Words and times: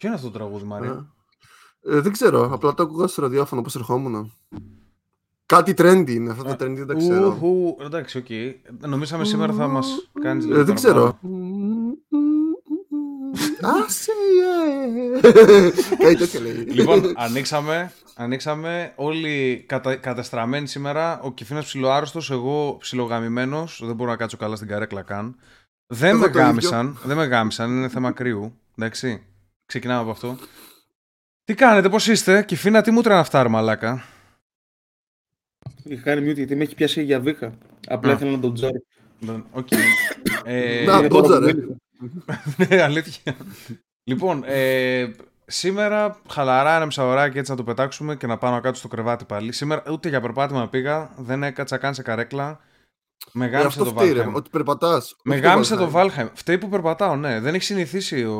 Ποιο 0.00 0.08
είναι 0.08 0.18
αυτό 0.18 0.30
το 0.30 0.38
τραγούδι, 0.38 0.64
Μαρία. 0.64 1.06
Ε, 1.82 2.00
δεν 2.00 2.12
ξέρω. 2.12 2.52
Απλά 2.52 2.74
το 2.74 2.82
άκουγα 2.82 3.06
στο 3.06 3.22
ραδιόφωνο 3.22 3.60
όπως 3.60 3.78
ερχόμουν. 3.78 4.32
Κάτι 5.46 5.74
trendy 5.78 6.10
είναι. 6.10 6.30
Αυτό 6.30 6.44
το 6.44 6.50
trendy 6.50 6.74
δεν 6.76 6.86
τα 6.86 6.94
ξέρω. 6.94 7.38
Ου, 7.42 7.76
εντάξει, 7.80 8.18
ok. 8.18 8.24
Okay. 8.28 8.52
Νομίζαμε 8.86 9.24
σήμερα 9.24 9.52
θα 9.52 9.66
μας 9.68 10.10
κάνεις 10.20 10.44
λίγο. 10.46 10.60
Ε, 10.60 10.62
δεν 10.62 10.74
ξέρω. 10.74 11.18
Άσε, 13.84 14.12
Κάτι 15.98 16.16
τέτοιο 16.16 16.40
λέει. 16.40 16.54
Λοιπόν, 16.54 17.12
ανοίξαμε, 17.16 17.92
ανοίξαμε 18.14 18.92
όλοι 18.96 19.64
κατα, 19.68 19.96
κατεστραμμένοι 19.96 20.66
σήμερα. 20.66 21.20
Ο 21.20 21.32
Κεφίνας 21.32 21.64
ψιλοάρρωστος, 21.64 22.30
εγώ 22.30 22.76
ψιλογαμημένος. 22.80 23.82
Δεν 23.84 23.94
μπορώ 23.94 24.10
να 24.10 24.16
κάτσω 24.16 24.36
καλά 24.36 24.56
στην 24.56 24.68
καρέκλα 24.68 25.02
καν. 25.02 25.36
Δεν 25.86 26.16
με 26.16 26.26
γάμισαν, 26.26 26.98
δεν 27.04 27.16
με 27.16 27.24
γάμισαν, 27.24 27.70
είναι 27.70 27.88
θέμα 27.88 28.12
κρύου. 28.12 28.58
Εντάξει, 28.76 29.24
ξεκινάμε 29.70 30.00
από 30.00 30.10
αυτό. 30.10 30.36
Τι 31.44 31.54
κάνετε, 31.54 31.88
πώς 31.88 32.06
είστε, 32.06 32.42
Κεφίνα, 32.42 32.82
τι 32.82 32.90
μούτρα 32.90 33.00
είναι 33.00 33.20
αυτά, 33.20 33.48
μαλάκα; 33.48 34.04
Είχα 35.84 36.02
κάνει 36.02 36.30
mute 36.30 36.34
γιατί 36.34 36.56
με 36.56 36.62
έχει 36.62 36.74
πιάσει 36.74 37.02
για 37.02 37.20
βήχα. 37.20 37.52
Απλά 37.86 38.12
ήθελα 38.12 38.30
να 38.30 38.40
τον 38.40 38.54
τζάρω. 38.54 38.82
Οκ. 39.52 39.68
Ε, 40.44 40.84
να, 40.84 41.08
τον 41.08 41.22
τζάρε. 41.22 41.52
Ναι, 42.68 42.82
αλήθεια. 42.82 43.36
Λοιπόν, 44.04 44.42
ε, 44.46 45.10
σήμερα 45.46 46.20
χαλαρά 46.30 46.76
ένα 46.76 46.86
μισαωράκι 46.86 47.38
έτσι 47.38 47.50
να 47.50 47.56
το 47.56 47.64
πετάξουμε 47.64 48.16
και 48.16 48.26
να 48.26 48.38
πάω 48.38 48.50
να 48.50 48.60
κάτσω 48.60 48.80
στο 48.80 48.88
κρεβάτι 48.88 49.24
πάλι. 49.24 49.52
Σήμερα 49.52 49.82
ούτε 49.90 50.08
για 50.08 50.20
περπάτημα 50.20 50.68
πήγα, 50.68 51.10
δεν 51.16 51.42
έκατσα 51.42 51.76
καν 51.76 51.94
σε 51.94 52.02
καρέκλα. 52.02 52.60
Με 53.32 53.46
γάμισε 53.46 53.78
το 53.78 53.92
Βάλχαιμ. 53.92 54.34
Ότι 54.34 54.50
περπατάς. 54.50 55.16
Με 55.24 55.36
γάμισε 55.36 55.76
το 55.76 55.90
Βάλχαιμ. 55.90 56.28
Φταίει 56.32 56.58
που 56.58 56.68
περπατάω, 56.68 57.16
ναι. 57.16 57.40
Δεν 57.40 57.54
έχει 57.54 57.64
συνηθίσει 57.64 58.24
ο, 58.24 58.38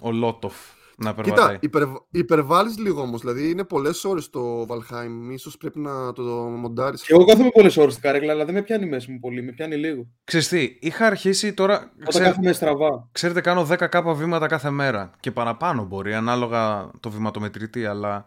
ο 0.00 0.12
Λότοφ 0.12 0.54
να 0.98 1.14
περπατάει. 1.14 1.58
Κοίτα, 1.58 1.58
υπερ, 1.60 1.82
υπερβάλλεις 2.10 2.78
λίγο 2.78 3.00
όμως. 3.00 3.20
Δηλαδή 3.20 3.50
είναι 3.50 3.64
πολλές 3.64 4.04
ώρες 4.04 4.30
το 4.30 4.66
Valheim. 4.68 5.34
σω 5.38 5.50
πρέπει 5.58 5.78
να 5.78 6.12
το 6.12 6.22
μοντάρεις. 6.22 7.02
Και 7.02 7.12
εγώ 7.12 7.24
κάθομαι 7.24 7.50
πολλές 7.50 7.76
ώρες 7.76 7.92
στην 7.92 8.04
καρέκλα, 8.04 8.32
αλλά 8.32 8.44
δεν 8.44 8.54
με 8.54 8.62
πιάνει 8.62 8.86
μέση 8.86 9.10
μου 9.10 9.18
πολύ. 9.18 9.42
Με 9.42 9.52
πιάνει 9.52 9.76
λίγο. 9.76 10.06
Ξεστή, 10.24 10.78
είχα 10.80 11.06
αρχίσει 11.06 11.52
τώρα. 11.52 11.74
Όταν 11.76 12.08
ξέρετε, 12.08 12.30
κάθομαι 12.30 12.52
στραβά. 12.52 13.08
Ξέρετε, 13.12 13.40
κάνω 13.40 13.66
10 13.70 14.14
βήματα 14.14 14.46
κάθε 14.46 14.70
μέρα. 14.70 15.10
Και 15.20 15.30
παραπάνω 15.30 15.84
μπορεί, 15.84 16.14
ανάλογα 16.14 16.90
το 17.00 17.10
βηματομετρητή, 17.10 17.86
αλλά. 17.86 18.24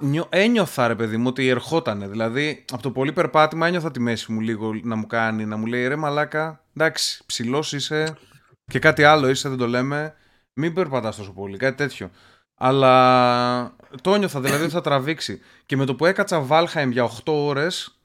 Νιώ, 0.00 0.26
ένιωθα 0.28 0.86
ρε 0.86 0.94
παιδί 0.94 1.16
μου 1.16 1.26
ότι 1.28 1.48
ερχότανε. 1.48 2.08
Δηλαδή, 2.08 2.64
από 2.72 2.82
το 2.82 2.90
πολύ 2.90 3.12
περπάτημα 3.12 3.66
ένιωθα 3.66 3.90
τη 3.90 4.00
μέση 4.00 4.32
μου 4.32 4.40
λίγο 4.40 4.72
να 4.82 4.96
μου 4.96 5.06
κάνει, 5.06 5.44
να 5.44 5.56
μου 5.56 5.66
λέει 5.66 5.86
ρε 5.86 5.96
μαλάκα, 5.96 6.64
εντάξει, 6.76 7.22
ψηλός 7.26 7.72
είσαι 7.72 8.16
και 8.64 8.78
κάτι 8.78 9.04
άλλο 9.04 9.28
είσαι, 9.28 9.48
δεν 9.48 9.58
το 9.58 9.66
λέμε. 9.66 10.14
Μην 10.52 10.74
περπατάς 10.74 11.16
τόσο 11.16 11.32
πολύ, 11.32 11.56
κάτι 11.56 11.76
τέτοιο. 11.76 12.10
Αλλά 12.54 13.76
το 14.00 14.14
ένιωθα, 14.14 14.40
δηλαδή 14.40 14.62
ότι 14.62 14.72
θα 14.72 14.80
τραβήξει. 14.80 15.40
Και 15.66 15.76
με 15.76 15.84
το 15.84 15.94
που 15.94 16.06
έκατσα 16.06 16.40
Βάλχαιμ 16.40 16.90
για 16.90 17.04
8 17.04 17.32
ώρες 17.32 18.00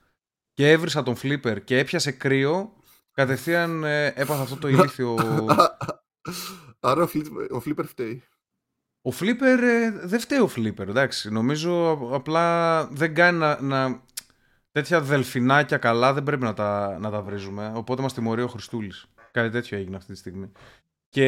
και 0.53 0.72
έβρισα 0.72 1.03
τον 1.03 1.16
Φλίπερ 1.16 1.64
και 1.64 1.78
έπιασε 1.78 2.12
κρύο, 2.12 2.73
κατευθείαν 3.12 3.84
ε, 3.84 4.06
έπαθα 4.06 4.42
αυτό 4.42 4.56
το 4.56 4.67
ηλίθιο. 4.67 5.17
Άρα 6.80 7.08
ο 7.50 7.59
Φλίπερ 7.59 7.86
φταίει. 7.86 8.23
Ο 9.02 9.11
Φλίπερ 9.11 9.63
ε, 9.63 9.91
δεν 10.03 10.19
φταίει 10.19 10.39
ο 10.39 10.47
Φλίπερ, 10.47 10.89
εντάξει. 10.89 11.31
Νομίζω 11.31 11.91
απλά 12.11 12.85
δεν 12.85 13.16
κάνει 13.16 13.38
να, 13.38 13.61
να... 13.61 14.02
Τέτοια 14.71 15.02
δελφινάκια 15.02 15.77
καλά 15.77 16.13
δεν 16.13 16.23
πρέπει 16.23 16.44
να 16.44 16.53
τα, 16.53 16.97
να 16.99 17.09
τα 17.09 17.22
βρίζουμε. 17.22 17.72
Οπότε 17.75 18.02
μας 18.02 18.13
τιμωρεί 18.13 18.41
ο 18.41 18.47
Χριστούλης. 18.47 19.05
Κάτι 19.31 19.49
τέτοιο 19.49 19.77
έγινε 19.77 19.95
αυτή 19.95 20.11
τη 20.11 20.17
στιγμή. 20.17 20.52
Και 21.09 21.27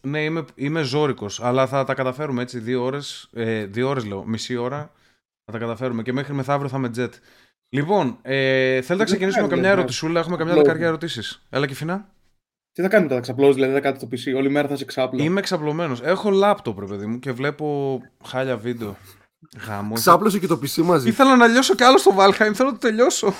ναι, 0.00 0.24
είμαι, 0.24 0.44
είμαι 0.54 0.82
ζώρικος, 0.82 1.42
αλλά 1.42 1.66
θα 1.66 1.84
τα 1.84 1.94
καταφέρουμε 1.94 2.42
έτσι. 2.42 2.58
Δύο 2.58 2.82
ώρες, 2.82 3.28
ε, 3.32 3.64
δύο 3.64 3.88
ώρες 3.88 4.04
λέω, 4.04 4.24
μισή 4.24 4.56
ώρα 4.56 4.92
θα 5.44 5.52
τα 5.52 5.58
καταφέρουμε 5.58 6.02
και 6.02 6.12
μέχρι 6.12 6.34
μεθαύριο 6.34 6.68
θα 6.68 6.76
είμαι 6.76 6.90
jet. 6.96 7.10
Λοιπόν, 7.68 8.18
ε, 8.22 8.74
θέλετε 8.74 8.94
να 8.96 9.04
ξεκινήσουμε 9.04 9.42
με 9.42 9.48
καμιά 9.48 9.70
ερωτησούλα; 9.70 10.20
Έχουμε 10.20 10.36
καμιά 10.36 10.54
δεκαριά 10.54 10.86
ερωτήσεις. 10.86 11.46
Έλα 11.50 11.66
και 11.66 11.74
φινά. 11.74 12.08
Τι 12.78 12.84
θα 12.84 12.90
κάνετε, 12.90 13.14
θα 13.14 13.20
ξαπλώσει, 13.20 13.52
δηλαδή 13.52 13.72
θα 13.72 13.80
κάτε 13.80 13.98
στο 13.98 14.08
PC. 14.10 14.36
Όλη 14.36 14.50
μέρα 14.50 14.68
θα 14.68 14.74
είσαι 14.74 14.84
ξάπλο. 14.84 15.22
Είμαι 15.22 15.40
ξαπλωμένος. 15.40 16.00
Έχω 16.02 16.30
λάπτοπ, 16.30 16.78
ρε 16.78 16.86
παιδί 16.86 17.06
μου, 17.06 17.18
και 17.18 17.32
βλέπω 17.32 17.98
χάλια 18.24 18.56
βίντεο. 18.56 18.96
Γάμο. 19.66 19.94
Ξάπλωσε 19.94 20.38
και 20.38 20.46
το 20.46 20.60
PC 20.62 20.82
μαζί. 20.82 21.08
Ήθελα 21.08 21.36
να 21.36 21.46
λιώσω 21.46 21.74
κι 21.74 21.82
άλλο 21.82 21.98
στο 21.98 22.14
Valheim, 22.18 22.50
θέλω 22.54 22.70
να 22.70 22.72
το 22.72 22.78
τελειώσω. 22.78 23.32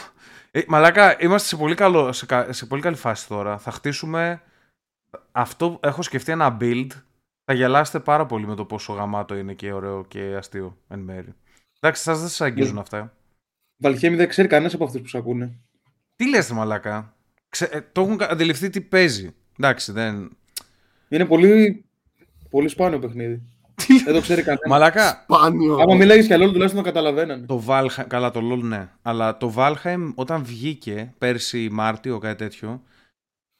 Ε, 0.50 0.60
μαλάκα, 0.66 1.16
είμαστε 1.20 1.48
σε 1.48 1.56
πολύ, 1.56 1.74
καλό, 1.74 2.12
σε, 2.12 2.26
σε 2.50 2.66
πολύ 2.66 2.82
καλή 2.82 2.96
φάση 2.96 3.28
τώρα. 3.28 3.58
Θα 3.58 3.70
χτίσουμε 3.70 4.42
αυτό 5.32 5.80
έχω 5.82 6.02
σκεφτεί 6.02 6.32
ένα 6.32 6.56
build. 6.60 6.86
Θα 7.44 7.52
γελάσετε 7.52 8.00
πάρα 8.00 8.26
πολύ 8.26 8.46
με 8.46 8.54
το 8.54 8.64
πόσο 8.64 8.92
γαμάτο 8.92 9.34
είναι 9.34 9.54
και 9.54 9.72
ωραίο 9.72 10.04
και 10.04 10.34
αστείο 10.36 10.78
εν 10.88 10.98
μέρη. 10.98 11.34
Εντάξει, 11.80 12.02
σας 12.02 12.18
δεν 12.18 12.28
σας 12.28 12.40
αγγίζουν 12.40 12.74
ναι. 12.74 12.80
αυτά. 12.80 13.16
Βαλχέμι 13.76 14.16
δεν 14.16 14.28
ξέρει 14.28 14.48
κανένας 14.48 14.74
από 14.74 14.84
αυτούς 14.84 15.00
που 15.00 15.08
σα 15.08 15.18
ακούνε. 15.18 15.58
Τι 16.16 16.28
λες, 16.28 16.50
μαλάκα; 16.50 17.16
Ξε... 17.48 17.68
Ε, 17.72 17.80
το 17.92 18.00
έχουν 18.00 18.18
αντιληφθεί 18.20 18.70
τι 18.70 18.80
παίζει. 18.80 19.34
Εντάξει, 19.58 19.92
δεν. 19.92 20.36
Είναι 21.08 21.24
πολύ, 21.24 21.84
πολύ 22.50 22.68
σπάνιο 22.68 22.98
παιχνίδι. 22.98 23.42
δεν 24.04 24.14
το 24.14 24.20
ξέρει 24.20 24.42
κανένας. 24.42 24.68
Μαλάκα. 24.68 25.22
Σπάνιο. 25.22 25.76
Άμα 25.76 25.94
μιλάει 25.94 26.20
για 26.20 26.36
LOL, 26.36 26.52
τουλάχιστον 26.52 26.82
το 26.82 26.88
καταλαβαίνανε. 26.88 27.46
Το 27.46 27.62
Valheim, 27.66 28.04
καλά, 28.06 28.30
το 28.30 28.40
LOL 28.52 28.62
ναι. 28.62 28.88
Αλλά 29.02 29.36
το 29.36 29.54
Valheim 29.56 30.12
όταν 30.14 30.44
βγήκε 30.44 31.14
πέρσι 31.18 31.68
Μάρτιο, 31.70 32.18
κάτι 32.18 32.36
τέτοιο, 32.36 32.82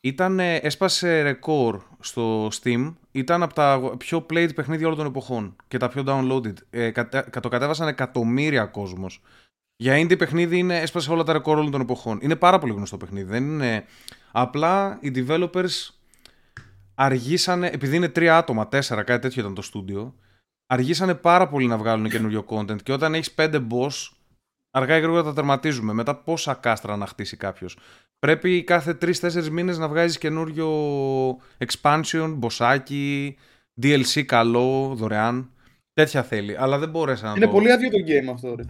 ήταν, 0.00 0.40
έσπασε 0.40 1.22
ρεκόρ 1.22 1.82
στο 2.00 2.46
Steam. 2.46 2.94
Ήταν 3.10 3.42
από 3.42 3.54
τα 3.54 3.94
πιο 3.98 4.26
played 4.30 4.54
παιχνίδια 4.54 4.86
όλων 4.86 4.98
των 4.98 5.06
εποχών 5.06 5.56
και 5.68 5.78
τα 5.78 5.88
πιο 5.88 6.04
downloaded. 6.06 6.54
Ε, 6.70 6.92
το 7.40 7.48
κατέβασαν 7.48 7.88
εκατομμύρια 7.88 8.64
κόσμος. 8.64 9.20
Για 9.80 9.96
indie 10.02 10.18
παιχνίδι 10.18 10.58
είναι, 10.58 10.80
έσπασε 10.80 11.10
όλα 11.12 11.22
τα 11.22 11.32
ρεκόρ 11.32 11.58
όλων 11.58 11.70
των 11.70 11.80
εποχών. 11.80 12.18
Είναι 12.22 12.36
πάρα 12.36 12.58
πολύ 12.58 12.72
γνωστό 12.72 12.96
παιχνίδι. 12.96 13.30
Δεν 13.30 13.44
είναι... 13.44 13.84
Απλά 14.32 14.98
οι 15.00 15.12
developers 15.16 15.88
αργήσανε, 16.94 17.66
επειδή 17.66 17.96
είναι 17.96 18.08
τρία 18.08 18.36
άτομα, 18.36 18.68
τέσσερα, 18.68 19.02
κάτι 19.02 19.20
τέτοιο 19.20 19.40
ήταν 19.42 19.54
το 19.54 19.62
στούντιο, 19.62 20.14
αργήσανε 20.66 21.14
πάρα 21.14 21.48
πολύ 21.48 21.66
να 21.66 21.78
βγάλουν 21.78 22.08
καινούριο 22.08 22.44
content 22.48 22.82
και 22.82 22.92
όταν 22.92 23.14
έχεις 23.14 23.32
πέντε 23.32 23.66
boss, 23.70 24.08
αργά 24.70 24.96
ή 24.96 25.00
γρήγορα 25.00 25.22
τα 25.22 25.32
τερματίζουμε. 25.32 25.92
Μετά 25.92 26.16
πόσα 26.16 26.54
κάστρα 26.54 26.96
να 26.96 27.06
χτίσει 27.06 27.36
κάποιος. 27.36 27.78
Πρέπει 28.18 28.64
κάθε 28.64 28.98
3-4 29.02 29.48
μήνες 29.48 29.78
να 29.78 29.88
βγάζεις 29.88 30.18
καινούριο 30.18 30.70
expansion, 31.58 32.34
μποσάκι, 32.36 33.36
DLC 33.82 34.22
καλό, 34.22 34.94
δωρεάν. 34.94 35.50
Τέτοια 35.92 36.22
θέλει. 36.22 36.56
Αλλά 36.56 36.78
δεν 36.78 36.88
μπόρεσαν 36.88 37.28
να 37.30 37.36
Είναι 37.36 37.46
πολύ 37.46 37.72
άδειο 37.72 37.90
το 37.90 37.98
game 38.06 38.32
αυτό, 38.34 38.54
ρε. 38.54 38.62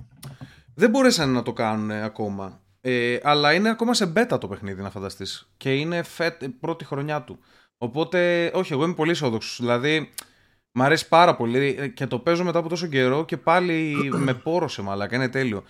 Δεν 0.78 0.90
μπορέσαν 0.90 1.32
να 1.32 1.42
το 1.42 1.52
κάνουν 1.52 1.90
ακόμα. 1.90 2.62
Ε, 2.80 3.18
αλλά 3.22 3.52
είναι 3.52 3.68
ακόμα 3.68 3.94
σε 3.94 4.12
beta 4.16 4.38
το 4.40 4.48
παιχνίδι, 4.48 4.82
να 4.82 4.90
φανταστείς. 4.90 5.50
Και 5.56 5.74
είναι 5.74 6.02
φετ, 6.02 6.44
πρώτη 6.60 6.84
χρονιά 6.84 7.22
του. 7.22 7.38
Οπότε, 7.78 8.50
όχι, 8.54 8.72
εγώ 8.72 8.84
είμαι 8.84 8.94
πολύ 8.94 9.10
αισιόδοξος. 9.10 9.58
Δηλαδή, 9.60 10.10
μ' 10.72 10.82
αρέσει 10.82 11.08
πάρα 11.08 11.36
πολύ 11.36 11.92
και 11.94 12.06
το 12.06 12.18
παίζω 12.18 12.44
μετά 12.44 12.58
από 12.58 12.68
τόσο 12.68 12.86
καιρό 12.86 13.24
και 13.24 13.36
πάλι 13.36 13.94
με 14.12 14.34
πόρωσε 14.34 14.82
μαλάκα. 14.82 15.16
Είναι 15.16 15.28
τέλειο. 15.28 15.64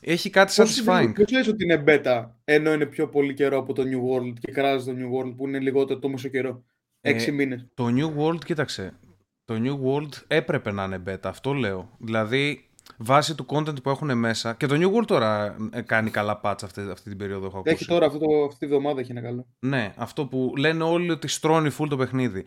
Έχει 0.00 0.30
κάτι 0.30 0.52
satisfying. 0.56 1.12
Πώ 1.14 1.24
λες 1.32 1.48
ότι 1.48 1.64
είναι 1.64 1.84
beta 1.86 2.26
ενώ 2.44 2.72
είναι 2.72 2.86
πιο 2.86 3.08
πολύ 3.08 3.34
καιρό 3.34 3.58
από 3.58 3.72
το 3.72 3.82
New 3.82 4.10
World 4.10 4.32
και 4.40 4.52
κράζει 4.52 4.84
το 4.84 4.92
New 4.92 5.18
World 5.18 5.34
που 5.36 5.46
είναι 5.48 5.58
λιγότερο 5.58 5.98
το 5.98 6.08
μισό 6.08 6.28
καιρό. 6.28 6.64
Έξι 7.00 7.28
ε, 7.28 7.32
μήνες. 7.32 7.66
Το 7.74 7.86
New 7.86 8.22
World, 8.22 8.44
κοίταξε. 8.44 8.98
Το 9.44 9.54
New 9.64 9.88
World 9.88 10.22
έπρεπε 10.26 10.72
να 10.72 10.84
είναι 10.84 11.02
beta, 11.06 11.24
αυτό 11.24 11.52
λέω. 11.52 11.96
Δηλαδή, 11.98 12.69
βάσει 13.02 13.34
του 13.34 13.46
content 13.48 13.82
που 13.82 13.90
έχουν 13.90 14.18
μέσα. 14.18 14.54
Και 14.54 14.66
το 14.66 14.74
New 14.78 14.98
World 14.98 15.06
τώρα 15.06 15.56
ε, 15.72 15.80
κάνει 15.80 16.10
καλά 16.10 16.40
patch 16.44 16.58
αυτή, 16.62 16.80
αυτή 16.90 17.08
την 17.08 17.18
περίοδο. 17.18 17.46
Έχω 17.46 17.62
έχει 17.64 17.84
τώρα 17.84 18.06
αυτό 18.06 18.18
το, 18.18 18.44
αυτή 18.46 18.58
τη 18.58 18.66
βδομάδα 18.66 19.00
έχει 19.00 19.10
ένα 19.10 19.20
καλό. 19.20 19.46
Ναι, 19.58 19.92
αυτό 19.96 20.26
που 20.26 20.52
λένε 20.56 20.82
όλοι 20.82 21.10
ότι 21.10 21.28
στρώνει 21.28 21.70
full 21.78 21.86
το 21.88 21.96
παιχνίδι. 21.96 22.44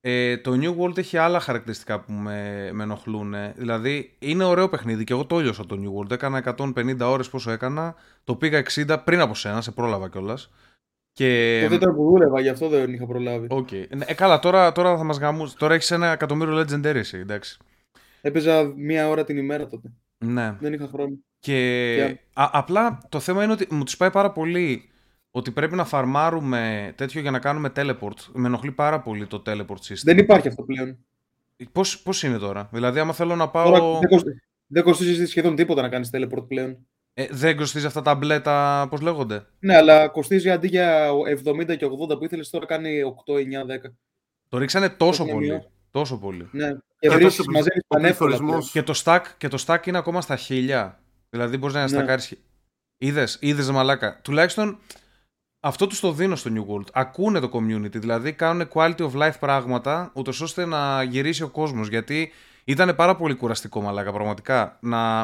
Ε, 0.00 0.36
το 0.36 0.52
New 0.60 0.76
World 0.78 0.98
έχει 0.98 1.16
άλλα 1.16 1.40
χαρακτηριστικά 1.40 2.00
που 2.00 2.12
με, 2.12 2.70
με 2.72 2.82
ενοχλούν. 2.82 3.34
Δηλαδή, 3.56 4.16
είναι 4.18 4.44
ωραίο 4.44 4.68
παιχνίδι 4.68 5.04
και 5.04 5.12
εγώ 5.12 5.24
το 5.24 5.38
έλειωσα 5.38 5.66
το 5.66 5.76
New 5.82 6.00
World. 6.00 6.10
Έκανα 6.10 6.54
150 6.56 6.98
ώρες 7.00 7.28
πόσο 7.28 7.50
έκανα. 7.50 7.94
Το 8.24 8.34
πήγα 8.34 8.62
60 8.74 8.96
πριν 9.04 9.20
από 9.20 9.34
σένα, 9.34 9.60
σε 9.60 9.70
πρόλαβα 9.70 10.08
κιόλας. 10.08 10.50
Και... 11.12 11.60
Τότε 11.62 11.74
ήταν 11.74 11.94
που 11.94 12.04
δούλευα, 12.04 12.40
γι' 12.40 12.48
αυτό 12.48 12.68
δεν 12.68 12.92
είχα 12.92 13.06
προλάβει. 13.06 13.46
Okay. 13.50 13.84
Ε, 14.06 14.14
καλά, 14.14 14.38
τώρα, 14.38 14.72
τώρα 14.72 14.96
θα 14.96 15.04
μας 15.04 15.18
γαμού. 15.18 15.52
Τώρα 15.58 15.74
έχεις 15.74 15.90
ένα 15.90 16.06
εκατομμύριο 16.06 16.58
Legendary, 16.60 16.94
εσύ, 16.94 17.18
εντάξει. 17.18 17.58
Έπαιζα 18.24 18.72
μία 18.76 19.08
ώρα 19.08 19.24
την 19.24 19.36
ημέρα 19.36 19.66
τότε. 19.66 19.92
Ναι. 20.18 20.56
Δεν 20.60 20.72
είχα 20.72 20.86
χρόνο. 20.86 21.18
Και, 21.38 22.18
Α, 22.32 22.48
απλά 22.52 22.98
το 23.08 23.20
θέμα 23.20 23.44
είναι 23.44 23.52
ότι 23.52 23.66
μου 23.70 23.84
τους 23.84 23.96
πάει 23.96 24.10
πάρα 24.10 24.32
πολύ 24.32 24.90
ότι 25.30 25.50
πρέπει 25.50 25.74
να 25.74 25.84
φαρμάρουμε 25.84 26.92
τέτοιο 26.96 27.20
για 27.20 27.30
να 27.30 27.38
κάνουμε 27.38 27.72
teleport. 27.76 28.16
Με 28.32 28.46
ενοχλεί 28.46 28.72
πάρα 28.72 29.00
πολύ 29.00 29.26
το 29.26 29.42
teleport 29.46 29.80
system. 29.88 30.02
Δεν 30.02 30.18
υπάρχει 30.18 30.48
αυτό 30.48 30.62
πλέον. 30.62 30.98
Πώς, 31.72 32.02
πώς 32.02 32.22
είναι 32.22 32.38
τώρα, 32.38 32.68
δηλαδή 32.72 32.98
άμα 32.98 33.12
θέλω 33.12 33.36
να 33.36 33.48
πάω... 33.48 33.72
Τώρα, 33.72 33.98
δεν, 33.98 34.08
κοστίζει, 34.08 34.42
δεν 34.66 34.82
κοστίζει 34.82 35.26
σχεδόν 35.26 35.56
τίποτα 35.56 35.82
να 35.82 35.88
κάνεις 35.88 36.10
teleport 36.12 36.48
πλέον. 36.48 36.86
Ε, 37.14 37.26
δεν 37.30 37.56
κοστίζει 37.56 37.86
αυτά 37.86 38.02
τα 38.02 38.14
μπλέτα, 38.14 38.86
πώς 38.90 39.00
λέγονται; 39.00 39.46
Ναι, 39.58 39.76
αλλά 39.76 40.08
κοστίζει 40.08 40.50
αντί 40.50 40.66
για 40.66 41.10
70 41.44 41.76
και 41.76 41.86
80 42.10 42.18
που 42.18 42.24
ήθελες 42.24 42.50
τώρα 42.50 42.66
κάνει 42.66 43.00
8, 43.26 43.34
9, 43.34 43.38
10. 43.38 43.92
Το 44.48 44.58
ρίξανε 44.58 44.88
τόσο 44.88 45.24
πολύ. 45.24 45.62
Τόσο 45.92 46.16
πολύ. 46.18 46.48
Ναι. 46.52 46.68
Και 46.72 46.78
Και 46.98 47.08
βρίσκεις 47.10 47.36
τόσο 47.36 47.50
μαζεύεις 47.50 47.82
ο 47.82 47.94
πανεύκολα. 47.94 48.30
πληθωρισμός. 48.36 48.70
Και 48.70 48.82
το 48.82 49.00
stack, 49.04 49.20
και 49.38 49.48
το 49.48 49.64
stack 49.66 49.86
είναι 49.86 49.98
ακόμα 49.98 50.20
στα 50.20 50.36
χίλια. 50.36 51.00
Δηλαδή 51.30 51.56
μπορείς 51.56 51.74
να 51.74 51.82
Ναι. 51.82 51.88
στακάρεις... 51.88 52.34
Είδες, 52.98 53.36
είδες 53.40 53.70
μαλάκα. 53.70 54.20
Τουλάχιστον 54.22 54.78
αυτό 55.60 55.86
τους 55.86 56.00
το 56.00 56.12
δίνω 56.12 56.36
στο 56.36 56.50
New 56.54 56.74
World. 56.74 56.86
Ακούνε 56.92 57.40
το 57.40 57.50
community, 57.52 57.92
δηλαδή 58.00 58.32
κάνουν 58.32 58.68
quality 58.74 58.98
of 58.98 59.12
life 59.12 59.38
πράγματα, 59.40 60.10
ούτως 60.14 60.40
ώστε 60.40 60.64
να 60.64 61.02
γυρίσει 61.02 61.42
ο 61.42 61.48
κόσμος. 61.48 61.88
Γιατί 61.88 62.32
ήταν 62.64 62.94
πάρα 62.96 63.16
πολύ 63.16 63.34
κουραστικό 63.34 63.80
μαλάκα, 63.80 64.12
πραγματικά. 64.12 64.76
Να, 64.80 65.20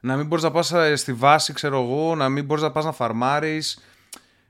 να 0.00 0.16
μην 0.16 0.26
μπορείς 0.26 0.44
να 0.44 0.50
πας 0.50 0.72
ε, 0.72 0.96
στη 0.96 1.12
βάση, 1.12 1.52
ξέρω 1.52 1.82
εγώ, 1.82 2.14
να 2.14 2.28
μην 2.28 2.44
μπορείς 2.44 2.62
να 2.62 2.70
πας 2.70 2.84
να 2.84 2.92
φαρμάρεις. 2.92 3.78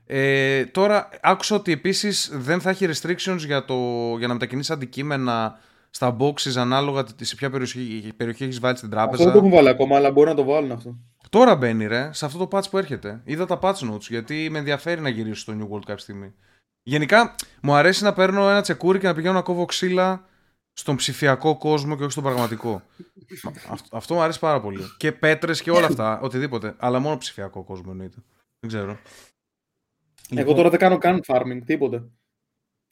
Ε, 0.09 0.65
τώρα 0.65 1.09
άκουσα 1.21 1.55
ότι 1.55 1.71
επίσης 1.71 2.29
δεν 2.33 2.61
θα 2.61 2.69
έχει 2.69 2.87
restrictions 2.93 3.37
για, 3.37 3.65
το, 3.65 3.75
για 4.17 4.27
να 4.27 4.33
μετακινήσεις 4.33 4.71
αντικείμενα 4.71 5.59
στα 5.89 6.15
boxes 6.19 6.55
ανάλογα 6.55 7.03
τι- 7.03 7.25
σε 7.25 7.35
ποια 7.35 7.49
περιοχή, 7.49 8.11
περιοχή 8.17 8.43
έχεις 8.43 8.59
βάλει 8.59 8.77
στην 8.77 8.89
Αυτό 8.89 8.99
τράπεζα. 9.01 9.23
δεν 9.23 9.33
το 9.33 9.37
έχουν 9.39 9.51
βάλει 9.51 9.69
ακόμα, 9.69 9.95
αλλά 9.95 10.11
μπορεί 10.11 10.29
να 10.29 10.35
το 10.35 10.43
βάλουν 10.43 10.71
αυτό. 10.71 10.95
Τώρα 11.29 11.55
μπαίνει 11.55 11.85
ρε, 11.87 12.09
σε 12.13 12.25
αυτό 12.25 12.45
το 12.47 12.57
patch 12.57 12.69
που 12.69 12.77
έρχεται. 12.77 13.21
Είδα 13.23 13.45
τα 13.45 13.59
patch 13.61 13.91
notes 13.91 13.99
γιατί 14.01 14.47
με 14.51 14.57
ενδιαφέρει 14.57 15.01
να 15.01 15.09
γυρίσω 15.09 15.41
στο 15.41 15.53
New 15.59 15.75
World 15.75 15.81
κάποια 15.85 15.97
στιγμή. 16.03 16.33
Γενικά 16.83 17.35
μου 17.61 17.73
αρέσει 17.73 18.03
να 18.03 18.13
παίρνω 18.13 18.49
ένα 18.49 18.61
τσεκούρι 18.61 18.99
και 18.99 19.07
να 19.07 19.13
πηγαίνω 19.13 19.33
να 19.33 19.41
κόβω 19.41 19.65
ξύλα 19.65 20.25
στον 20.73 20.95
ψηφιακό 20.95 21.57
κόσμο 21.57 21.95
και 21.95 22.01
όχι 22.03 22.11
στον 22.11 22.23
πραγματικό. 22.23 22.81
αυτό, 23.71 23.97
αυτό 23.97 24.13
μου 24.13 24.21
αρέσει 24.21 24.39
πάρα 24.39 24.61
πολύ. 24.61 24.81
Και 24.97 25.11
πέτρες 25.11 25.61
και 25.61 25.71
όλα 25.71 25.85
αυτά, 25.85 26.19
οτιδήποτε. 26.19 26.75
Αλλά 26.77 26.99
μόνο 26.99 27.17
ψηφιακό 27.17 27.63
κόσμο 27.63 27.87
εννοείται. 27.91 28.17
Δεν 28.59 28.69
ξέρω. 28.69 28.97
Εγώ 30.35 30.53
τώρα 30.53 30.69
δεν 30.69 30.79
κάνω 30.79 30.97
καν 30.97 31.21
farming, 31.27 31.59
τίποτε. 31.65 31.95
Λοιπόν, 31.95 32.11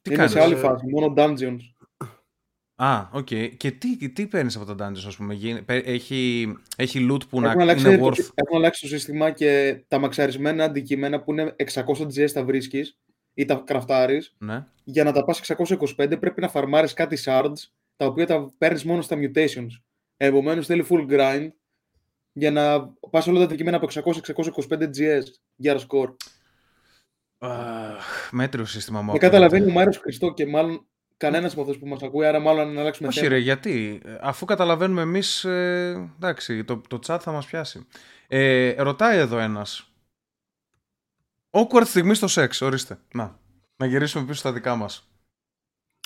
τι 0.02 0.14
Είμαι 0.14 0.28
σε 0.28 0.34
κάνεις; 0.38 0.54
άλλη 0.54 0.56
φάση, 0.56 0.86
μόνο 0.88 1.14
dungeons. 1.18 1.60
Α, 2.76 3.10
οκ. 3.12 3.26
Και 3.58 3.72
τι, 3.72 4.10
τι 4.10 4.28
παίρνεις 4.28 4.56
από 4.56 4.76
τα 4.76 4.88
dungeons, 4.90 5.04
ας 5.08 5.16
πούμε; 5.16 5.34
Γίνει- 5.34 5.62
πε- 5.62 5.88
Έχει, 5.88 6.48
έχει 6.76 7.08
loot 7.12 7.28
που 7.30 7.42
να 7.42 7.48
Έχουν 7.50 7.62
αλλάξει, 7.62 7.88
είναι 7.88 7.98
το, 7.98 8.06
worth. 8.06 8.18
έχουν 8.34 8.56
αλλάξει 8.58 8.82
το 8.82 8.88
σύστημα 8.88 9.32
και 9.32 9.82
τα 9.88 10.00
μαξαρισμένα 10.00 10.64
αντικείμενα 10.64 11.22
που 11.24 11.32
είναι 11.32 11.56
600 11.58 11.84
GS 12.08 12.32
τα 12.34 12.44
βρίσκεις 12.44 13.00
ή 13.34 13.46
τα 13.46 13.64
κραφτάρεις 13.66 14.36
Ναι. 14.38 14.66
για 14.84 15.04
να 15.04 15.12
τα 15.12 15.24
πας 15.26 15.40
625 15.40 16.18
πρέπει 16.20 16.42
να 16.42 16.50
φαρμάρεις 16.50 16.94
κάτι 16.94 17.18
shards 17.26 17.54
τα 17.96 18.06
οποία 18.06 18.26
τα 18.26 18.54
παίρνεις 18.58 18.84
μόνο 18.84 19.02
στα 19.02 19.16
mutations. 19.20 19.70
Επομένως 20.18 20.66
θέλει 20.66 20.86
full 20.90 21.08
grind 21.10 21.48
για 22.34 22.52
να 22.52 22.88
πας 23.10 23.28
όλα 23.28 23.38
τα 23.40 23.46
αντικείμενα 23.46 23.78
από 23.78 23.88
600-625 23.88 24.90
GS 24.98 25.24
για 25.56 25.80
score. 25.88 26.16
Αχ, 27.46 28.30
μέτριο 28.32 28.66
σύστημα 28.66 29.02
μου. 29.02 29.06
Δεν 29.06 29.16
ακούγεται. 29.16 29.36
καταλαβαίνει 29.38 29.72
ο 29.72 29.74
Μάριος 29.74 29.98
Χριστό 29.98 30.34
και 30.34 30.46
μάλλον 30.48 30.86
κανένας 31.18 31.52
από 31.52 31.62
αυτούς 31.62 31.78
που 31.78 31.88
μας 31.88 32.02
ακούει, 32.04 32.26
άρα 32.26 32.40
μάλλον 32.40 32.74
να 32.74 32.82
αλλάξουμε 32.82 33.08
Όχι 33.08 33.20
θέμα. 33.20 33.32
ρε, 33.32 33.38
γιατί; 33.38 34.02
Ε, 34.06 34.18
Αφού 34.22 34.46
καταλαβαίνουμε 34.46 35.02
εμείς, 35.02 35.44
ε, 35.44 36.12
εντάξει, 36.16 36.64
το, 36.64 36.82
το 36.88 37.00
chat 37.08 37.18
θα 37.22 37.32
μας 37.32 37.46
πιάσει. 37.46 37.88
Ε, 38.28 38.74
ρωτάει 38.82 39.18
εδώ 39.18 39.38
ένας. 39.40 39.90
Awkward 41.52 41.86
στιγμή 41.86 42.14
στο 42.14 42.28
σεξ, 42.28 42.62
ορίστε. 42.62 43.00
Να, 43.14 43.40
να 43.78 43.86
γυρίσουμε 43.86 44.26
πίσω 44.26 44.40
στα 44.40 44.54
δικά 44.54 44.76
μας. 44.76 45.10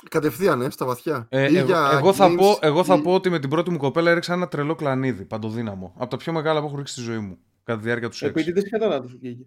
Κατευθείαν, 0.10 0.62
ε, 0.62 0.70
στα 0.70 0.86
βαθιά. 0.86 1.28
Ε, 1.30 1.52
Ή 1.52 1.58
εγώ, 1.58 1.66
για 1.66 1.90
εγώ, 1.94 2.14
θα 2.14 2.28
games 2.28 2.36
πω, 2.38 2.58
εγώ 2.62 2.84
θα 2.84 2.96
ή- 2.96 3.02
πω 3.02 3.14
ότι 3.14 3.30
με 3.30 3.40
την 3.40 3.50
πρώτη 3.50 3.70
μου 3.70 3.78
κοπέλα 3.78 4.12
έριξα 4.12 4.34
ένα 4.34 4.48
τρελό 4.48 4.76
κλανίδι, 4.76 5.26
παντοδύναμο. 5.26 5.94
Από 5.98 6.10
τα 6.10 6.18
πιο 6.18 6.34
μεγάλα 6.34 6.60
που 6.60 6.66
έχω 6.66 6.78
ρίξει 6.78 6.94
στη 6.94 7.02
ζωή 7.02 7.18
μου, 7.18 7.38
κατά 7.64 7.80
τη 7.80 7.86
διάρκεια 7.86 8.10
του 8.10 8.16
σεξ. 8.16 8.32
Επίτηδες 8.32 8.64
ή 8.64 8.70
κατά 8.70 8.88
λάθος 8.88 9.16
βγήκε. 9.22 9.46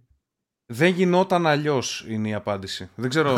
Δεν 0.74 0.92
γινόταν 0.92 1.46
αλλιώς 1.46 2.04
είναι 2.08 2.28
η 2.28 2.34
απάντηση. 2.34 2.90
Δεν 2.94 3.08
ξέρω, 3.08 3.34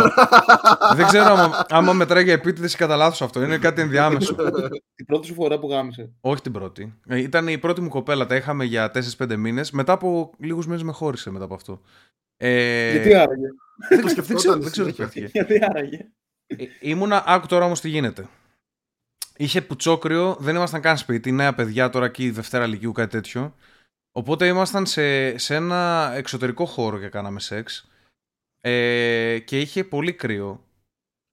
δεν 0.96 1.06
ξέρω 1.06 1.24
άμα, 1.24 1.66
άμα 1.68 1.92
μετράει 1.92 2.24
για 2.24 2.32
επίτηδες 2.32 2.74
ή 2.74 2.76
κατά 2.76 2.96
λάθος 2.96 3.22
αυτό. 3.22 3.42
Είναι 3.42 3.58
κάτι 3.58 3.80
ενδιάμεσο. 3.80 4.34
Την 4.96 5.06
πρώτη 5.06 5.26
σου 5.26 5.34
φορά 5.34 5.58
που 5.58 5.68
γάμισε. 5.70 6.12
Όχι 6.20 6.42
την 6.42 6.52
πρώτη. 6.52 6.94
Ε, 7.06 7.18
Ήταν 7.18 7.48
η 7.48 7.58
πρώτη 7.58 7.80
μου 7.80 7.88
κοπέλα. 7.88 8.26
Τα 8.26 8.36
είχαμε 8.36 8.64
για 8.64 8.90
4-5 9.18 9.36
μήνες. 9.36 9.70
Μετά 9.70 9.92
από 9.92 10.30
λίγους 10.38 10.66
μήνες 10.66 10.82
με 10.82 10.92
χώρισε 10.92 11.30
μετά 11.30 11.44
από 11.44 11.54
αυτό. 11.54 11.80
Ε, 12.36 12.90
Γιατί 12.90 13.14
άραγε; 13.14 13.46
δεν, 13.88 14.00
Το 14.00 14.06
δεν 14.06 14.08
σκεφτόταν 14.08 14.36
ξέρω, 14.36 14.54
στη 14.54 14.62
δεν 14.62 14.70
ξέρω 14.72 14.86
τι 14.88 14.94
συνέχεια. 14.94 15.22
πέφτει. 15.22 15.30
Γιατί 15.54 15.64
άραγε; 15.70 15.96
Ε, 16.46 16.64
Ήμουνα, 16.80 17.22
άκου 17.26 17.46
τώρα 17.46 17.64
όμως 17.64 17.80
τι 17.80 17.88
γίνεται. 17.88 18.28
Είχε 19.36 19.60
πουτσόκριο, 19.62 20.36
δεν 20.40 20.54
ήμασταν 20.56 20.80
καν 20.80 20.96
σπίτι, 20.96 21.32
νέα 21.32 21.54
παιδιά 21.54 21.90
τώρα 21.90 22.06
εκεί, 22.06 22.30
Δευτέρα 22.30 22.66
Λυκειού, 22.66 22.92
κάτι 22.92 23.10
τέτοιο. 23.10 23.54
Οπότε 24.16 24.46
ήμασταν 24.46 24.86
σε, 24.86 25.38
σε 25.38 25.54
ένα 25.54 26.12
εξωτερικό 26.14 26.64
χώρο 26.64 26.98
και 26.98 27.08
κάναμε 27.08 27.40
σεξ. 27.40 27.88
Ε, 28.60 29.38
και 29.38 29.60
είχε 29.60 29.84
πολύ 29.84 30.12
κρύο. 30.12 30.64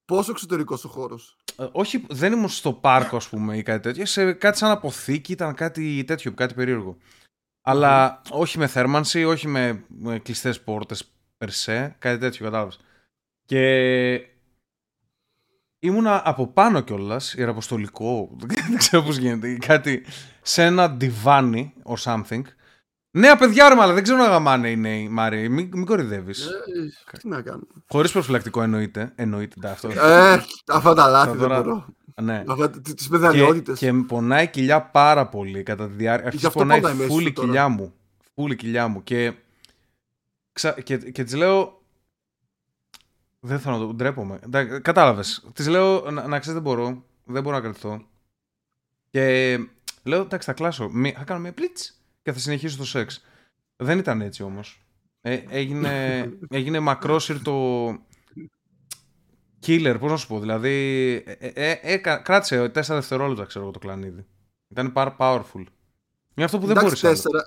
Πόσο 0.05 0.31
εξωτερικός 0.31 0.85
ο 0.85 0.87
χώρος; 0.87 1.37
Ε, 1.55 1.67
όχι, 1.71 2.05
δεν 2.09 2.33
ήμουν 2.33 2.49
στο 2.49 2.73
πάρκο, 2.73 3.15
ας 3.15 3.29
πούμε, 3.29 3.57
ή 3.57 3.63
κάτι 3.63 3.81
τέτοιο. 3.81 4.05
Σε 4.05 4.33
κάτι 4.33 4.57
σαν 4.57 4.71
αποθήκη, 4.71 5.31
ήταν 5.31 5.53
κάτι 5.53 6.03
τέτοιο, 6.03 6.33
κάτι 6.33 6.53
περίεργο. 6.53 6.97
Αλλά 7.61 8.21
όχι 8.29 8.57
με 8.57 8.67
θέρμανση, 8.67 9.23
όχι 9.23 9.47
με, 9.47 9.83
με 9.87 10.19
κλειστές 10.19 10.61
πόρτες 10.61 11.11
περσέ, 11.37 11.95
κάτι 11.99 12.19
τέτοιο, 12.19 12.45
κατάλαβες. 12.45 12.79
Και 13.45 14.27
ήμουνα 15.79 16.21
από 16.25 16.47
πάνω 16.47 16.81
κιόλας, 16.81 17.33
ιεραποστολικό, 17.33 18.35
δεν 18.69 18.77
ξέρω 18.77 19.03
πώς 19.03 19.17
γίνεται, 19.17 19.55
κάτι 19.55 20.05
σε 20.41 20.63
ένα 20.63 20.91
ντιβάνι 20.91 21.73
or 21.83 21.95
something. 21.97 22.43
Νέα 23.11 23.37
παιδιά, 23.37 23.69
ρε 23.69 23.75
μάλα, 23.75 23.93
δεν 23.93 24.03
ξέρω 24.03 24.17
να 24.17 24.27
γαμάνε 24.27 24.69
οι 24.69 24.75
νέοι, 24.75 25.09
Μάρι, 25.09 25.49
μην, 25.49 25.69
μην 25.73 25.85
κορυδεύεις. 25.85 26.45
Ε, 27.11 27.17
τι 27.17 27.27
να 27.27 27.41
κάνουμε. 27.41 27.65
Χωρίς 27.87 28.11
προφυλακτικό 28.11 28.61
εννοείται. 28.61 29.11
Εννοείται 29.15 29.55
τα 29.61 29.71
αυτό. 29.71 29.87
Ε, 29.89 30.43
αυτά 30.67 30.93
τα 30.93 31.07
λάθη 31.07 31.29
δεν 31.29 31.39
Τώρα- 31.39 31.61
μπορώ. 31.61 31.85
ναι. 32.21 32.43
Αυτά 32.47 32.69
τις 32.69 32.93
και, 32.93 33.09
παιδανιότητε. 33.09 33.73
και 33.73 33.93
πονάει 33.93 34.43
η 34.43 34.47
κοιλιά 34.47 34.81
πάρα 34.81 35.27
πολύ 35.27 35.63
κατά 35.63 35.87
τη 35.87 35.93
διάρκεια. 35.93 36.21
Γι' 36.21 36.27
Αρχίζει 36.27 36.45
αυτό 36.45 36.59
πονάει 36.59 36.79
πονάει 36.81 36.95
μέση 36.97 37.09
φούλη 37.09 37.25
σου 37.27 37.33
τώρα. 37.33 37.47
κοιλιά 37.47 37.67
μου. 37.67 37.93
Φούλη 38.35 38.55
κοιλιά 38.55 38.87
μου. 38.87 39.03
Και, 39.03 39.33
ξα... 40.53 40.71
και, 40.71 40.97
και 40.97 41.23
της 41.23 41.33
λέω. 41.35 41.81
Δεν 43.39 43.59
θέλω 43.59 43.77
να 43.77 43.85
το 43.87 43.93
ντρέπομαι. 43.93 44.39
Κατάλαβες. 44.81 45.45
Της 45.53 45.67
λέω 45.67 46.11
να, 46.11 46.27
να 46.27 46.39
ξέρεις 46.39 46.61
δεν 46.61 46.61
μπορώ. 46.61 47.03
Δεν 47.25 47.43
μπορώ 47.43 47.55
να 47.55 47.61
κρατηθώ. 47.61 48.01
Και 49.09 49.57
λέω 50.03 50.21
εντάξει 50.21 50.47
θα 50.47 50.53
κλάσω. 50.53 50.89
Μη- 50.91 51.13
Θα 51.17 51.23
κάνω 51.23 51.39
μια 51.39 51.53
πλίτ 51.53 51.77
και 52.21 52.31
θα 52.33 52.39
συνεχίσω 52.39 52.77
το 52.77 52.85
σεξ. 52.85 53.21
Δεν 53.75 53.97
ήταν 53.97 54.21
έτσι 54.21 54.43
όμως. 54.43 54.81
Ε, 55.21 55.39
έγινε, 55.49 56.19
έγινε 56.49 56.79
μακρόσυρτο 56.79 57.87
killer, 59.65 59.95
πώς 59.99 60.11
να 60.11 60.17
σου 60.17 60.27
πω. 60.27 60.39
Δηλαδή, 60.39 60.73
ε, 61.25 61.47
ε, 61.47 61.79
ε, 61.81 61.97
κα- 61.97 62.17
κράτησε 62.17 62.61
4 62.63 62.69
δευτερόλεπτα, 62.71 63.45
ξέρω 63.45 63.63
εγώ, 63.63 63.73
το 63.73 63.79
κλανίδι. 63.79 64.25
Ήταν 64.67 64.91
πάρα 64.91 65.15
powerful. 65.19 65.63
Είναι 66.33 66.45
αυτό 66.45 66.59
που 66.59 66.65
δεν 66.65 66.77
Εντάξει, 66.77 66.85
μπορείς 66.85 67.03
άλλο. 67.03 67.13
τέσσερα, 67.13 67.43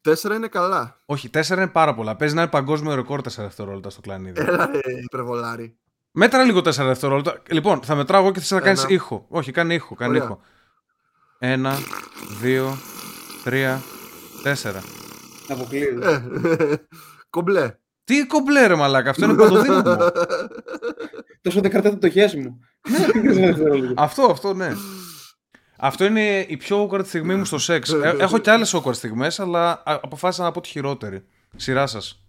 τέσσερα 0.00 0.34
είναι 0.34 0.48
καλά. 0.48 1.00
Όχι, 1.06 1.30
4 1.32 1.48
είναι 1.56 1.66
πάρα 1.68 1.94
πολλά. 1.94 2.16
Παίζει 2.16 2.34
να 2.34 2.40
είναι 2.42 2.50
παγκόσμιο 2.50 2.94
ρεκόρ 2.94 3.20
4 3.20 3.22
δευτερόλεπτα 3.36 3.90
στο 3.90 4.00
κλανίδι. 4.00 4.40
Έλα, 4.40 4.70
ε, 4.72 4.80
υπερβολάρι. 5.02 5.78
Μέτρα 6.10 6.42
λίγο 6.44 6.58
4 6.58 6.62
δευτερόλεπτα. 6.86 7.42
Λοιπόν, 7.50 7.82
θα 7.82 7.94
μετράω 7.94 8.22
εγώ 8.22 8.32
και 8.32 8.40
θες 8.40 8.50
να 8.50 8.56
Ένα. 8.56 8.66
κάνεις 8.66 8.84
ήχο. 8.88 9.26
Όχι, 9.28 9.52
κάνει 9.52 9.74
ήχο, 9.74 9.94
κάνει 9.94 10.10
Ωραία. 10.10 10.24
ήχο. 10.24 10.40
Ένα, 11.38 11.74
δύο, 12.40 12.76
τρία, 13.44 13.82
τέσσερα. 14.46 14.82
Αποκλείεται. 15.48 16.24
Ε, 16.44 16.76
Κομπλέ. 17.30 17.78
Τι 18.04 18.26
κομπλέ 18.26 18.66
ρε 18.66 18.74
μαλάκα, 18.74 19.10
αυτό 19.10 19.24
είναι 19.24 19.34
παντοδύναμο. 19.34 19.96
Τόσο 21.42 21.60
δεν 21.62 21.70
κρατάτε 21.70 21.96
το 21.96 22.10
χέρι 22.10 22.38
μου. 22.38 22.60
αυτό, 23.96 24.22
αυτό, 24.22 24.54
ναι. 24.54 24.72
Αυτό 25.76 26.04
είναι 26.04 26.40
η 26.40 26.56
πιο 26.56 26.88
awkward 26.88 27.06
στιγμή 27.06 27.34
μου 27.34 27.44
στο 27.44 27.58
σεξ. 27.58 27.92
Ε, 27.92 28.16
έχω 28.18 28.38
και 28.38 28.50
άλλες 28.50 28.74
awkward 28.76 28.94
στιγμές, 28.94 29.40
αλλά 29.40 29.70
α, 29.70 30.00
αποφάσισα 30.02 30.42
να 30.42 30.50
πω 30.50 30.60
τη 30.60 30.68
χειρότερη. 30.68 31.24
Σειρά 31.56 31.86
σας. 31.86 32.24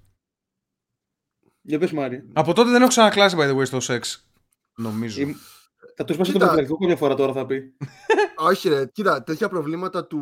Για 1.62 1.80
πες 1.80 1.92
Μάρια. 1.92 2.24
Από 2.34 2.54
τότε 2.54 2.70
δεν 2.70 2.82
έχω 2.82 2.90
ξανακλάσει, 2.90 3.36
by 3.40 3.52
the 3.52 3.58
way, 3.58 3.66
στο 3.66 3.80
σεξ. 3.80 4.30
Νομίζω. 4.76 5.36
Ή- 5.98 6.04
Θα 6.04 6.04
τους 6.04 6.16
σπάσει 6.16 6.32
το 6.32 6.38
Κοίτα. 6.38 6.46
προφυλακτικό 6.46 6.78
καμιά 6.80 6.96
φορά 6.96 7.16
τώρα 7.16 7.34
θα 7.34 7.46
πει. 7.46 7.62
Όχι, 8.50 8.70
ρε, 8.70 8.86
κοίτα, 8.86 9.24
τέτοια 9.24 9.50
προβλήματα 9.50 10.06
του 10.06 10.20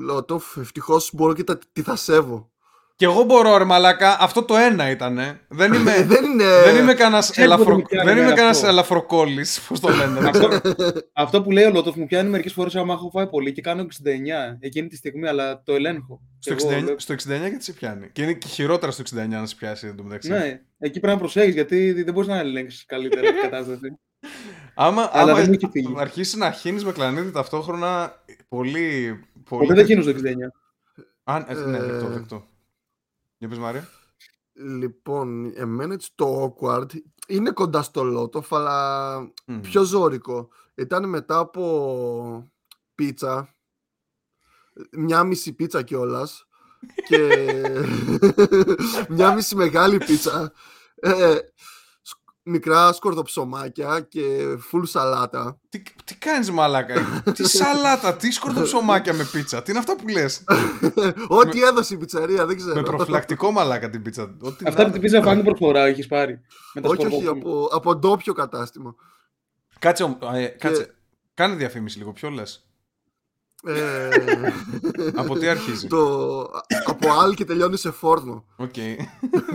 Λότοφ 0.00 0.56
ευτυχώς 0.56 1.10
μπορώ 1.14 1.32
και 1.34 1.44
τα, 1.44 1.58
τι 1.72 1.82
θα 1.82 1.96
σέβω. 1.96 2.50
Και 2.96 3.06
εγώ 3.06 3.22
μπορώ, 3.22 3.56
ρε 3.56 3.64
μαλάκα, 3.64 4.16
αυτό 4.20 4.42
το 4.42 4.56
ένα 4.56 4.90
ήταν. 4.90 5.18
Δεν 5.48 5.72
είμαι, 5.72 5.92
Ε, 5.94 6.02
δεν 6.12 6.24
είναι. 6.24 6.44
δεν 6.64 6.76
είμαι 6.76 6.94
κανένας 6.94 7.30
Ξέρεις 7.30 7.50
πότε 7.50 7.62
ελαφρο... 7.62 7.76
μου 7.76 7.82
πιάνει 7.88 8.04
δεν 8.04 8.12
είμαι 8.12 8.20
εμένα 8.22 8.36
κανένας 8.36 8.56
αυτό. 8.56 8.68
ελαφροκόλλης, 8.68 9.60
πώς 9.68 9.80
το 9.80 9.88
λένε. 9.88 10.14
δεν 10.20 10.26
αυτό, 10.28 10.48
ξέρω. 10.48 10.90
αυτό 11.12 11.42
που 11.42 11.50
λέει 11.50 11.64
ο 11.64 11.70
Λότοφ 11.70 11.96
μου 11.96 12.06
πιάνει 12.06 12.30
μερικές 12.30 12.52
φορές 12.52 12.76
άμα 12.76 12.92
έχω 12.92 13.10
φάει 13.10 13.26
πολύ 13.28 13.52
και 13.52 13.60
κάνω 13.60 13.82
69 13.82 13.86
εκείνη 14.60 14.88
τη 14.88 14.96
στιγμή, 14.96 15.28
αλλά 15.28 15.62
το 15.62 15.74
ελέγχω. 15.74 16.20
στο, 16.38 16.54
Και 16.54 16.62
εγώ 16.68 16.78
69, 16.80 16.84
λέω, 16.84 16.98
στο 16.98 17.14
69 17.14 17.18
γιατί 17.26 17.64
σε 17.64 17.72
πιάνει; 17.72 18.08
Και 18.12 18.22
είναι 18.22 18.32
και 18.32 18.48
χειρότερα 18.48 18.92
στο 18.92 19.02
69 19.14 19.28
να 19.28 19.46
σε 19.46 19.54
πιάσει 19.54 19.86
εν 19.86 19.96
τω 19.96 20.02
μεταξύ. 20.02 20.28
Ναι, 20.30 20.60
εκεί 20.78 21.00
πρέπει 21.00 21.14
να 21.14 21.18
προσέχεις 21.18 21.54
γιατί 21.54 21.92
δεν 22.02 22.12
μπορείς 22.14 22.28
να 22.28 22.38
ελέγξεις 22.38 22.84
καλύτερα 22.86 23.22
την 23.22 23.40
κατάσταση. 23.42 23.98
Άμα, 24.82 25.10
Αλλά 25.12 25.32
άμα 25.32 25.40
δεν 25.40 25.48
μου 25.48 25.54
έχει 25.54 25.70
φύγει. 25.70 25.94
αρχίσει 25.96 26.38
να 26.38 26.50
χύνεις 26.50 26.84
με 26.84 26.92
κλανίδι 26.92 27.30
ταυτόχρονα, 27.30 28.22
πολύ... 28.48 29.20
πολύ... 29.48 29.66
Ποτέ 29.66 29.74
δεν 29.74 29.84
γίνω 29.84 30.02
στο 30.02 30.10
69. 30.10 30.14
Αν, 31.24 31.44
ε, 31.48 31.54
ναι, 31.54 31.78
Ε, 31.78 31.82
δεκτό, 31.82 32.08
δεκτό. 32.08 32.46
Για 33.38 33.48
πες 33.48 33.58
Μάρια. 33.58 33.88
Λοιπόν, 34.52 35.52
εμένα 35.54 35.94
έτσι 35.94 36.12
το 36.14 36.54
awkward 36.60 36.86
είναι 37.26 37.50
κοντά 37.50 37.82
στο 37.82 38.02
Λότοφ, 38.02 38.52
αλλά 38.52 39.18
Μμμ. 39.44 39.60
πιο 39.60 39.82
ζώρικο. 39.82 40.48
ήταν 40.74 41.08
μετά 41.08 41.38
από 41.38 42.50
πίτσα, 42.94 43.54
μια 44.90 45.24
μισή 45.24 45.52
πίτσα 45.52 45.82
κιόλας. 45.82 46.46
και 47.08 47.18
μια 49.08 49.34
μισή 49.34 49.56
μεγάλη 49.56 49.98
πίτσα. 49.98 50.52
Ε, 50.94 51.38
μικρά 52.42 52.92
σκορδοψωμάκια 52.92 54.00
και 54.08 54.22
full 54.72 54.82
σαλάτα. 54.82 55.58
Τι, 55.68 55.82
τι 56.04 56.14
κάνεις 56.14 56.50
μαλάκα, 56.50 56.94
τι 57.34 57.48
σαλάτα, 57.48 58.14
τι 58.16 58.30
σκορδοψωμάκια 58.30 59.14
με 59.14 59.24
πίτσα, 59.32 59.62
τι 59.62 59.70
είναι 59.70 59.78
αυτά 59.80 59.96
που 59.96 60.08
λες; 60.08 60.44
Ό,τι 61.40 61.62
έδωσε 61.62 61.94
η 61.94 61.96
πιτσαρία, 61.96 62.46
δεν 62.46 62.56
ξέρω. 62.56 62.74
με 62.74 62.82
προφυλακτικό 62.82 63.50
μαλάκα 63.50 63.90
την 63.90 64.02
πίτσα. 64.02 64.36
Ό,τι 64.40 64.64
Αυτά 64.66 64.80
να- 64.80 64.86
με 64.86 64.92
την 64.92 65.00
πίζα 65.02 65.22
φάνη 65.22 65.42
προφορά 65.42 65.86
έχεις 65.86 66.06
πάρει. 66.06 66.40
Με 66.74 66.80
τα 66.80 66.88
όχι, 66.88 67.06
όχι, 67.06 67.14
σκορδόφυλλα. 67.14 67.50
από, 67.52 67.68
από 67.72 67.94
ντόπιο 67.96 68.32
κατάστημα. 68.32 68.94
Κάτσε, 69.78 70.02
ο- 70.02 70.18
ε, 70.34 70.46
κάτσε. 70.46 70.94
Κάνε 71.34 71.54
διαφήμιση 71.54 71.98
λίγο, 71.98 72.12
ποιο 72.12 72.30
λες. 72.30 72.64
Ε, 73.64 74.08
Από 75.20 75.38
τι 75.38 75.48
αρχίζει. 75.48 75.86
το, 75.86 76.40
από 76.86 77.12
Αλ 77.12 77.34
και 77.34 77.44
τελειώνει 77.44 77.76
σε 77.76 77.90
Φόρνο. 77.90 78.44
Οκ. 78.56 78.74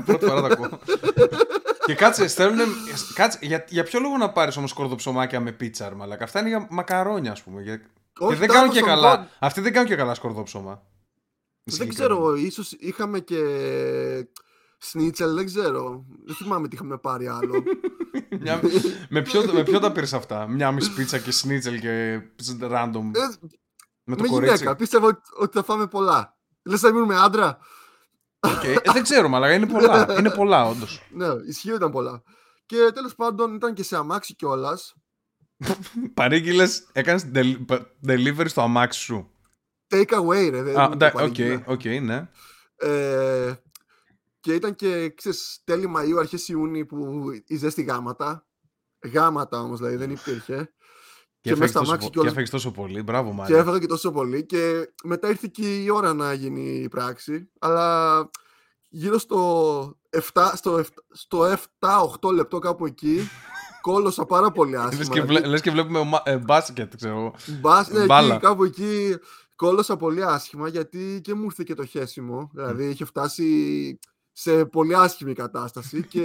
Πρώτη 0.05 0.25
φορά 0.25 0.41
τα 0.41 0.47
ακούω. 0.47 0.79
Και 1.85 1.95
κάτσε, 1.95 2.27
στέλνουν. 2.27 2.67
Κάτσε, 3.13 3.39
για, 3.41 3.65
για 3.67 3.83
ποιο 3.83 3.99
λόγο 3.99 4.17
να 4.17 4.31
πάρεις 4.31 4.57
όμως 4.57 4.69
σκορδοψωμάκια 4.69 5.39
με 5.39 5.51
πίτσα, 5.51 5.89
ρε 5.89 5.95
μαλάκα; 5.95 6.23
Αυτά 6.23 6.39
είναι 6.39 6.49
για 6.49 6.67
μακαρόνια, 6.69 7.31
ας 7.31 7.43
πούμε. 7.43 7.61
Για... 7.61 7.77
και 7.77 7.83
Όχι, 8.17 8.35
δεν 8.35 8.47
τα 8.47 8.53
κάνουν 8.53 8.71
και 8.71 8.79
άκουσα, 8.79 8.95
καλά. 8.95 9.11
λοιπόν. 9.11 9.27
Αυτοί 9.39 9.61
δεν 9.61 9.73
κάνουν 9.73 9.87
και 9.87 9.95
καλά 9.95 10.13
σκορδόψωμα. 10.13 10.83
Δεν 11.63 11.89
ξέρω, 11.89 12.35
ίσως 12.35 12.71
είχαμε 12.71 13.19
και 13.19 13.41
σνίτσελ, 14.77 15.35
δεν 15.35 15.45
ξέρω. 15.45 16.05
Δεν 16.25 16.35
θυμάμαι 16.35 16.67
τι 16.67 16.75
είχαμε 16.75 16.97
πάρει 16.97 17.27
άλλο. 17.27 17.63
Μια... 18.41 18.59
με, 19.09 19.21
ποιο, 19.21 19.53
με 19.53 19.63
ποιο 19.63 19.79
τα 19.79 19.91
πήρες 19.91 20.13
αυτά, 20.13 20.47
Μια 20.47 20.71
μισή 20.71 20.93
πίτσα 20.93 21.17
και 21.17 21.31
σνίτσελ 21.31 21.79
και 21.79 22.21
random. 22.61 23.11
Ε, 23.13 23.49
με 24.03 24.15
το 24.15 24.21
με 24.21 24.27
κορίτσι; 24.27 24.55
γυναίκα, 24.55 24.75
πίστευα 24.75 25.07
ότι, 25.07 25.21
ότι 25.37 25.57
θα 25.57 25.63
φάμε 25.63 25.87
πολλά. 25.87 26.37
Λες 26.63 26.81
να 26.81 26.91
μείνουμε 26.91 27.15
άντρα; 27.15 27.57
Οκ. 28.45 28.63
Ε, 28.63 28.91
δεν 28.93 29.03
ξέρω, 29.03 29.29
μαλάκα. 29.29 29.53
Είναι 29.53 29.65
πολλά. 29.67 30.15
είναι 30.19 30.29
πολλά, 30.29 30.65
όντως. 30.65 31.01
Ναι, 31.11 31.27
ισχύει 31.47 31.73
ήταν 31.73 31.91
πολλά. 31.91 32.23
Και 32.65 32.75
τέλος 32.93 33.15
πάντων 33.15 33.55
ήταν 33.55 33.73
και 33.73 33.83
σε 33.83 33.95
αμάξι 33.97 34.35
κιόλας. 34.35 34.95
Παρήγγειλες, 36.13 36.87
έκανες 36.91 37.25
delivery 38.07 38.45
στο 38.45 38.61
αμάξι 38.61 38.99
σου. 38.99 39.29
Take 39.89 40.19
away, 40.19 40.49
ρε. 40.51 40.61
δεν 40.61 40.79
Α, 40.79 40.85
το 40.87 40.91
εντά- 40.93 41.13
οκ, 41.13 41.19
παρήγγειλα. 41.19 41.63
οκ, 41.67 41.85
ναι. 41.85 42.29
Ε, 42.75 43.53
και 44.39 44.53
ήταν 44.53 44.75
και, 44.75 45.09
ξέρεις, 45.09 45.61
τέλη 45.63 45.93
Μαΐου, 45.97 46.17
αρχές 46.19 46.47
Ιούνιου 46.47 46.85
που 46.85 47.23
η 47.47 47.55
ζέστη 47.55 47.81
γάματα. 47.83 48.45
Γάματα 49.13 49.59
όμως, 49.59 49.77
δηλαδή, 49.77 49.95
δεν 49.95 50.11
υπήρχε. 50.11 50.73
Και, 51.45 51.51
Και 51.51 51.55
έφαγες 51.55 51.59
μέσα 51.59 51.71
στα 51.71 51.79
τόσο, 51.79 51.91
αμάξι 51.91 52.05
πο- 52.07 52.11
κιόλας. 52.13 52.33
και 52.33 52.39
έφαγες 52.39 52.49
τόσο 52.49 52.71
πολύ. 52.71 53.01
Μπράβο, 53.01 53.29
Και 53.29 53.35
Μάρια. 53.35 53.57
έφαγα 53.57 53.79
και 53.79 53.85
τόσο 53.87 54.11
πολύ. 54.11 54.45
Και 54.45 54.89
μετά 55.03 55.29
ήρθε 55.29 55.47
και 55.51 55.83
η 55.83 55.89
ώρα 55.89 56.13
να 56.13 56.33
γίνει 56.33 56.61
η 56.79 56.87
πράξη. 56.87 57.49
Αλλά 57.59 58.29
γύρω 58.89 59.17
στο 59.17 59.97
7, 60.09 60.51
στο 60.55 60.77
7, 60.77 60.83
στο 61.11 61.43
7-8 61.45 62.31
λεπτό 62.33 62.59
κάπου 62.59 62.85
εκεί, 62.85 63.19
κόλωσα 63.81 64.25
πάρα 64.25 64.51
πολύ 64.51 64.71
Λες 64.71 64.81
άσχημα. 64.85 65.13
και, 65.13 65.21
βλέ- 65.21 65.45
λες 65.45 65.61
και 65.61 65.71
βλέπουμε 65.71 65.99
ομα- 65.99 66.21
ε, 66.25 66.37
μπάσκετ, 66.37 66.95
ξέρω 66.95 67.17
εγώ. 67.17 67.33
Μπας, 67.59 67.89
ναι, 67.89 68.05
μπάλα. 68.05 68.33
εκεί, 68.33 68.43
κάπου 68.45 68.63
εκεί 68.63 69.15
κόλωσα 69.55 69.97
πολύ 69.97 70.23
άσχημα 70.23 70.67
γιατί 70.67 71.19
και 71.23 71.33
μου 71.33 71.43
ήρθε 71.43 71.63
και 71.65 71.73
το 71.73 71.85
χέσιμο. 71.85 72.49
Δηλαδή 72.53 72.85
είχε 72.89 73.05
φτάσει 73.05 73.99
σε 74.31 74.65
πολύ 74.65 74.95
άσχημη 74.95 75.33
κατάσταση 75.33 76.03
και 76.07 76.23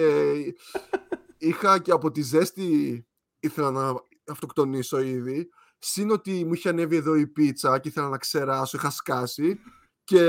είχα 1.39 1.79
και 1.79 1.91
από 1.91 2.11
τη 2.11 2.23
ζέστη 2.23 3.05
ήθελα 3.41 3.71
να 3.71 3.95
αυτοκτονήσω 4.31 5.01
ήδη. 5.01 5.49
Συν 5.79 6.11
ότι 6.11 6.45
μου 6.45 6.53
είχε 6.55 6.69
ανέβει 6.69 6.97
εδώ 6.97 7.15
η 7.15 7.27
πίτσα 7.27 7.79
και 7.79 7.89
ήθελα 7.89 8.09
να 8.09 8.19
ξεράσω, 8.19 8.77
είχα 8.77 8.91
σκάσει 8.91 9.61
και... 10.05 10.21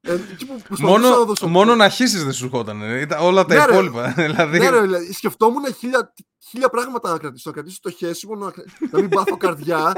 Ε, 0.00 0.12
εκεί 0.32 0.46
που 0.46 0.54
προσπαθούσα 0.68 0.82
Μόνο, 0.86 1.08
να 1.18 1.24
δώσω- 1.24 1.48
μόνο 1.48 1.74
να 1.74 1.88
χύσεις 1.88 2.24
δεν 2.24 2.32
σου 2.32 2.44
ερχόταν. 2.44 2.82
ε. 2.82 3.00
Ήταν 3.00 3.20
όλα 3.22 3.44
τα 3.44 3.54
Ναι, 3.54 3.64
ρε. 3.64 3.72
υπόλοιπα. 3.72 4.12
δηλαδή, 4.16 4.58
Ναι, 4.58 4.70
ρε, 4.70 4.80
δηλαδή, 4.80 5.12
σκεφτόμουν 5.12 5.74
χίλια, 5.74 6.14
χίλια 6.48 6.68
πράγματα 6.68 7.10
να 7.12 7.18
κρατήσω. 7.18 7.50
Να 7.50 7.54
κρατήσω 7.56 7.78
το 7.82 7.90
χέσιμο, 7.90 8.34
να, 8.34 8.52
να 8.90 9.00
μην 9.00 9.08
πάθω 9.08 9.36
καρδιά, 9.36 9.92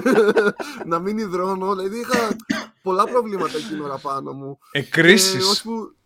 να 0.86 0.98
μην 0.98 1.18
υδρώνω. 1.18 1.74
Δηλαδή 1.74 1.98
είχα 1.98 2.36
πολλά 2.82 3.04
προβλήματα 3.04 3.56
εκείνη 3.56 3.68
την 3.72 3.80
ώρα 3.80 3.98
πάνω 3.98 4.32
μου. 4.32 4.58
εκκρίσεις. 4.70 5.44
Ε, 5.46 5.48
ώσπου 5.50 5.96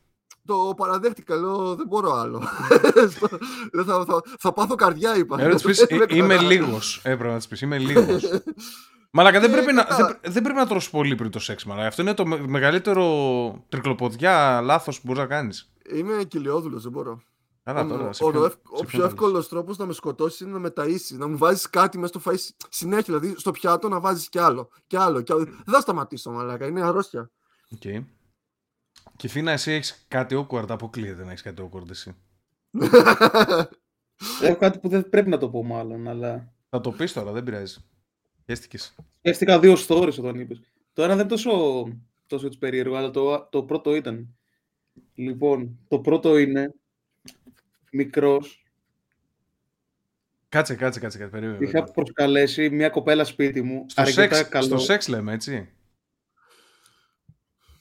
το 0.52 0.74
παραδέχτηκα, 0.76 1.36
λέω 1.36 1.74
δεν 1.74 1.86
μπορώ 1.86 2.12
άλλο. 2.12 2.42
Στο- 3.16 3.38
λέω, 3.72 3.84
θα, 3.84 4.04
θα, 4.04 4.22
θα 4.38 4.52
πάθω 4.52 4.74
καρδιά, 4.74 5.16
είπα. 5.16 5.40
Ε, 5.40 5.46
να 5.46 5.54
της 5.54 5.62
πεις, 5.62 5.78
Δεν 5.88 6.00
«Ε, 6.00 6.06
με 6.06 6.14
είμαι 6.16 6.34
κρατά. 6.34 6.48
λίγος. 6.52 7.00
Έπρεπε 7.04 7.32
να 7.32 7.36
της 7.38 7.48
πεις, 7.48 7.60
είμαι 7.60 7.78
λίγος. 7.78 8.22
Μαλάκα, 9.12 9.40
δεν 9.40 9.50
Ε, 9.50 9.52
πρέπει, 9.56 9.72
να, 9.72 9.82
κατά. 9.82 9.96
δεν, 9.96 10.06
πρέ- 10.06 10.32
δεν 10.32 10.42
πρέπει 10.42 10.58
να 10.58 10.66
τρως 10.66 10.90
πολύ 10.90 11.14
πριν 11.14 11.30
το 11.30 11.38
σεξ, 11.38 11.64
μαλάκα. 11.64 11.86
Αυτό 11.88 12.02
είναι 12.02 12.14
το 12.14 12.26
με- 12.26 12.46
μεγαλύτερο 12.46 13.64
τρικλοποδιά 13.68 14.60
λάθος 14.60 14.96
που 15.00 15.06
μπορείς 15.06 15.20
να 15.22 15.28
κάνεις. 15.28 15.72
Είμαι 15.94 16.24
κοιλιόδουλος, 16.28 16.82
δεν 16.82 16.92
μπορώ. 16.92 17.20
Καλά 17.64 17.80
Ο- 17.80 17.86
τώρα. 17.86 18.12
σε 18.12 18.24
ο, 18.24 18.30
ποιον- 18.30 18.42
ο, 18.42 18.46
ευ- 18.46 18.54
σε 18.54 18.60
ο 18.70 18.72
ποιον 18.74 18.86
πιο 18.86 18.98
το 18.98 19.04
λες. 19.04 19.12
εύκολο 19.12 19.44
τρόπος 19.44 19.76
να 19.76 19.86
με 19.86 19.92
σκοτώσεις 19.92 20.40
είναι 20.40 20.50
να 20.52 20.58
με 20.58 20.72
ταΐσεις, 20.76 21.16
να 21.18 21.26
μου 21.28 21.36
βάζεις 21.36 21.70
κάτι 21.70 21.98
μέσα 21.98 22.18
στο 22.18 22.30
φαΐ 22.30 22.36
συνέχεια. 22.68 23.18
Δηλαδή 23.18 23.34
στο 23.38 23.50
πιάτο 23.50 23.88
να 23.88 24.00
βάζεις 24.00 24.28
κι 24.28 24.38
άλλο. 24.38 24.68
Κι 24.86 24.96
άλλο, 24.96 25.20
κι 25.20 25.32
άλλο. 25.32 25.44
Δεν 25.44 25.74
θα 25.74 25.80
σταματήσω, 25.80 26.30
μαλάκα. 26.30 26.66
Είναι 26.66 26.82
αρρώστια. 26.82 27.30
Οκ. 27.74 27.82
Κεφίνα, 29.16 29.52
εσύ 29.52 29.72
έχεις 29.72 30.04
κάτι 30.08 30.46
awkward, 30.48 30.68
αποκλείεται 30.68 31.24
να 31.24 31.30
έχεις 31.30 31.42
κάτι 31.42 31.68
awkward 31.70 31.90
εσύ. 31.90 32.16
Έχω 34.42 34.56
κάτι 34.56 34.78
που 34.78 34.88
δεν 34.88 35.08
πρέπει 35.08 35.28
να 35.28 35.38
το 35.38 35.48
πω 35.50 35.64
μάλλον, 35.64 36.08
αλλά... 36.08 36.52
Θα 36.68 36.80
το 36.80 36.90
πεις 36.92 37.12
τώρα, 37.12 37.32
δεν 37.32 37.44
πειράζει. 37.44 37.76
Χέστηκες. 38.46 38.94
Σκέφτηκα 39.18 39.58
δύο 39.58 39.76
stories 39.88 40.18
όταν 40.18 40.40
είπες. 40.40 40.60
Το 40.92 41.02
ένα 41.02 41.16
δεν 41.16 41.26
είναι 41.26 41.28
τόσο, 41.34 41.52
τόσο 42.26 42.46
έτσι 42.46 42.58
περίεργο, 42.58 42.96
αλλά 42.96 43.10
το, 43.10 43.48
το 43.50 43.62
πρώτο 43.62 43.94
ήταν. 43.94 44.36
Λοιπόν, 45.14 45.78
το 45.88 46.00
πρώτο 46.00 46.38
είναι 46.38 46.74
μικρός. 47.92 48.64
Κάτσε, 50.48 50.74
κάτσε, 50.74 51.00
κάτσε, 51.00 51.18
κάτσε. 51.18 51.32
περίμενε, 51.32 51.58
Είχα 51.58 51.70
περίμενε. 51.72 51.92
προσκαλέσει 51.94 52.70
μια 52.70 52.88
κοπέλα 52.88 53.24
σπίτι 53.24 53.62
μου. 53.62 53.84
Στο 53.88 54.00
αρκετά 54.00 54.34
σεξ, 54.34 54.48
καλό. 54.48 54.64
στο 54.64 54.78
σεξ 54.78 55.08
λέμε, 55.08 55.32
έτσι. 55.32 55.68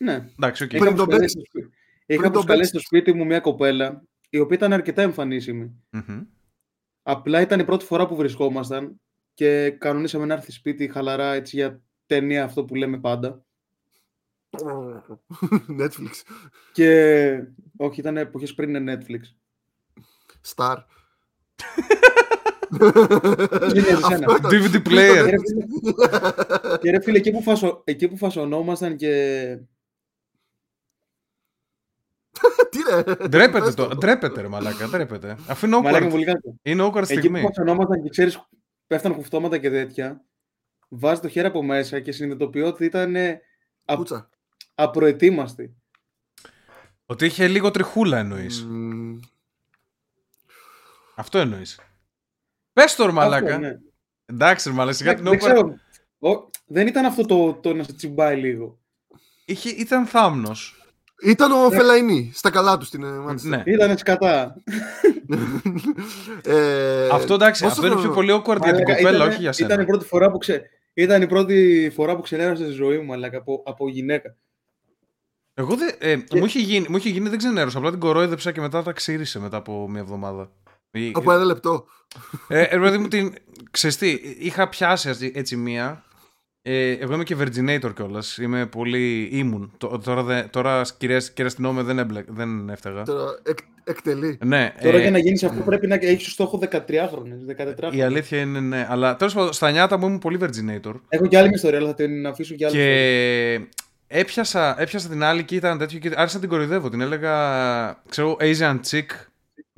Ναι. 0.02 0.14
Εντάξει, 0.38 0.64
οκ. 0.64 0.74
Είχα 0.74 0.84
Πριν 0.86 0.96
τον 0.96 1.06
προσκαλέσει, 1.06 1.36
παίξεις. 1.36 1.50
στο 1.52 1.60
σπίτι- 1.60 1.74
είχα 2.06 2.22
τον 2.24 2.32
προσκαλέσει 2.32 2.72
παίξεις. 2.72 2.88
στο 2.88 2.98
σπίτι 2.98 3.18
μου 3.18 3.26
μια 3.26 3.40
κοπέλα, 3.40 4.04
η 4.30 4.40
οποία 4.40 4.58
ήταν 4.58 4.74
αρκετά 4.74 5.02
εμφανίσιμη. 5.02 5.72
Μμμ. 5.90 6.22
Απλά 7.04 7.42
ήταν 7.42 7.60
η 7.60 7.64
πρώτη 7.66 7.86
φορά 7.86 8.08
που 8.08 8.16
βρισκόμασταν 8.16 9.02
και 9.34 9.70
κανονίσαμε 9.70 10.26
να 10.26 10.34
έρθει 10.34 10.52
σπίτι 10.52 10.88
χαλαρά 10.88 11.34
έτσι 11.34 11.56
για 11.56 11.82
ταινία 12.06 12.44
αυτό 12.44 12.66
που 12.66 12.76
λέμε 12.76 13.00
πάντα. 13.00 13.44
Netflix. 15.80 16.12
Και 16.74 17.44
όχι, 17.78 18.00
ήταν 18.00 18.18
εποχές 18.18 18.54
πριν 18.54 18.76
είναι 18.76 18.98
Netflix. 19.00 19.22
Star. 20.56 20.76
Είναι 23.76 23.88
εσένα. 23.88 24.26
Αυτό 24.34 24.34
ήταν. 24.36 24.50
DVD 24.52 24.72
Και 24.72 24.82
player. 24.86 25.26
ρε 25.30 25.36
φίλε- 25.40 26.80
Και 26.82 26.92
ρε 26.92 27.02
φίλε, 27.02 27.18
εκεί 27.18 27.32
που, 27.32 27.42
φασο... 27.42 27.82
εκεί 27.86 28.08
που 28.08 28.18
φασωνόμασταν 28.18 28.96
και 28.96 29.58
Τι 32.72 32.78
ρε. 32.90 33.28
Ντρέπεται 33.28 33.66
Πες 33.66 33.74
το. 33.76 33.88
Ντρέπεται, 33.96 34.42
ρε 34.42 34.48
μαλάκα. 34.48 34.88
Ντρέπεται. 34.88 35.38
Αφού 35.48 35.66
είναι 35.66 35.82
Μαλάκα 35.82 36.06
awkward. 36.06 36.10
πολύ 36.10 36.26
κάτω. 36.26 36.56
Είναι 36.62 36.84
awkward 36.84 36.96
Εκεί 37.02 37.14
που 37.14 37.20
στιγμή. 37.20 37.42
φασωνόμασταν 37.42 38.04
και 38.04 38.10
ξέρεις, 38.10 38.40
πέφτανε 38.88 39.16
κουφτώματα 39.16 39.58
και 39.58 39.70
τέτοια, 39.70 40.24
βάζεις 40.90 41.20
το 41.20 41.28
χέρι 41.28 41.48
από 41.48 41.64
μέσα 41.64 42.00
και 42.00 42.12
συνειδητοποιώ 42.12 42.68
ότι 42.68 42.86
ήταν 42.86 43.16
ε, 43.16 43.42
α... 43.86 43.96
Κούτσα. 43.96 44.30
απροετοίμαστη. 44.76 45.76
Ότι 47.06 47.26
είχε 47.26 47.48
λίγο 47.48 47.72
τριχούλα 47.72 48.18
εννοείς. 48.18 48.66
Μμμ. 48.66 49.20
Αυτό 51.16 51.38
εννοείς. 51.40 51.80
Πες 52.74 52.96
το 52.96 53.06
ρε 53.06 53.12
μαλάκα. 53.12 53.46
Αυτό, 53.46 53.60
ναι. 53.60 53.78
Εντάξει, 54.26 54.70
ρε 54.70 54.76
μαλάκα. 54.76 54.98
Σιγά 54.98 55.14
Δεν, 55.14 55.24
την 55.24 55.30
δεν 55.32 55.40
awkward. 55.40 55.54
ξέρω. 55.54 55.76
Ο- 56.20 56.50
δεν 56.66 56.88
ήταν 56.88 57.06
αυτό 57.06 57.26
το, 57.26 57.54
το 57.54 57.74
να 57.74 57.84
σε 57.84 57.94
τσιμπάει 57.94 58.36
λίγο. 58.40 58.80
Είχε, 59.46 59.70
ήταν 59.70 60.06
θάμνος. 60.06 60.79
Ήταν 61.24 61.52
ο 61.52 61.70
Φελαϊνή 61.72 62.32
στα 62.34 62.50
καλά 62.50 62.78
τους 62.78 62.88
στην 62.88 63.04
ε, 63.04 63.08
Manchester. 63.28 63.42
Ναι. 63.42 63.64
Ήταν 63.66 63.98
σκατά. 63.98 64.56
Ε, 66.44 67.08
Αυτό 67.12 67.34
εντάξει, 67.34 67.64
πόσο 67.64 67.74
αυτό 67.74 67.86
είναι 67.86 67.96
πιο 68.02 68.12
χρόνο- 68.12 68.16
πολύ 68.16 68.32
awkward 68.34 68.62
για 68.64 68.74
την 68.74 68.84
Μαλάκα, 68.84 68.96
κοπέλα, 68.96 69.10
ήτανε- 69.16 69.32
όχι 69.32 69.42
για 69.42 69.54
Ήταν 69.58 69.68
η 69.68 69.72
σένα. 69.72 69.86
πρώτη 69.86 70.06
φορά 70.06 70.32
που, 70.32 70.38
ξε... 70.38 70.70
ήταν 70.94 71.22
η 71.22 71.28
πρώτη 71.28 71.92
φορά 71.96 72.16
που 72.16 72.22
ξενέρωσα 72.22 72.64
στη 72.64 72.72
ζωή 72.72 72.98
μου, 72.98 73.06
μαλάκα, 73.06 73.38
από, 73.38 73.64
από 73.66 73.90
γυναίκα. 73.90 74.36
Εγώ 75.54 75.76
δεν. 75.76 75.96
Ε, 76.00 76.16
μου, 76.36 76.46
είχε 76.46 76.60
γίνει, 76.60 76.86
μου 76.90 76.98
είχε 76.98 77.10
γίνει, 77.10 77.30
δεν 77.30 77.38
ξενέρωσα. 77.38 77.78
Απλά 77.78 77.90
την 77.90 78.00
κορόιδεψα 78.00 78.52
και 78.52 78.62
μετά 78.62 78.84
τα 78.84 78.92
ξύρισε 78.92 79.40
μετά 79.40 79.58
από 79.58 79.90
μια 79.90 80.00
εβδομάδα. 80.02 80.52
Ή- 80.92 81.12
Από 81.16 81.32
ένα 81.32 81.44
λεπτό. 81.44 81.86
Ε, 82.48 82.60
ε, 82.62 82.70
ρε 82.76 82.80
παιδί 82.80 82.98
μου, 82.98 83.08
την. 83.08 83.34
Ξέρεις 83.72 83.98
τι, 83.98 84.10
είχα 84.40 84.70
πιάσει 84.70 85.10
έτσι- 85.10 85.32
έτσι 85.36 85.56
μία 85.56 86.04
Ε, 86.62 86.92
εγώ 86.92 87.14
είμαι 87.14 87.24
και 87.24 87.36
Virginator 87.40 87.92
κιόλας. 87.96 88.38
Είμαι 88.38 88.66
πολύ 88.66 89.30
ήμουν. 89.32 89.72
Τ- 89.78 90.04
Τώρα, 90.04 90.24
δε, 90.24 90.42
τώρα 90.44 90.82
κυρία, 90.98 91.18
κυρία 91.20 91.46
αστυνόμε 91.46 91.82
δεν, 91.84 92.00
έμπλε, 92.00 92.24
δεν 92.28 92.70
έφταγα. 92.70 93.04
Τώρα, 93.04 93.40
εκ, 93.44 93.58
εκτελεί. 93.84 94.38
Ναι, 94.46 94.74
Τώρα 94.82 94.98
ε, 94.98 95.02
για 95.02 95.12
να 95.12 95.18
γίνεις 95.18 95.44
αυτό 95.44 95.62
πρέπει 95.62 95.88
να 95.88 95.96
έχεις 96.02 96.32
στόχο 96.32 96.60
13 96.72 96.80
χρόνια. 97.12 97.36
14 97.90 97.94
η 97.94 98.02
αλήθεια 98.02 98.40
είναι 98.40 98.60
ναι. 98.60 98.88
Αλλά 98.90 99.16
τέλος 99.16 99.34
πάντων, 99.34 99.54
στα 99.54 99.72
νιάτα 99.72 99.98
μου 99.98 100.06
ήμουν 100.08 100.20
πολύ 100.20 100.38
Virginator. 100.42 100.94
Έχω 101.10 101.28
και 101.28 101.38
άλλη 101.38 101.48
μια 101.48 101.56
ιστορία, 101.56 101.78
αλλά 101.78 101.88
θα 101.88 101.94
την 101.94 102.28
αφήσω 102.28 102.54
για 102.54 102.68
άλλη 102.68 102.78
φορά. 102.78 102.90
Και 102.90 103.60
έπιασα, 104.08 104.82
έπιασα 104.82 105.10
την 105.10 105.24
άλλη 105.24 105.44
και 105.44 105.56
ήταν 105.56 105.78
τέτοιο 105.78 106.00
και 106.00 106.12
άρχισα 106.16 106.36
να 106.36 106.40
την 106.42 106.50
κοροϊδεύω. 106.50 106.90
Την 106.90 107.02
έλεγα, 107.02 107.34
ξέρω, 108.10 108.38
Asian 108.40 108.80
chick, 108.90 109.06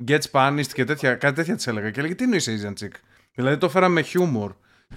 get 0.08 0.18
Spanish 0.32 0.66
και 0.72 0.84
τέτοια, 0.84 1.14
κάτι 1.14 1.34
τέτοια 1.34 1.56
της 1.56 1.66
έλεγα. 1.66 1.90
Και 1.90 1.98
έλεγε, 2.00 2.14
τι 2.14 2.24
εννοείς 2.24 2.48
Asian 2.50 2.84
chick; 2.84 2.90
Δηλαδή 3.34 3.56
το 3.56 3.66
έφερα 3.66 3.88
με 3.88 4.00
χιούμορ. 4.02 4.52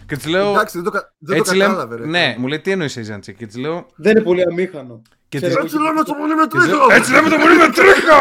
Και 0.05 0.15
της 0.15 0.25
λέω. 0.25 0.49
Εντάξει, 0.49 0.75
δεν 0.77 0.83
το, 0.85 0.91
κα- 0.91 1.13
δεν 1.17 1.35
το 1.35 1.41
έτσι 1.41 1.55
λέμε- 1.55 1.75
κατάλαβε. 1.75 1.95
ρε. 1.95 2.05
ναι, 2.05 2.35
μου 2.39 2.47
λέει 2.47 2.59
τι 2.59 2.71
εννοείς 2.71 2.97
Asian 2.99 3.15
chick. 3.17 3.33
Και 3.37 3.45
της 3.45 3.55
λέω. 3.57 3.85
Δεν 3.95 4.11
είναι 4.11 4.21
πολύ 4.21 4.41
αμήχανο. 4.51 5.01
Και 5.29 5.37
Ξέρω 5.37 5.63
της- 5.63 5.73
εγώ 5.73 5.83
Έτσι 5.83 5.93
λέμε 5.93 6.03
το 6.03 6.13
πολύ 6.13 6.35
με 6.35 6.47
της 6.47 6.67
λέω, 6.67 6.77
τρίχο. 6.79 6.93
Έτσι 6.93 7.11
λέμε 7.11 7.29
το 7.29 7.35
πολύ 7.37 7.55
με 7.55 7.67
τρίχα! 7.69 8.19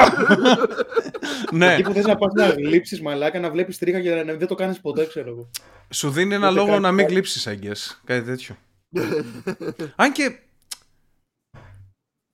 ναι, 1.53 1.73
Εκεί 1.75 1.83
που 1.83 1.93
θες 1.93 2.05
να 2.07 2.17
πας 2.17 2.33
να 2.33 2.47
γλύψει 2.49 3.03
μαλάκα, 3.03 3.41
να 3.41 3.51
βλέπεις 3.51 3.79
τρίχα 3.79 4.01
και 4.01 4.15
να 4.15 4.35
δεν 4.35 4.47
το 4.47 4.55
κάνεις 4.55 4.81
ποτέ, 4.81 5.07
ξέρω 5.07 5.29
εγώ. 5.31 5.51
σου 5.91 6.11
δίνει 6.11 6.35
ένα 6.35 6.47
Ούτε 6.47 6.57
λόγο 6.59 6.69
κάτι 6.71 6.81
να 6.83 6.93
μην 6.93 7.05
άλλο. 7.05 7.13
γλύψει, 7.15 7.59
I 7.61 7.65
guess. 7.67 7.99
Κάτι 8.05 8.23
τέτοιο. 8.23 8.57
Αν 9.97 10.13
και. 10.13 10.39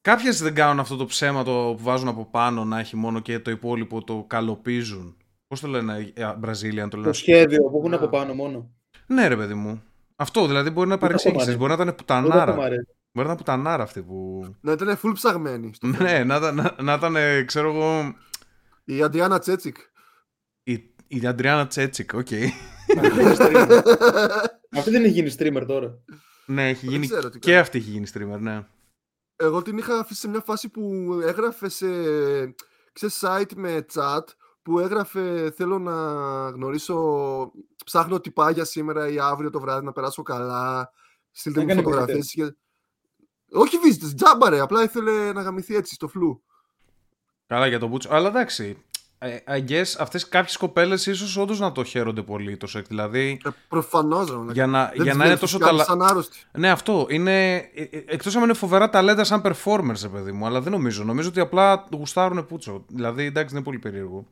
Κάποιες 0.01 0.43
δεν 0.43 0.55
κάνουν 0.55 0.81
αυτό 0.81 0.97
το 0.97 1.07
ψέμα 1.07 1.43
το 1.45 1.75
που 1.77 1.83
βάζουν 1.83 2.09
από 2.09 2.25
πάνω 2.31 2.65
να 2.65 2.79
έχει 2.79 2.97
μόνο 2.97 3.21
και 3.21 3.39
το 3.39 3.51
υπόλοιπο 3.51 4.05
το 4.05 4.25
καλοπίζουν. 4.29 5.17
Πώς 5.47 5.61
το 5.61 5.69
λένε, 5.69 6.13
ε, 6.15 6.35
Μπραζίλια, 6.39 6.83
αν 6.83 6.89
το 6.91 6.97
Το 6.97 7.03
λένε. 7.03 7.15
σχέδιο 7.15 7.63
που 7.63 7.77
έχουν 7.79 7.91
Ναι. 7.91 7.97
από 7.97 8.07
πάνω 8.09 8.35
μόνο. 8.35 8.71
Ναι, 9.11 9.29
ρε 9.29 9.37
παιδί 9.37 9.55
μου. 9.55 9.83
Αυτό 10.17 10.47
δηλαδή 10.47 10.71
μπορεί 10.71 10.89
να 10.89 10.95
Ούτε 10.95 11.05
αυτό 11.05 11.07
μ' 11.07 11.33
παρεξήγησες. 11.33 11.43
αρέσει. 11.43 11.57
Μπορεί 11.59 11.69
να 11.69 11.75
ήταν 11.75 11.89
Ούτε 11.89 12.13
αυτό 12.13 12.29
πουτανάρα. 12.29 12.55
μ' 12.57 12.61
αρέσει. 12.61 12.89
Μπορεί 13.13 13.27
να 13.29 13.33
ήταν 13.33 13.37
πουτανάρα 13.37 13.83
αυτή 13.83 14.03
που. 14.03 14.45
Να 14.61 14.73
ήταν 14.73 14.99
full 15.03 15.11
ψαγμένη. 15.15 15.71
στο- 15.75 15.87
ναι, 15.87 16.25
να, 16.25 16.37
ήταν- 16.37 16.55
να, 16.55 16.75
να 16.83 16.95
ήταν, 16.95 17.17
ε, 17.17 17.43
ξέρω 17.43 17.69
εγώ. 17.75 18.15
Η 18.85 19.03
Αντριάννα 19.03 19.39
Τσέτσικ. 19.39 19.77
Η, 20.63 20.95
η 21.07 21.27
Αντριάννα 21.27 21.67
Τσέτσικ, 21.67 22.13
οκ. 22.15 22.29
Αυτή 22.99 23.09
δεν 23.15 23.27
είναι 23.27 23.37
streamer. 23.39 23.83
Αυτή 24.79 24.91
δεν 24.91 25.05
έχει 25.05 25.13
γίνει 25.13 25.35
streamer 25.39 25.65
τώρα. 25.67 25.99
ναι, 26.47 26.69
έχει 26.69 26.87
γίνει. 26.87 27.07
ξέρω 27.07 27.31
τι 27.31 27.39
Και 27.39 27.51
κάνει. 27.51 27.61
αυτή 27.63 27.79
έχει 27.79 27.91
γίνει 27.91 28.07
streamer, 28.15 28.39
ναι. 28.39 28.67
Εγώ 29.37 29.63
την 29.63 29.79
είχα 29.79 29.99
αφήσει 29.99 30.21
σε 30.21 30.29
μια 30.29 30.41
φάση 30.41 30.69
που 30.69 31.11
έγραφε 31.27 31.69
σε 31.69 31.87
ξέρεις, 32.93 33.21
site 33.25 33.53
με 33.57 33.85
chat 33.95 34.21
που 34.63 34.79
έγραφε 34.79 35.51
θέλω 35.51 35.79
να 35.79 35.95
γνωρίσω, 36.49 36.97
ψάχνω 37.85 38.21
τυπάγια 38.21 38.65
σήμερα 38.65 39.09
ή 39.09 39.19
αύριο 39.19 39.51
το 39.51 39.61
βράδυ 39.61 39.85
να 39.85 39.93
περάσω 39.93 40.23
καλά, 40.23 40.91
στείλτε 41.31 41.61
μου 41.61 41.67
Έκανε 41.69 41.83
φωτογραφίες. 41.83 42.33
Και... 42.33 42.55
Όχι 43.53 43.77
visitors, 43.85 44.15
τζάμπα 44.17 44.51
ρε, 44.51 44.61
απλά 44.61 44.83
ήθελε 44.83 45.33
να 45.33 45.43
γαμηθεί 45.43 45.77
έτσι 45.77 45.95
στο 45.95 46.09
φλου. 46.09 46.43
Καλά 47.47 47.67
για 47.67 47.79
τον 47.79 47.89
Μπούτσο. 47.89 48.09
Αλλά 48.13 48.29
εντάξει. 48.29 48.85
ε, 49.19 49.37
I 49.49 49.69
guess 49.69 49.85
αυτές 49.99 50.29
κάποιες 50.29 50.57
κοπέλες 50.57 51.07
ίσως 51.07 51.37
όντως 51.37 51.59
να 51.59 51.73
το 51.73 51.85
χαίρονται 51.85 52.23
πολύ 52.23 52.57
το 52.57 52.67
σεκ. 52.67 52.87
Δηλαδή, 52.87 53.41
Ε, 53.45 53.49
προφανώς 53.69 54.29
ρε. 54.31 54.35
μαλάκα. 54.37 54.53
για 54.53 54.67
να, 54.67 54.85
Δεν 54.85 54.95
για 54.95 55.05
τις 55.05 55.05
να 55.05 55.13
είναι 55.13 55.23
βλέπεις 55.25 55.41
τόσο 55.41 55.59
κάτι 55.59 55.71
ταλα... 55.71 55.85
σαν 55.85 56.03
άρρωστη. 56.03 56.39
Ναι, 56.53 56.71
αυτό. 56.71 57.07
Είναι... 57.11 57.55
ε, 57.57 57.83
ε, 57.83 58.05
Εκτός 58.07 58.37
αν 58.37 58.43
είναι 58.43 58.53
φοβερά 58.53 58.91
ταλέντα 58.91 59.25
σαν 59.25 59.43
performers, 59.45 60.01
ρε 60.03 60.09
παιδί 60.09 60.33
μου. 60.33 60.47
Αλλά 60.47 60.61
δεν 60.61 60.73
νομίζω. 60.73 61.05
Νομίζω 61.05 61.29
ότι 61.29 61.41
απλά 61.41 61.87
γουστάρουν 61.93 62.47
πούτσο. 62.47 62.85
Δηλαδή, 62.89 63.25
εντάξει, 63.25 63.55
είναι 63.55 63.65
πολύ 63.65 63.79
περίεργο. 63.79 64.27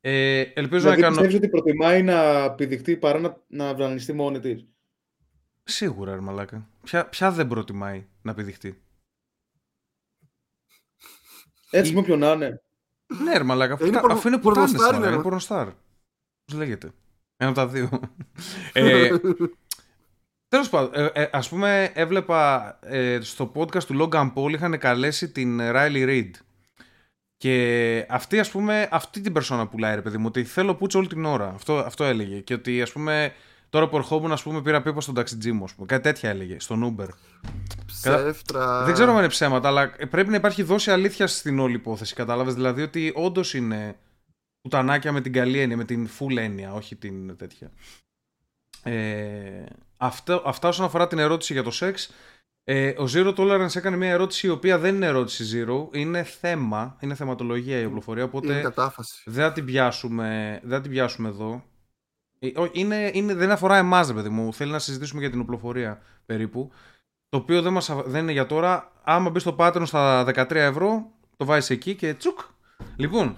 Ε, 0.00 0.40
ελπίζω 0.40 0.80
Δηλαδή 0.82 1.00
να 1.00 1.06
κάνω... 1.08 1.10
πιστεύεις 1.20 1.34
ότι 1.36 1.48
προτιμάει 1.48 2.02
να 2.02 2.50
πηδηχτεί 2.54 2.96
παρά 2.96 3.18
να, 3.18 3.42
να 3.48 3.74
βρανιστεί 3.74 4.12
μόνη 4.12 4.38
της; 4.40 4.64
Σίγουρα, 5.64 6.14
ρε 6.14 6.20
μαλάκα. 6.20 6.68
Ποια, 6.84 7.06
ποια 7.08 7.30
δεν 7.32 7.48
προτιμάει 7.48 8.06
να 8.22 8.34
πηδηχτεί. 8.34 8.82
Έτσι 11.70 11.94
με 11.94 12.02
ποιον 12.02 12.18
να 12.18 12.32
είναι. 12.32 12.62
Ναι, 13.24 13.36
ρε 13.36 13.42
μαλάκα. 13.44 13.72
Αφού, 13.74 13.84
Ε, 13.84 13.86
είναι 13.86 13.96
κα- 13.96 14.00
πορνο- 14.02 14.16
αφού 14.18 14.28
είναι 14.28 14.38
πουτάνες, 14.38 14.70
πορνοστάρ 14.70 14.92
μαλάκα, 14.92 14.96
είναι, 14.98 15.06
είναι 15.06 15.16
ρε. 15.16 15.22
πορνοστάρ. 15.22 15.66
Πώς 16.44 16.58
λέγεται; 16.58 16.90
Ένα 17.36 17.50
από 17.50 17.58
τα 17.58 17.66
δύο. 17.68 17.88
ε, 18.72 19.10
Τέλος 20.48 20.68
πάντων, 20.68 20.90
ε, 20.94 21.10
ε, 21.22 21.28
ας 21.32 21.48
πούμε 21.48 21.92
έβλεπα 21.94 22.78
ε, 22.82 23.20
στο 23.20 23.52
podcast 23.54 23.82
του 23.84 24.08
Logan 24.10 24.32
Paul 24.34 24.50
είχαν 24.52 24.78
καλέσει 24.78 25.30
την 25.30 25.58
Riley 25.60 26.06
Reid. 26.08 26.30
Και 27.38 28.06
αυτή, 28.08 28.38
ας 28.38 28.50
πούμε, 28.50 28.88
αυτή 28.90 29.20
την 29.20 29.32
περσόνα 29.32 29.66
πουλάει, 29.66 29.94
ρε 29.94 30.02
παιδί 30.02 30.18
μου, 30.18 30.24
ότι 30.26 30.44
θέλω 30.44 30.74
πούτσο 30.74 30.98
όλη 30.98 31.08
την 31.08 31.24
ώρα. 31.24 31.52
Αυτό, 31.54 31.78
αυτό 31.78 32.04
έλεγε. 32.04 32.40
Και 32.40 32.54
ότι, 32.54 32.82
ας 32.82 32.92
πούμε, 32.92 33.32
τώρα 33.70 33.88
που 33.88 33.96
ερχόμουν, 33.96 34.32
ας 34.32 34.42
πούμε, 34.42 34.62
πήρα 34.62 34.82
πίπα 34.82 35.00
στον 35.00 35.14
ταξιτζή 35.14 35.52
μου, 35.52 35.64
ας 35.64 35.74
πούμε. 35.74 35.86
Κάτι 35.86 36.02
τέτοια 36.02 36.30
έλεγε, 36.30 36.60
στον 36.60 36.96
Uber. 36.98 37.08
Ψεύτρα. 37.86 38.84
Δεν 38.84 38.94
ξέρω 38.94 39.12
αν 39.12 39.18
είναι 39.18 39.28
ψέματα, 39.28 39.68
αλλά 39.68 39.90
πρέπει 40.10 40.30
να 40.30 40.36
υπάρχει 40.36 40.62
δόση 40.62 40.90
αλήθεια 40.90 41.26
στην 41.26 41.58
όλη 41.58 41.74
υπόθεση. 41.74 42.14
Κατάλαβες; 42.14 42.54
Δηλαδή 42.54 42.82
ότι 42.82 43.12
όντως 43.14 43.54
είναι 43.54 43.96
πουτανάκια 44.60 45.12
με 45.12 45.20
την 45.20 45.32
καλή 45.32 45.60
έννοια, 45.60 45.76
με 45.76 45.84
την 45.84 46.08
full 46.18 46.36
έννοια, 46.36 46.72
όχι 46.72 46.96
την 46.96 47.36
τέτοια. 47.36 47.70
Ε, 48.82 49.64
αυτό, 49.96 50.42
αυτά 50.44 50.68
όσον 50.68 50.84
αφορά 50.84 51.06
την 51.06 51.18
ερώτηση 51.18 51.52
για 51.52 51.62
το 51.62 51.70
σεξ. 51.70 52.10
Ε, 52.70 52.88
ο 52.88 53.04
Zero 53.14 53.34
Tolerance 53.34 53.76
έκανε 53.76 53.96
μια 53.96 54.10
ερώτηση 54.10 54.46
η 54.46 54.50
οποία 54.50 54.78
δεν 54.78 54.94
είναι 54.94 55.06
ερώτηση 55.06 55.44
Zero, 55.66 55.96
είναι 55.96 56.22
θέμα, 56.22 56.96
είναι 57.00 57.14
θεματολογία 57.14 57.78
η 57.80 57.84
οπλοφορία, 57.84 58.22
Είναι 58.22 58.30
οπότε 58.36 58.60
κατάφαση. 58.60 59.22
δεν 59.24 59.44
θα 59.44 59.52
την 59.52 59.64
πιάσουμε, 59.64 60.58
δεν 60.62 60.70
θα 60.70 60.80
την 60.80 60.90
πιάσουμε 60.90 61.28
εδώ. 61.28 61.64
Ε, 62.38 62.60
ό, 62.60 62.68
Είναι, 62.72 63.10
είναι, 63.14 63.34
δεν 63.34 63.50
αφορά 63.50 63.76
εμάς, 63.76 64.08
ρε 64.08 64.14
παιδί 64.14 64.28
μου. 64.28 64.54
Θέλει 64.54 64.70
να 64.70 64.78
συζητήσουμε 64.78 65.20
για 65.20 65.30
την 65.30 65.40
οπλοφορία 65.40 66.02
περίπου. 66.26 66.70
Το 67.28 67.36
οποίο 67.36 67.62
δεν, 67.62 67.72
μας, 67.72 67.90
δεν 68.06 68.22
είναι 68.22 68.32
για 68.32 68.46
τώρα. 68.46 68.92
Άμα 69.02 69.30
μπει 69.30 69.38
στο 69.38 69.56
Patreon 69.58 69.82
στα 69.84 70.24
13 70.24 70.50
ευρώ, 70.50 71.10
το 71.36 71.44
βάζεις 71.44 71.70
εκεί 71.70 71.94
και 71.94 72.14
τσουκ. 72.14 72.38
Λοιπόν, 72.96 73.36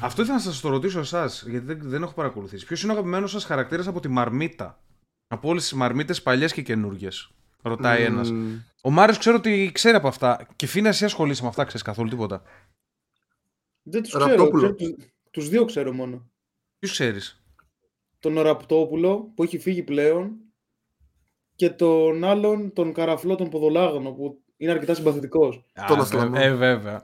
αυτό 0.00 0.22
ήθελα 0.22 0.36
να 0.36 0.42
σας 0.42 0.60
το 0.60 0.68
ρωτήσω 0.68 0.98
εσάς, 0.98 1.44
γιατί 1.48 1.66
δεν, 1.66 1.78
δεν 1.82 2.02
έχω 2.02 2.12
παρακολουθήσει. 2.12 2.66
Ποιος 2.66 2.82
είναι 2.82 2.92
ο 2.92 2.94
αγαπημένος 2.94 3.30
σας 3.30 3.44
χαρακτήρας 3.44 3.86
από 3.86 4.00
τη 4.00 4.08
Μαρμίτα; 4.08 4.78
Από 5.28 5.48
όλες 5.48 5.62
τις 5.62 5.72
Μαρμίτες, 5.72 6.22
παλιές 6.22 6.52
και 6.52 6.62
καινούργιες; 6.62 7.30
Ρωτάει 7.62 8.02
ένας. 8.02 8.30
Μμμ. 8.30 8.58
Ο 8.82 8.90
Μάριος 8.90 9.18
ξέρω 9.18 9.36
ότι 9.36 9.70
ξέρει 9.74 9.96
από 9.96 10.08
αυτά. 10.08 10.46
Και 10.56 10.66
φίνα, 10.66 10.88
εσύ 10.88 11.04
ασχολείσαι 11.04 11.42
με 11.42 11.48
αυτά, 11.48 11.64
ξέρεις 11.64 11.82
καθόλου 11.82 12.08
τίποτα. 12.08 12.42
Δεν 13.82 14.02
τους 14.02 14.10
ξέρω. 14.10 14.26
Ραπτόπουλο. 14.26 14.74
ξέρω 14.74 14.74
τους, 14.74 15.06
τους 15.30 15.48
δύο 15.48 15.64
ξέρω 15.64 15.92
μόνο. 15.92 16.30
Ποιο 16.78 16.90
ξέρεις; 16.90 17.42
Τον 18.18 18.40
Ραπτόπουλο 18.40 19.32
που 19.34 19.42
έχει 19.42 19.58
φύγει 19.58 19.82
πλέον 19.82 20.36
και 21.54 21.70
τον 21.70 22.24
άλλον, 22.24 22.72
τον 22.72 22.92
Καραφλό, 22.92 23.34
τον 23.34 23.48
Ποδολάγωνο 23.48 24.12
που 24.12 24.42
είναι 24.56 24.72
αρκετά 24.72 24.94
συμπαθητικός. 24.94 25.64
Τον 25.88 25.98
Α, 25.98 26.02
Ασλαμό. 26.02 26.36
Ε, 26.38 26.54
βέβαια. 26.54 27.02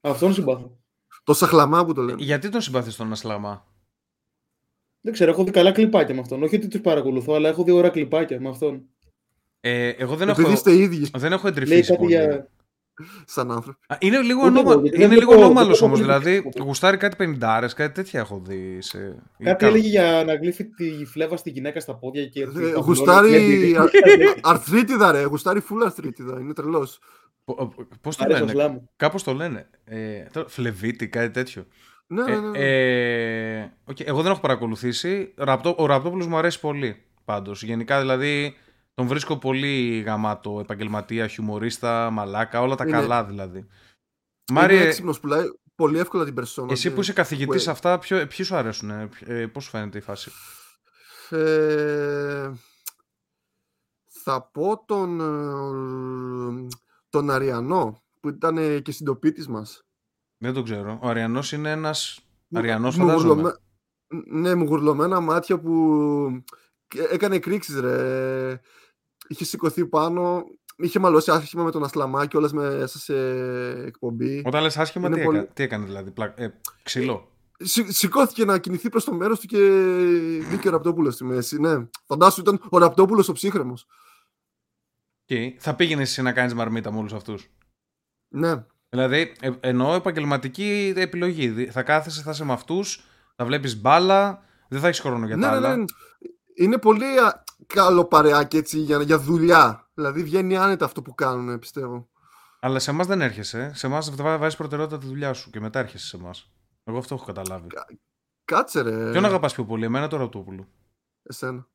Αυτόν 0.00 0.34
συμπάθω. 0.34 0.78
Το 1.24 1.34
σαχλαμά 1.34 1.84
που 1.84 1.92
το 1.92 2.02
λένε. 2.02 2.22
Γιατί 2.22 2.48
τον 2.48 2.60
συμπαθείς 2.60 2.96
τον 2.96 3.12
Ασλαμά; 3.12 3.66
Δεν 5.00 5.12
ξέρω, 5.12 5.30
έχω 5.30 5.44
δει 5.44 5.50
καλά 5.50 5.72
κλιπάκια 5.72 6.14
με 6.14 6.20
αυτόν. 6.20 6.42
Όχι 6.42 6.56
ότι 6.56 6.68
τους 6.68 6.80
παρακολουθώ, 6.80 7.34
αλλά 7.34 7.48
έχω 7.48 7.64
δει 7.64 7.70
ωραία 7.70 7.90
κλιπάκια 7.90 8.40
με 8.40 8.48
αυτόν. 8.48 8.88
Ε, 9.68 9.88
εγώ 9.88 10.14
δεν 10.16 10.28
Επειδή 10.28 10.42
έχω, 10.44 10.52
είστε 10.52 10.74
ίδιοι 10.76 11.08
δεν 11.16 11.32
έχω 11.32 11.42
Λέει 11.48 11.52
εντρυφήσει 11.56 11.80
κάτι 11.90 11.98
πολύ. 11.98 12.10
για. 12.12 12.48
σαν 13.24 13.50
άνθρωποι. 13.50 13.78
Α, 13.86 13.96
Είναι 14.00 14.18
λίγο, 14.20 14.38
Ούτε 14.38 14.48
ανώμα... 14.48 14.72
εγώ, 14.72 14.80
γιατί 14.80 14.96
είναι 14.96 15.06
δεν 15.08 15.18
λίγο 15.18 15.32
έχω- 15.32 15.42
ανώμαλος 15.44 15.66
δεν 15.66 15.76
έχω 15.76 15.84
όμως, 15.86 15.98
πολύ 16.00 16.10
δηλαδή 16.30 16.50
κλιπ. 16.50 16.64
γουστάρει 16.66 16.96
κάτι 16.96 17.16
πενιντάρες, 17.16 17.74
κάτι 17.74 17.92
τέτοια 17.94 18.20
έχω 18.20 18.42
δει 18.46 18.78
σε... 18.82 18.98
Κάτι 19.44 19.64
Κα- 19.64 19.66
έλεγε 19.70 19.88
για 19.88 20.22
να 20.26 20.34
γλύφει 20.34 20.64
τη 20.64 21.04
φλέβα 21.04 21.36
στη 21.36 21.50
γυναίκα 21.50 21.80
στα 21.80 21.94
πόδια 21.96 22.26
και. 22.26 22.44
ότι 22.46 22.64
Ε, 22.64 22.70
τα 22.72 22.80
Γουστάρει 22.80 23.28
βουλώνει. 23.28 23.76
α- 23.76 23.90
αρθρίτιδα 24.52 25.12
ρε, 25.12 25.22
γουστάρει 25.24 25.62
full 25.70 25.82
αρθρίτιδα, 25.84 26.40
είναι 26.40 26.52
τρελός. 26.52 26.98
Πο- 27.44 27.74
Πώς 28.00 28.16
το 28.16 28.24
Αρέσει 28.24 28.42
ο 28.42 28.46
λένε, 28.46 28.58
Σλάμ. 28.60 28.76
κάπως 28.96 29.22
το 29.22 29.32
λένε. 29.32 29.68
Ε, 29.84 30.22
τώρα, 30.32 30.48
φλεβίτη, 30.48 31.08
κάτι 31.08 31.30
τέτοιο. 31.30 31.66
Ναι, 32.06 32.22
ναι, 32.24 32.36
ναι. 32.48 32.58
Ε, 32.58 33.58
ε, 33.60 33.72
οκ, 33.84 34.00
Εγώ 34.00 34.22
δεν 34.22 34.30
έχω 34.32 34.40
παρακολουθήσει. 34.40 35.32
Ραπτό, 35.36 35.74
ο 35.78 35.86
Ραπτόπουλος 35.86 36.26
μου 36.26 36.36
αρέσει 36.36 36.60
πολύ 36.60 36.96
πάντως. 37.24 37.62
Γενικά 37.62 38.00
δηλαδή 38.00 38.54
τον 38.96 39.06
βρίσκω 39.06 39.36
πολύ 39.38 40.00
γαμάτο 40.00 40.58
επαγγελματία, 40.60 41.26
χιουμορίστα, 41.28 42.10
μαλάκα, 42.10 42.60
όλα 42.60 42.74
τα 42.74 42.84
Είναι- 42.86 42.96
καλά 43.00 43.24
δηλαδή. 43.24 43.58
Είναι 43.58 43.68
Μάριε, 44.60 44.80
έξυπνος, 44.86 45.20
πουλάει 45.20 45.44
πολύ 45.74 45.98
εύκολα 45.98 46.24
την 46.24 46.34
περσόνα. 46.34 46.72
εσύ 46.72 46.88
και- 46.88 46.94
που 46.94 47.00
είσαι 47.00 47.12
καθηγητής 47.12 47.60
σε 47.62 47.66
που- 47.66 47.72
αυτά, 47.74 47.98
ποιο, 47.98 48.26
ποιοι 48.26 48.44
σου 48.44 48.56
αρέσουν, 48.56 48.90
ε, 48.90 49.46
πώς 49.46 49.64
σου 49.64 49.70
φαίνεται 49.70 49.98
η 49.98 50.00
φάση; 50.00 50.30
Ε, 51.30 52.50
θα 54.06 54.42
πω 54.52 54.84
τον, 54.86 55.20
ε, 55.20 56.66
τον 57.10 57.30
Αριανό 57.30 58.02
που 58.20 58.28
ήταν 58.28 58.56
ε, 58.56 58.80
και 58.80 58.92
συντοπίτης 58.92 59.48
μας. 59.48 59.82
Δεν 60.38 60.52
τον 60.52 60.64
ξέρω. 60.64 60.98
Ο 61.02 61.08
Αριανός 61.08 61.52
είναι 61.52 61.70
ένας... 61.70 62.20
Μου- 62.48 62.58
Αριανός 62.58 62.96
μου 62.96 63.06
φαντάζομαι. 63.06 63.32
γουρλωμέ- 63.32 63.56
Ναι, 64.26 64.54
μου 64.54 64.64
γουρλωμένα 64.64 65.20
μάτια 65.20 65.58
που 65.60 66.44
και- 66.88 67.08
έκανε 67.10 67.38
κρίξεις 67.38 67.80
ρε. 67.80 68.60
Είχε 69.28 69.44
σηκωθεί 69.44 69.86
πάνω, 69.86 70.44
είχε 70.76 70.98
μαλώσει 70.98 71.30
άσχημα 71.30 71.62
με 71.64 71.70
τον 71.70 71.84
Ασλαμά 71.84 72.26
και 72.26 72.36
όλες 72.36 72.52
μέσα 72.52 72.98
σε 72.98 73.14
εκπομπή. 73.86 74.42
Όταν 74.46 74.62
λες 74.62 74.76
άσχημα, 74.76 75.06
Είναι 75.06 75.16
τι, 75.16 75.22
πολύ- 75.22 75.38
έκα- 75.38 75.52
τι 75.52 75.62
έκανε 75.62 75.84
δηλαδή, 75.84 76.10
πλα... 76.10 76.34
ε, 76.36 76.48
ξύλο. 76.82 77.30
Συ- 77.58 77.90
σηκώθηκε 77.90 78.44
να 78.44 78.58
κινηθεί 78.58 78.88
προς 78.88 79.04
το 79.04 79.12
μέρος 79.14 79.40
του 79.40 79.46
και 79.46 79.58
μπήκε 80.50 80.68
ο 80.68 80.70
Ραπτόπουλος 80.70 81.14
στη 81.14 81.24
μέση. 81.24 81.60
Ναι. 81.60 81.86
Φαντάσου 82.06 82.40
ήταν 82.40 82.60
ο 82.70 82.78
Ραπτόπουλος 82.78 83.28
ο 83.28 83.32
ψύχρεμος. 83.32 83.86
Okay. 85.28 85.48
Θα 85.58 85.74
πήγαινε 85.74 86.02
εσύ 86.02 86.22
να 86.22 86.32
κάνεις 86.32 86.54
μαρμίτα 86.54 86.92
με 86.92 86.98
όλους 86.98 87.12
αυτούς; 87.12 87.50
Ναι. 88.28 88.64
Δηλαδή, 88.88 89.32
ε, 89.40 89.50
εννοώ 89.60 89.94
επαγγελματική 89.94 90.92
επιλογή. 90.96 91.48
Δη- 91.48 91.70
Θα 91.70 91.82
κάθεσαι, 91.82 92.22
θα 92.22 92.30
είσαι 92.30 92.44
με 92.44 92.52
αυτούς, 92.52 93.04
θα 93.36 93.44
βλέπεις 93.44 93.80
μπάλα, 93.80 94.42
δεν 94.68 94.80
θα 94.80 94.86
έχεις 94.88 95.00
χρόνο 95.00 95.26
για 95.26 95.36
ναι, 95.36 95.42
τα 95.42 95.50
ναι, 95.50 95.56
άλλα. 95.56 95.76
ναι. 95.76 95.84
Είναι 96.54 96.78
πολύ 96.78 97.04
α, 97.18 97.44
καλό 97.66 98.04
παρεάκι 98.04 98.56
έτσι 98.56 98.78
για, 98.78 99.02
για 99.02 99.18
δουλειά. 99.18 99.90
Δηλαδή 99.94 100.22
βγαίνει 100.22 100.56
άνετα 100.56 100.84
αυτό 100.84 101.02
που 101.02 101.14
κάνουν, 101.14 101.58
πιστεύω. 101.58 102.08
Αλλά 102.60 102.78
σε 102.78 102.90
εμάς 102.90 103.06
δεν 103.06 103.20
έρχεσαι. 103.20 103.72
Σε 103.74 103.86
εμάς 103.86 104.14
βάζεις 104.14 104.56
προτεραιότητα 104.56 104.98
τη 104.98 105.06
δουλειά 105.06 105.32
σου 105.32 105.50
και 105.50 105.60
μετά 105.60 105.78
έρχεσαι 105.78 106.06
σε 106.06 106.16
εμάς. 106.16 106.50
Εγώ 106.84 106.98
αυτό 106.98 107.14
έχω 107.14 107.24
καταλάβει. 107.24 107.66
Κάτσε 108.44 108.80
ρε. 108.80 109.10
Ποιον 109.10 109.24
αγαπάς 109.24 109.54
πιο 109.54 109.64
πολύ, 109.64 109.84
εμένα 109.84 110.08
τώρα 110.08 110.22
Ραπτόπουλο. 110.22 110.68
Εσένα. 111.22 111.68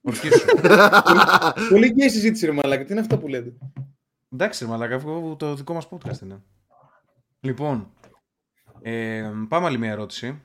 Ορκίσου. 0.00 0.46
Πολύ 1.70 1.94
και 1.94 2.04
η 2.04 2.08
συζήτηση, 2.08 2.46
ρε 2.46 2.52
Μαλάκα. 2.52 2.84
Τι 2.84 2.92
είναι 2.92 3.00
αυτό 3.00 3.18
που 3.18 3.28
λέτε; 3.28 3.52
Εντάξει, 4.32 4.64
ρε 4.64 4.70
μαλάκα, 4.70 4.94
αυτό 4.94 5.36
το 5.38 5.54
δικό 5.54 5.74
μας 5.74 5.88
podcast 5.90 6.20
είναι. 6.22 6.42
Λοιπόν, 7.40 7.92
ε, 8.82 9.30
πάμε 9.48 9.66
άλλη 9.66 9.78
μια 9.78 9.90
ερώτηση. 9.90 10.42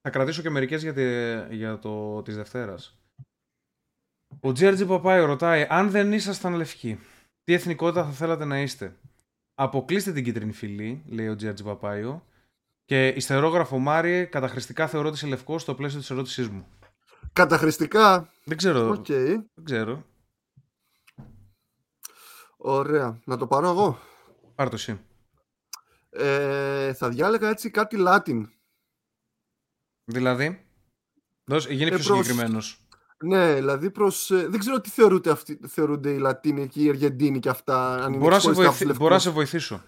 Θα 0.00 0.10
κρατήσω 0.10 0.42
και 0.42 0.50
μερικές 0.50 0.82
για, 0.82 0.92
τη, 0.92 1.04
για 1.56 1.78
το 1.78 2.22
της 2.22 2.36
Δευτέρας. 2.36 2.98
Ο 4.40 4.52
Τζέρτζι 4.52 4.86
Παπάιο 4.86 5.24
ρωτάει, 5.24 5.66
αν 5.68 5.90
δεν 5.90 6.12
ήσασταν 6.12 6.54
λευκοί, 6.54 7.00
τι 7.44 7.52
εθνικότητα 7.52 8.04
θα 8.04 8.10
θέλατε 8.10 8.44
να 8.44 8.60
είστε; 8.60 8.96
Αποκλείστε 9.54 10.12
την 10.12 10.24
κίτρινη 10.24 10.52
φυλή, 10.52 11.02
λέει 11.06 11.28
ο 11.28 11.36
Τζέρτζι 11.36 11.62
Παπάιο, 11.64 12.26
και 12.84 13.08
υστερόγραφο 13.08 13.78
Μάριε 13.78 14.24
καταχρηστικά 14.24 14.86
θεωρώ 14.88 15.06
ότι 15.08 15.16
είσαι 15.16 15.26
λευκό 15.26 15.58
στο 15.58 15.74
πλαίσιο 15.74 15.98
της 15.98 16.10
ερώτησής 16.10 16.48
μου. 16.48 16.66
Καταχρηστικά; 17.32 18.32
Δεν 18.44 18.56
ξέρω, 18.56 18.88
Οκ. 18.88 19.06
δεν 19.06 19.64
ξέρω. 19.64 20.06
Ωραία. 22.56 23.20
Να 23.24 23.36
το 23.36 23.46
πάρω 23.46 23.68
εγώ. 23.68 23.98
Πάρ' 24.54 24.68
το 24.68 24.74
εσύ. 24.74 25.00
Ε, 26.10 26.92
θα 26.94 27.08
διάλεγα 27.08 27.48
έτσι 27.48 27.70
κάτι 27.70 27.96
Latin. 28.00 28.48
Δηλαδή, 30.04 30.66
δώσε, 31.44 31.72
γίνει 31.72 31.90
Ε, 31.90 31.94
πιο 31.96 32.04
προς- 32.04 32.26
συγκεκριμένος. 32.26 32.85
Ναι, 33.24 33.54
δηλαδή 33.54 33.90
προς... 33.90 34.30
ε, 34.30 34.46
δεν 34.48 34.60
ξέρω 34.60 34.80
τι 34.80 34.90
θεωρούνται, 34.90 35.30
αυτοί, 35.30 35.60
θεωρούνται 35.68 36.10
οι 36.10 36.18
Λατίνοι 36.18 36.68
και 36.68 36.82
οι 36.82 36.88
Αργεντίνοι 36.88 37.38
και 37.38 37.48
αυτά. 37.48 37.94
Αν 38.02 38.08
είναι 38.08 38.16
Μπορώ 38.16 38.34
να, 38.34 38.40
σε 38.40 38.50
ξεχωριστά 38.50 38.62
από 38.62 38.70
βοηθη- 38.70 38.88
τους 38.88 38.96
μπορώ 38.98 39.14
να 39.14 39.18
σε 39.20 39.28
λευκούς. 39.28 39.50
βοηθήσω. 39.50 39.82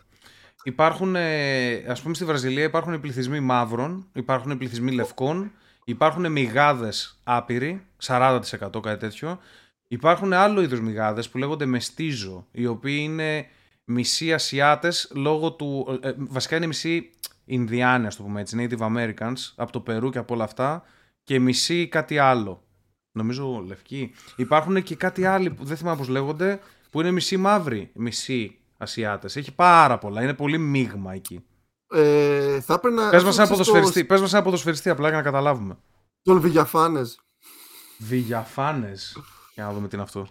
Υπάρχουν, 0.62 1.16
ε, 1.16 1.74
ας 1.88 2.02
πούμε 2.02 2.14
στη 2.14 2.24
Βραζιλία 2.24 2.64
υπάρχουν 2.64 2.92
οι 2.92 2.98
πληθυσμοί 2.98 3.40
μαύρων, 3.40 4.06
υπάρχουν 4.12 4.50
οι 4.50 4.56
πληθυσμοί 4.56 4.92
λευκών, 4.92 5.52
υπάρχουν 5.84 6.32
μυγάδες 6.32 7.20
άπειροι, 7.24 7.86
40% 8.02 8.40
κάτι 8.82 8.96
τέτοιο. 8.98 9.38
Υπάρχουν 9.88 10.32
άλλο 10.32 10.62
είδους 10.62 10.80
μυγάδες 10.80 11.28
που 11.28 11.38
λέγονται 11.38 11.66
μεστίζο, 11.66 12.46
οι 12.50 12.66
οποίοι 12.66 12.98
είναι 13.02 13.46
μισοί 13.84 14.32
Ασιάτες 14.32 15.10
λόγω 15.14 15.52
του... 15.52 15.98
ε, 16.02 16.08
ε, 16.08 16.14
βασικά 16.18 16.56
είναι 16.56 16.66
μισοί 16.66 17.10
Ινδιάνοι, 17.44 18.06
ας 18.06 18.16
το 18.16 18.22
πούμε 18.22 18.40
έτσι, 18.40 18.68
Native 18.70 18.86
Americans, 18.96 19.52
από 19.56 19.72
το 19.72 19.80
Περού 19.80 20.10
και 20.10 20.18
από 20.18 20.34
όλα 20.34 20.44
αυτά, 20.44 20.82
και 21.22 21.38
μισοί 21.38 21.88
κάτι 21.88 22.18
άλλο. 22.18 22.62
Νομίζω 23.18 23.64
λευκοί. 23.66 24.12
Υπάρχουν 24.36 24.82
και 24.82 24.96
κάτι 24.96 25.24
άλλοι 25.24 25.50
που 25.50 25.64
δεν 25.64 25.76
θυμάμαι 25.76 25.96
πώς 25.96 26.08
λέγονται, 26.08 26.60
που 26.90 27.00
είναι 27.00 27.10
μισοί 27.10 27.36
μαύροι, 27.36 27.90
μισοί 27.94 28.58
Ασιάτες. 28.80 29.36
Έχει 29.36 29.54
πάρα 29.54 29.98
πολλά, 29.98 30.22
είναι 30.22 30.34
πολύ 30.34 30.58
μείγμα 30.58 31.12
εκεί. 31.12 31.44
Ε, 31.90 32.60
θα 32.60 32.74
έπαιρνα... 32.74 33.10
Πες 33.10 33.24
μας 33.24 33.34
ένα 33.34 33.42
αυτό, 33.42 33.54
ξέρεις, 33.54 33.56
ποδοσφαιριστή, 33.58 34.04
πες 34.04 34.20
μας 34.20 34.32
ένα 34.32 34.42
ποδοσφαιριστή 34.42 34.88
απλά 34.90 35.08
για 35.08 35.16
να 35.16 35.22
καταλάβουμε. 35.22 35.74
το- 35.74 36.32
Τον 36.32 36.40
Βηγιαφάνες. 36.40 37.20
Βηγιαφάνες. 37.98 39.18
Για 39.54 39.64
να 39.64 39.72
δούμε 39.72 39.88
τι 39.88 39.94
είναι 39.94 40.04
αυτό. 40.04 40.26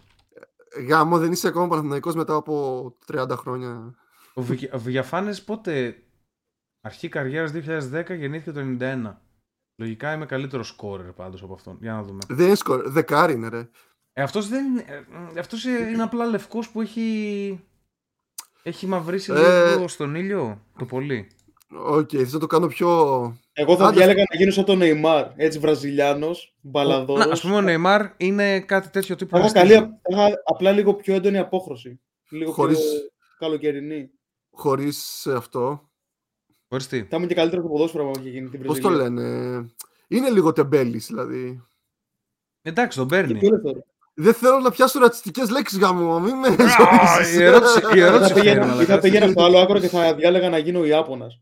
Γάμο, 0.88 1.18
δεν 1.18 1.32
είσαι 1.32 1.48
ακόμα 1.48 1.68
Παναθηναϊκός 1.68 2.16
μετά 2.16 2.36
από 2.36 2.96
30 3.14 3.30
χρόνια. 3.38 3.96
Ο, 4.34 4.42
Βηγια... 4.42 4.70
ο 4.74 4.80
Βηγιαφάνες 4.80 5.44
πότε 5.44 5.96
αρχή 6.82 7.08
καριέρας 7.10 7.52
2010 7.52 8.18
γεννήθηκε 8.18 8.52
το 8.52 8.60
91. 8.80 9.14
Λογικά 9.80 10.14
είμαι 10.14 10.26
καλύτερος 10.26 10.68
σκόρερ 10.68 11.12
πάντως 11.12 11.42
από 11.44 11.54
αυτόν. 11.54 11.78
Για 11.82 11.94
να 11.94 12.04
δούμε. 12.04 12.20
Δεν 12.30 12.46
είναι 12.46 12.56
σκορ, 12.56 12.90
δεκάρι 12.90 13.34
είναι 13.34 13.48
ρε. 13.48 13.70
Ε, 14.14 14.22
αυτός, 14.22 14.48
δεν... 14.48 14.66
είναι- 14.66 14.86
ε, 15.36 15.40
αυτός 15.40 15.66
ε, 15.66 15.90
είναι 15.94 16.04
απλά 16.04 16.26
λευκός 16.26 16.70
που 16.70 16.82
έχει... 16.82 17.60
Έχει 18.64 18.88
μαυρίσει 18.88 19.32
Ε. 19.36 19.70
λίγο 19.72 19.88
στον 19.88 20.16
ήλιο. 20.16 20.62
Το 20.78 20.86
πολύ. 20.86 21.28
Οκ, 21.86 22.10
θες 22.12 22.34
να 22.34 22.40
το 22.40 22.48
κάνω 22.48 22.68
πιο... 22.68 22.88
Εγώ 23.54 23.76
θα 23.76 23.86
Άντε. 23.86 23.96
διάλεγα 23.96 24.24
να 24.32 24.38
γίνω 24.38 24.52
σαν 24.52 24.66
τον 24.66 24.78
Νεϊμάρ. 24.78 25.28
Έτσι, 25.36 25.60
Βραζιλιάνος, 25.60 26.56
μπαλαδόρος. 26.62 27.26
Να, 27.26 27.32
ας 27.32 27.42
πούμε 27.42 27.56
ο 27.56 27.62
Νεϊμάρ 27.62 28.06
είναι 28.18 28.60
κάτι 28.60 28.90
τέτοιο 28.90 29.16
τύπου. 29.16 29.38
Θα 29.38 29.38
είχα, 29.46 29.54
μαστίγιο. 29.60 29.80
καλή, 29.80 30.00
θα 30.02 30.28
είχα 30.28 30.42
απλά 30.46 30.72
λίγο 30.72 30.94
πιο 30.94 31.14
έντονη 31.16 31.38
απόχρωση. 31.38 32.02
Λίγο 32.30 32.52
Χωρίς- 32.52 32.80
πιο 32.80 33.38
καλοκαιρινή. 33.38 34.10
χωρίς 34.52 35.28
αυτό. 35.28 35.87
Χωρίς 36.70 36.88
τι. 36.88 37.04
Θα 37.04 37.16
ήμουν 37.16 37.28
και 37.28 37.34
καλύτερος 37.36 37.64
στο 37.66 37.74
ποδόσφαιρο 37.74 38.08
αν 38.08 38.14
είχε 38.22 38.30
γίνει 38.30 38.50
την 38.50 38.64
Πώς 38.64 38.80
το 38.80 38.88
Βραζιλία. 38.90 39.10
λένε; 39.22 39.66
Είναι 40.08 40.30
λίγο 40.30 40.54
τεμπέλης 40.54 41.06
δηλαδή. 41.08 41.64
Εντάξει, 42.62 42.98
τον 42.98 43.08
Και 43.08 43.16
παίρνει. 43.16 43.40
πιο 43.40 43.48
ελεύθερο. 43.48 43.86
Δεν 44.14 44.34
θέλω 44.34 44.60
να 44.60 44.72
πιάσω 44.72 45.00
ρατσιστικές 45.00 45.50
λέξεις 45.50 45.78
γάμο. 45.80 46.20
Μην 46.20 46.36
με 46.36 46.48
Α, 46.48 46.56
ζωήσεις. 46.58 47.36
η 47.40 47.44
ερώτηση, 47.44 47.80
η 47.80 47.82
Ή 47.96 48.00
ερώτηση 48.00 48.34
θα 48.34 48.40
φέρνει, 48.40 48.42
πήγαινα, 48.52 48.72
αλλά 48.72 48.82
ή 48.82 48.86
θα 48.86 48.94
κάτι. 48.96 49.10
πήγαινα 49.10 49.32
στο 49.32 49.44
άλλο 49.44 49.58
άκρο 49.58 49.80
και 49.80 49.88
θα 49.88 50.16
διάλεγα 50.16 50.50
να 50.50 50.58
γίνω 50.58 50.86
Ιάπωνας. 50.86 51.42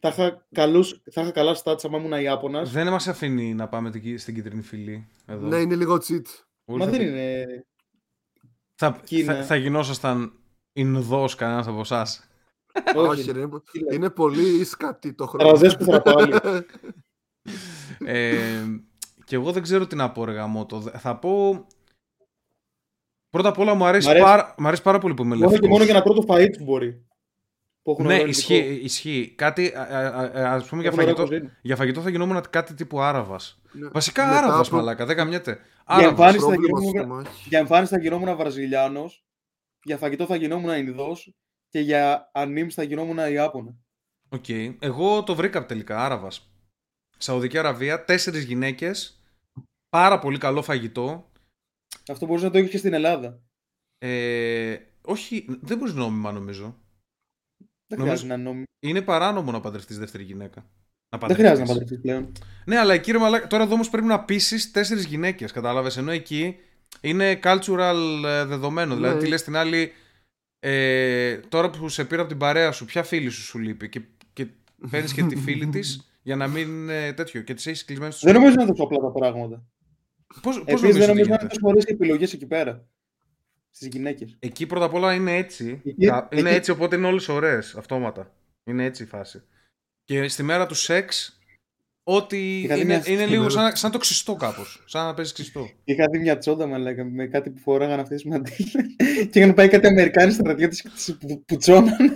Θα 0.00 0.08
είχα, 0.08 0.46
καλούς, 0.52 1.00
θα 1.10 1.20
είχα 1.20 1.30
καλά 1.30 1.56
stats 1.64 1.84
άμα 1.84 1.98
ήμουν 1.98 2.12
Ιάπωνας. 2.22 2.70
Δεν 2.70 2.88
μας 2.88 3.08
αφήνει 3.08 3.54
να 3.54 3.68
πάμε 3.68 3.90
την- 3.90 4.18
στην 4.18 4.34
κίτρινη 4.34 4.62
φυλή. 4.62 5.08
Εδώ. 5.26 5.46
Ναι, 5.46 5.56
είναι 5.56 5.74
λίγο 5.74 5.94
cheat. 5.94 6.22
Όλοι 6.64 6.78
Μα 6.78 6.84
θα- 6.84 6.90
δεν 6.90 7.00
είναι. 7.00 7.44
Θα, 8.74 9.00
Κίνα. 9.04 9.34
θα, 9.34 9.42
θα 9.42 9.56
γινόσασταν 9.56 10.32
Ινδός 10.72 11.34
κανένας 11.34 11.66
από 11.66 11.80
εσάς; 11.80 12.29
Όχι, 12.94 13.20
Όχι. 13.20 13.32
ρε, 13.32 13.40
είναι, 13.40 13.48
Τι 13.72 13.78
λέει. 13.78 13.96
είναι 13.96 14.10
πολύ 14.10 14.64
σκατή 14.64 15.12
το 15.12 15.26
χρόνο. 15.26 15.50
Ραζέσκου 15.50 15.84
θα 15.84 16.02
πάλι. 16.02 16.34
ε, 18.04 18.64
και 19.24 19.34
εγώ 19.36 19.52
δεν 19.52 19.62
ξέρω 19.62 19.86
τι 19.86 19.96
να 19.96 20.10
πω, 20.10 20.24
ρε 20.24 20.32
γαμώτο. 20.32 20.78
Δε- 20.78 20.90
Θα 20.98 21.16
πω. 21.18 21.66
Πρώτα 23.30 23.48
απ' 23.48 23.58
όλα 23.58 23.74
μου 23.74 23.84
αρέσει, 23.84 24.06
Μ' 24.06 24.10
αρέσει- 24.10 24.26
Πάρα, 24.26 24.54
μ' 24.58 24.66
αρέσει 24.66 24.82
πάρα 24.82 24.98
πολύ 24.98 25.14
που 25.14 25.22
είμαι 25.22 25.34
Μόνο 25.34 25.40
λευκός. 25.50 25.60
και 25.60 25.68
μόνο 25.72 25.84
για 25.84 25.94
ένα 25.94 26.02
πρώτο 26.02 26.24
φαΐ 26.28 26.46
του 26.58 26.64
μπορεί. 26.64 27.04
Που 27.82 27.90
έχουν 27.90 28.06
Ναι, 28.06 28.14
ωραίο 28.14 28.26
ισχύει, 28.26 28.56
υλικό. 28.56 28.84
ισχύει. 28.84 29.34
Κάτι, 29.36 29.72
α, 29.76 29.82
α, 29.82 29.98
α, 29.98 30.52
ας 30.54 30.68
πούμε 30.68 30.80
για 30.82 30.90
Έχουν 30.90 31.02
ωραία 31.02 31.14
φαγητό, 31.14 31.22
κουζίνα. 31.22 31.58
για 31.62 31.76
φαγητό 31.76 32.00
θα 32.00 32.10
γινόμουν 32.10 32.40
κάτι 32.50 32.74
τύπου 32.74 33.00
Άραβας. 33.00 33.60
Ναι. 33.72 33.88
Βασικά 33.88 34.26
Μετά 34.26 34.38
Άραβας, 34.38 34.66
από- 34.66 34.76
μαλάκα, 34.76 35.06
δεν 35.06 35.16
καμιέται. 35.16 35.50
Για 35.50 35.62
Άραβας. 35.84 36.10
εμφάνιση 36.10 36.38
θα 36.38 36.44
Πρόβλημα 36.46 36.78
γινόμουν, 36.80 36.98
στο 37.00 37.14
μάχη. 37.14 37.48
για 37.48 37.58
εμφάνιση 37.58 37.94
θα 37.94 38.00
γινόμουν 38.00 38.36
Βραζιλιάνος. 38.36 39.24
Για 39.82 39.96
φαγητό 39.96 40.26
θα 40.26 40.36
γινόμουν 40.36 40.76
Ινδός. 40.76 41.34
Και 41.70 41.80
για 41.80 42.30
animes 42.34 42.74
θα 42.74 42.82
γινόμουν 42.82 43.18
Ιάπωνα. 43.32 43.74
Οκ. 44.28 44.48
Εγώ 44.78 45.22
το 45.22 45.34
βρήκα 45.34 45.66
τελικά, 45.66 46.04
Άραβας. 46.04 46.50
Σαουδική 47.18 47.58
Αραβία, 47.58 48.04
τέσσερις 48.04 48.44
γυναίκες, 48.44 49.22
πάρα 49.88 50.18
πολύ 50.18 50.38
καλό 50.38 50.62
φαγητό. 50.62 51.30
Αυτό 52.08 52.26
μπορούσε 52.26 52.44
να 52.44 52.50
το 52.50 52.58
έχεις 52.58 52.70
και 52.70 52.78
στην 52.78 52.92
Ελλάδα. 52.92 53.40
Ε, 53.98 54.76
όχι, 55.02 55.44
δεν 55.60 55.78
μπορείς 55.78 55.94
νόμιμα 55.94 56.32
νομίζω. 56.32 56.64
Δεν 57.86 57.98
Νομίζω- 57.98 58.16
χρειάζεται 58.18 58.42
να 58.42 58.50
νόμι... 58.50 58.64
Είναι 58.86 59.02
παράνομο 59.02 59.50
να 59.50 59.60
παντρευτείς 59.60 59.98
δεύτερη 59.98 60.22
γυναίκα. 60.24 60.64
Να 61.16 61.26
Δεν 61.26 61.36
χρειάζεται 61.36 61.60
να 61.60 61.66
παντρευτείς. 61.66 61.98
παντρευτείς 61.98 62.00
πλέον. 62.00 62.32
Ναι, 62.64 62.78
αλλά 62.78 62.94
εκεί 62.94 63.12
ρε 63.12 63.18
μαλάκα, 63.18 63.46
τώρα 63.46 63.62
εδώ 63.62 63.74
όμως 63.74 63.90
πρέπει 63.90 64.06
να 64.06 64.24
πείσεις 64.24 64.70
τέσσερις 64.70 65.04
γυναίκες, 65.04 65.52
κατάλαβες, 65.52 65.96
ενώ 65.96 66.10
εκεί 66.10 66.56
είναι 67.00 67.38
cultural 67.42 68.22
ε, 68.24 68.44
δεδομένο. 68.44 68.94
Δηλαδή, 68.94 69.14
Ναι. 69.14 69.20
τι 69.20 69.28
λες 69.28 69.42
την 69.42 69.56
άλλη, 69.56 69.92
ε, 70.60 71.36
τώρα 71.48 71.70
που 71.70 71.88
σε 71.88 72.04
πήρα 72.04 72.20
από 72.20 72.30
την 72.30 72.38
παρέα 72.38 72.72
σου, 72.72 72.84
ποια 72.84 73.02
φίλη 73.02 73.28
σου 73.28 73.42
σου 73.42 73.58
λείπει 73.58 73.88
και, 73.88 74.02
και 74.32 74.46
παίρνεις 74.90 75.12
και 75.12 75.22
τη 75.22 75.36
φίλη 75.36 75.66
της 75.74 76.10
για 76.22 76.36
να 76.36 76.46
μην 76.48 76.68
είναι 76.68 77.12
τέτοιο 77.12 77.40
και 77.42 77.54
τις 77.54 77.66
έχεις 77.66 77.84
κλεισμένες 77.84 78.14
στο 78.16 78.26
Δεν 78.26 78.34
σπίτι; 78.36 78.50
νομίζω 78.50 78.64
να 78.66 78.72
είναι 78.72 78.78
τόσο 78.78 78.96
απλά 78.96 79.12
τα 79.12 79.18
πράγματα. 79.18 79.64
Πώς, 80.26 80.42
πώς 80.42 80.56
Επίσης 80.56 80.80
νομίζεις 80.80 81.00
δεν 81.00 81.02
ότι 81.02 81.08
νομίζω 81.08 81.28
να 81.28 81.34
είναι 81.34 81.40
γίνεται; 81.40 81.46
τόσο 81.46 81.66
ωραίε 81.66 81.80
οι 81.86 81.92
επιλογές 81.92 82.32
εκεί 82.32 82.46
πέρα. 82.46 82.88
Στις 83.70 83.88
γυναίκες. 83.88 84.36
Εκεί 84.38 84.66
πρώτα 84.66 84.84
απ' 84.84 84.94
όλα 84.94 85.14
είναι 85.14 85.36
έτσι. 85.36 85.80
Εκεί- 85.84 86.06
Τα- 86.06 86.28
είναι 86.32 86.48
εκεί- 86.48 86.58
έτσι, 86.58 86.70
οπότε 86.70 86.96
είναι 86.96 87.06
όλες 87.06 87.28
ωραίες, 87.28 87.74
αυτόματα. 87.76 88.34
Είναι 88.64 88.84
έτσι 88.84 89.02
η 89.02 89.06
φάση. 89.06 89.42
Και 90.04 90.28
στη 90.28 90.42
μέρα 90.42 90.66
του 90.66 90.74
σεξ, 90.74 91.38
ό,τι 92.02 92.60
Είχα 92.60 92.74
δει 92.74 92.80
είναι, 92.80 92.94
μια- 92.94 93.08
είναι 93.12 93.20
στη 93.22 93.30
λίγο 93.30 93.42
μέρα- 93.42 93.54
σαν, 93.54 93.76
σαν 93.76 93.90
το 93.90 93.98
ξυστό 93.98 94.34
κάπως. 94.34 94.82
Σαν 94.86 95.06
να 95.06 95.14
παίζεις 95.14 95.32
ξυστό. 95.34 95.68
Είχα 95.84 96.04
δει 96.12 96.18
μια 96.18 96.38
τσόντα 96.38 96.66
μαλάκα, 96.66 97.04
με 97.04 97.26
κάτι 97.26 97.50
που 97.50 97.58
φοράγαν 97.60 98.00
αυτές 98.00 98.22
τις 98.22 98.30
μαντήλες. 98.30 98.72
και 99.30 99.38
είχαν 99.38 99.54
πάει 99.54 99.68
κάτι 99.68 99.86
Αμερικάνοι 99.86 100.32
στρατιώτε 100.32 100.74
και 100.82 100.88
τις 100.94 101.16
που- 101.20 101.44
πουτσώνανε. 101.44 102.12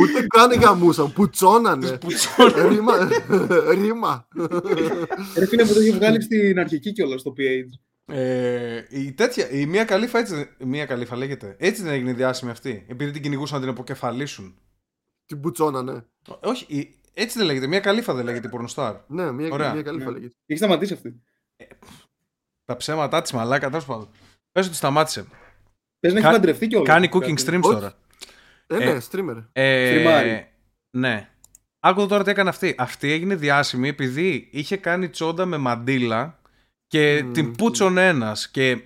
Ούτε 0.00 0.26
καν 0.28 0.52
γαμούσαν, 0.60 1.12
πουτσώνανε. 1.12 1.98
Πουτσώνε. 1.98 2.68
Ρήμα. 2.68 3.08
Ρήμα. 3.70 4.28
Ρε 5.36 5.46
φίλε 5.46 5.64
μου 5.64 5.72
το 5.72 5.80
είχε 5.80 5.92
βγάλει 5.92 6.22
στην 6.22 6.58
αρχική 6.58 6.92
κιόλας 6.92 7.20
στο 7.20 7.32
PH. 7.38 8.14
Ε, 8.14 8.82
η 8.90 9.12
τέτοια, 9.12 9.50
η 9.50 9.66
μία 9.66 9.84
καλύφα 9.84 10.18
έτσι, 10.18 10.34
δεν- 10.34 10.48
η 10.58 10.64
μία 10.64 10.84
καλύφα 10.86 11.16
λέγεται. 11.16 11.56
Έτσι 11.58 11.82
δεν 11.82 11.92
έγινε 11.92 12.12
διάσημη 12.12 12.50
αυτή. 12.50 12.84
Επειδή 12.88 13.10
την 13.10 13.22
κυνηγούσαν 13.22 13.56
να 13.58 13.64
την 13.64 13.72
αποκεφαλίσουν. 13.74 14.54
Την 15.26 15.40
πουτσώνανε. 15.40 16.04
Όχι, 16.40 16.64
η- 16.68 17.00
έτσι 17.14 17.38
δεν 17.38 17.46
λέγεται. 17.46 17.66
Μια 17.66 17.80
καλύφα 17.80 18.14
δεν 18.14 18.24
λέγεται 18.24 18.46
η 18.46 18.50
πορνοστάρ. 18.50 18.94
Ναι, 19.06 19.32
μια, 19.32 19.48
Ωραία. 19.52 19.72
μια 19.72 19.82
καλή 19.82 19.98
Ναι. 19.98 20.04
φαλακή. 20.04 20.24
Έχει 20.46 20.58
σταματήσει 20.58 20.92
αυτή. 20.92 21.22
Τα 22.64 22.76
ψέματά 22.76 23.22
της 23.22 23.32
μαλάκα, 23.32 23.68
τέλος 23.70 23.84
πάντων. 23.84 24.08
Πες 24.52 24.66
ότι 24.66 24.74
σταμάτησε. 24.76 25.24
Πες 26.00 26.12
να 26.12 26.18
έχει 26.18 26.26
Κα- 26.26 26.32
παντρευτεί 26.32 26.66
κιόλας. 26.66 26.88
Κάνει 26.88 27.08
cooking 27.12 27.38
streams 27.38 27.60
Όχι. 27.62 27.74
τώρα. 27.74 27.92
Ε, 28.66 28.76
Ε, 28.76 28.92
ναι, 28.92 28.98
streamer. 29.10 29.44
Ε, 29.52 29.86
Στριμάρει. 29.86 30.48
ναι. 30.90 31.28
Άκου 31.80 32.06
τώρα 32.06 32.24
τι 32.24 32.30
έκανε 32.30 32.48
αυτή. 32.48 32.74
Αυτή 32.78 33.10
έγινε 33.12 33.34
διάσημη 33.34 33.88
επειδή 33.88 34.48
είχε 34.52 34.76
κάνει 34.76 35.08
τσόντα 35.08 35.46
με 35.46 35.56
μαντίλα 35.56 36.38
και 36.86 37.22
Μμμ. 37.22 37.32
την 37.32 37.52
πούτσον 37.52 37.98
ένας 37.98 38.48
και 38.48 38.82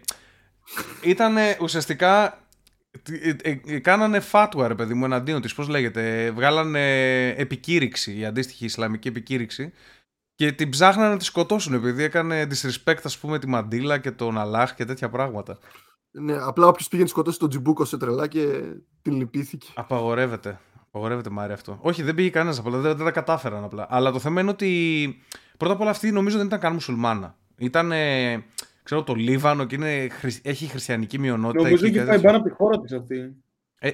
ήταν 1.03 1.37
ουσιαστικά 1.61 2.25
ε, 2.25 2.27
ε, 2.27 2.33
ε, 2.33 2.37
κάνανε 3.81 4.21
φάτουα 4.21 4.69
ρε 4.69 4.75
παιδί 4.75 4.95
μου 4.95 5.05
εναντίον 5.05 5.41
της 5.41 5.55
πώς 5.55 5.69
λέγεται 5.69 6.31
βγάλανε 6.31 7.29
επικήρυξη 7.29 8.19
η 8.19 8.25
αντίστοιχη 8.25 8.65
Ισλαμική 8.65 9.09
επικήρυξη 9.09 9.73
και 10.35 10.53
την 10.53 10.71
ψάχνανε 10.71 11.09
να 11.09 11.17
τη 11.17 11.25
σκοτώσουν 11.25 11.75
επειδή 11.75 12.03
έκανε 12.03 12.47
disrespect 12.51 13.01
ας 13.03 13.19
πούμε 13.19 13.39
τη 13.39 13.47
μαντίλα 13.49 13.99
και 13.99 14.11
τον 14.11 14.39
Αλάχ 14.39 14.75
και 14.75 14.85
τέτοια 14.85 15.09
πράγματα 15.09 15.59
Ναι, 16.11 16.37
απλά 16.41 16.67
όποιος 16.67 16.89
πήγε 16.89 17.03
να 17.03 17.09
σκοτώσει 17.09 17.39
τον 17.39 17.49
Τζιμπούκο 17.49 17.85
σε 17.85 17.99
τρελά 17.99 18.27
και 18.27 18.63
την 19.03 19.17
λυπήθηκε. 19.17 19.67
Απαγορεύεται. 19.75 20.61
Απαγορεύεται 20.87 21.31
Μάρια 21.31 21.55
αυτό. 21.55 21.79
Όχι, 21.81 22.03
δεν 22.03 22.15
πήγε 22.15 22.31
κανένας 22.31 22.59
απλά. 22.59 22.79
Δεν, 22.79 22.97
δεν 22.97 23.05
τα 23.05 23.11
κατάφεραν 23.11 23.65
απλά. 23.65 23.87
Αλλά 23.91 24.13
το 24.13 24.19
θέμα 24.19 24.41
είναι 24.41 24.51
ότι 24.51 25.23
πρώτα 25.57 25.75
απ' 25.75 25.81
όλα 25.81 25.91
αυτή 25.91 26.11
νομίζω 26.11 26.37
δεν 26.37 26.47
ήταν 26.47 26.61
καν 26.61 26.73
μουσουλμάνα. 26.73 27.37
Ήταν, 27.57 27.93
ε, 27.93 28.45
ξέρω, 28.87 29.03
το 29.03 29.15
Λίβανο 29.15 29.65
και 29.65 29.75
είναι, 29.75 30.09
χρυσ- 30.11 30.47
έχει 30.47 30.67
χριστιανική 30.67 31.19
μειονότητα. 31.19 31.63
Νομίζω 31.63 31.87
εκεί 31.87 31.97
έχει 31.97 32.05
και 32.05 32.11
πάει 32.11 32.17
τέτοια. 32.17 32.31
πάνω 32.31 32.37
από 32.43 32.49
τη 32.49 32.55
χώρα 32.55 32.81
της 32.81 32.93
αυτή. 32.93 33.37
Ε, 33.79 33.91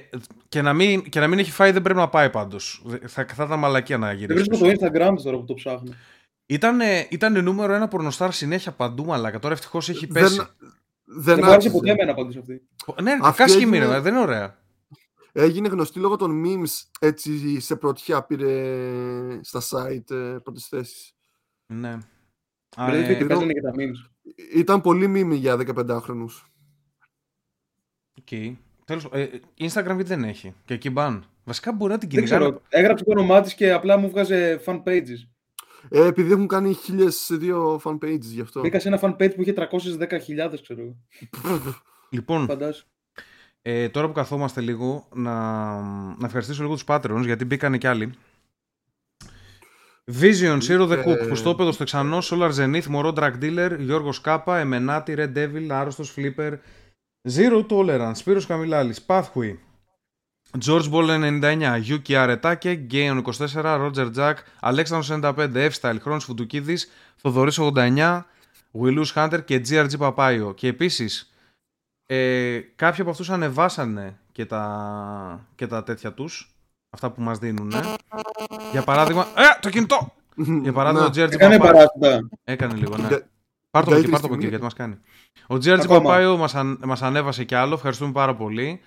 και, 0.49 0.61
να 0.61 0.73
μην, 0.73 1.09
και 1.09 1.19
να 1.19 1.27
μην 1.27 1.39
έχει 1.39 1.51
φάει 1.51 1.71
δεν 1.71 1.81
πρέπει 1.81 1.99
να 1.99 2.09
πάει 2.09 2.29
πάντως. 2.29 2.83
Θα, 3.07 3.25
θα 3.33 3.43
ήταν 3.43 3.59
μαλακία 3.59 3.97
να 3.97 4.07
Δεν 4.07 4.17
γυρίσει. 4.17 4.33
βρίσκω 4.43 4.65
πίσω. 4.67 4.77
το 4.77 4.85
Instagram 4.87 5.13
της 5.15 5.23
τώρα 5.23 5.37
που 5.37 5.45
το 5.45 5.53
ψάχνω. 5.53 5.93
Ήταν, 6.45 6.79
ήταν 7.09 7.43
νούμερο 7.43 7.73
ένα 7.73 7.87
πορνοστάρ 7.87 8.31
συνέχεια 8.33 8.71
παντού, 8.71 9.05
μαλάκα. 9.05 9.39
Τώρα 9.39 9.53
ευτυχώς 9.53 9.89
έχει 9.89 10.05
Δεν, 10.05 10.23
πέσει. 10.23 10.35
δεν 10.35 10.47
Δεν 11.05 11.35
μου 11.37 11.43
άρεσε 11.43 11.55
άξιζε. 11.55 11.73
ποτέ 11.73 11.91
εμένα 11.91 12.13
πάντως 12.13 12.37
αυτή. 12.37 12.61
Ναι, 13.01 13.11
ρε, 13.11 13.17
Αυτή 13.21 13.41
κάσχη 13.41 13.57
έγινε- 13.57 13.71
μοίρα, 13.79 14.01
δεν 14.01 14.13
είναι 14.13 14.21
ωραία. 14.23 14.57
Έγινε 15.31 15.67
γνωστή 15.67 15.99
λόγω 15.99 16.15
των 16.15 16.43
memes 16.45 16.87
έτσι 16.99 17.59
σε 17.59 17.75
πρωτιά 17.75 18.23
πήρε 18.23 18.49
στα 19.41 19.61
site 19.61 20.11
ε, 20.11 20.37
πρώτες 20.43 20.67
θέσεις. 20.69 21.13
Ναι. 21.65 21.89
Α, 22.75 22.85
Δηλαδή 22.85 23.13
ε, 23.13 23.17
τι 23.17 23.25
παίζανε 23.25 23.53
και 23.53 23.61
τα 23.61 23.71
memes. 23.77 24.11
Ήταν 24.55 24.81
πολύ 24.81 25.05
meme 25.15 25.35
για 25.35 25.55
15χρονους. 25.75 26.41
Οκ. 28.19 28.55
Τέλος, 28.85 29.07
ε, 29.11 29.27
Instagram 29.59 29.85
γιατί 29.85 30.03
δεν 30.03 30.23
έχει. 30.23 30.53
Και 30.65 30.73
εκεί 30.73 30.89
ban. 30.89 31.25
Βασικά 31.43 31.71
μπορεί 31.71 31.91
να 31.91 31.97
την 31.97 32.09
Δεν 32.09 32.17
κυνηγάνε. 32.23 32.45
ξέρω. 32.45 32.61
Έγραψε 32.69 33.03
το 33.03 33.11
όνομά 33.11 33.41
της 33.41 33.53
και 33.53 33.71
απλά 33.71 33.97
μου 33.97 34.09
βγάζε 34.09 34.61
fan 34.65 34.83
pages. 34.83 35.27
Ε, 35.89 36.05
επειδή 36.05 36.31
έχουν 36.31 36.47
κάνει 36.47 36.73
χίλιες 36.73 37.29
δύο 37.31 37.81
fan 37.83 37.93
pages 37.97 38.19
γι' 38.21 38.41
αυτό. 38.41 38.61
Μπήκα 38.61 38.79
σε 38.79 38.87
ένα 38.87 38.99
fan 39.01 39.15
page 39.15 39.35
που 39.35 39.41
είχε 39.41 39.53
310.000, 39.53 40.59
ξέρω 40.61 40.81
εγώ. 40.81 40.95
Λοιπόν, 42.09 42.45
Φαντάσου. 42.45 42.85
ε, 43.61 43.89
τώρα 43.89 44.07
που 44.07 44.13
καθόμαστε 44.13 44.61
λίγο, 44.61 45.07
να, 45.13 45.31
να 46.17 46.25
ευχαριστήσω 46.25 46.61
λίγο 46.61 46.73
τους 46.73 46.83
Patreons, 46.87 47.21
γιατί 47.23 47.45
μπήκανε 47.45 47.77
κι 47.77 47.87
άλλοι. 47.87 48.13
Vision, 50.11 50.59
Zero 50.61 50.87
the 50.87 51.03
Cook, 51.05 51.17
Ε. 51.19 51.27
Χουστόπεδο 51.27 51.71
στο 51.71 51.83
Εξανό, 51.83 52.17
Solar 52.23 52.51
Zenith, 52.55 52.85
Μωρό 52.85 53.13
Drag 53.15 53.33
Dealer, 53.41 53.75
Γιώργος 53.79 54.21
Κάπα, 54.21 54.59
Εμενάτη, 54.59 55.13
Red 55.17 55.33
Devil, 55.37 55.67
Άρρωστος 55.69 56.13
Flipper, 56.17 56.57
Zero 57.29 57.65
Tolerance, 57.69 58.11
Σπύρος 58.15 58.45
Καμιλάλης, 58.45 59.05
Pathway, 59.07 59.57
George 60.65 60.91
Ball 60.91 61.07
99, 61.07 61.81
Yuki 61.87 62.13
Αρετάκε, 62.13 62.85
Gaon 62.91 63.21
24, 63.23 63.91
Roger 63.91 64.11
Jack, 64.15 64.33
Αλέξανδρος 64.59 65.09
95, 65.09 65.69
F-Style, 65.69 65.97
Χρόνης 66.01 66.23
Φουντουκίδης, 66.23 66.91
Θοδωρής 67.15 67.57
89, 67.57 68.25
Willus 68.81 69.13
Hunter 69.13 69.39
και 69.45 69.61
GRG 69.69 69.97
Παπάιο. 69.97 70.53
Και 70.53 70.67
επίσης, 70.67 71.33
ε, 72.05 72.59
κάποιοι 72.75 73.01
από 73.01 73.09
αυτούς 73.09 73.29
ανεβάσανε 73.29 74.19
και 74.31 74.45
τα, 74.45 75.47
και 75.55 75.67
τα 75.67 75.83
τέτοια 75.83 76.13
τους, 76.13 76.52
αυτά 76.93 77.11
που 77.11 77.21
μας 77.21 77.37
δίνουν. 77.37 77.73
Για 78.71 78.81
παράδειγμα, 78.83 79.27
ε, 79.35 79.59
το 79.59 79.69
κινητό! 79.69 80.13
Για 80.61 80.73
παράδειγμα, 80.73 81.05
ο 81.05 81.09
Να, 81.09 81.13
GRG 81.25 81.31
Έκανε 81.31 81.57
Παπάιο. 81.57 81.73
παράσιτα. 81.73 82.29
Έκανε 82.43 82.73
λίγο, 82.73 82.97
ναι. 82.97 83.07
Για- 83.07 83.27
Πάρ' 83.71 83.83
το 83.83 83.89
από 83.91 83.99
εκεί, 83.99 84.09
καλύτερη 84.09 84.11
πάρ' 84.11 84.21
το 84.21 84.25
από 84.25 84.35
εκεί, 84.35 84.45
στιγμή. 84.45 84.47
γιατί 84.49 84.63
μας 84.63 84.73
κάνει. 84.73 84.97
Ο 85.47 85.55
GRG 85.55 85.83
Ακόμα. 85.83 86.01
Παπάιο 86.01 86.37
μας, 86.37 86.55
αν, 86.55 86.79
μας 86.85 87.01
ανέβασε 87.01 87.43
κι 87.43 87.55
άλλο, 87.55 87.73
ευχαριστούμε 87.73 88.11
πάρα 88.11 88.35
πολύ. 88.35 88.79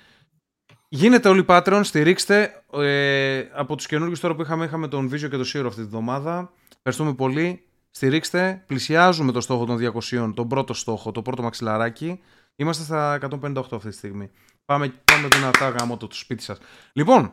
Γίνετε 0.88 1.28
όλοι 1.28 1.44
Patreon, 1.48 1.80
στηρίξτε. 1.82 2.62
Ε, 2.72 3.44
από 3.54 3.76
τους 3.76 3.86
καινούργιους 3.86 4.20
τώρα 4.20 4.34
που 4.34 4.42
είχαμε, 4.42 4.64
είχαμε 4.64 4.88
τον 4.88 5.08
Βίζιο 5.08 5.28
και 5.28 5.36
τον 5.36 5.44
Σύρο 5.44 5.68
αυτή 5.68 5.80
τη 5.80 5.86
βδομάδα. 5.86 6.50
Ευχαριστούμε 6.76 7.14
πολύ. 7.14 7.60
Στηρίξτε. 7.90 8.62
Πλησιάζουμε 8.66 9.32
το 9.32 9.40
στόχο 9.40 9.64
των 9.64 9.76
200, 9.76 10.32
τον 10.34 10.48
πρώτο 10.48 10.74
στόχο, 10.74 11.12
το 11.12 11.22
πρώτο 11.22 11.42
μαξιλαράκι. 11.42 12.20
Είμαστε 12.56 12.82
στα 12.84 13.14
158 13.14 13.76
αυτή 13.76 13.88
τη 13.88 13.94
στιγμή. 13.94 14.30
Πάμε, 14.64 14.94
πάμε 15.04 15.28
δυνατά 15.36 15.68
γάμο 15.68 15.96
το, 15.96 16.06
το 16.06 16.14
σπίτι 16.14 16.42
σας. 16.42 16.58
Λοιπόν, 16.92 17.32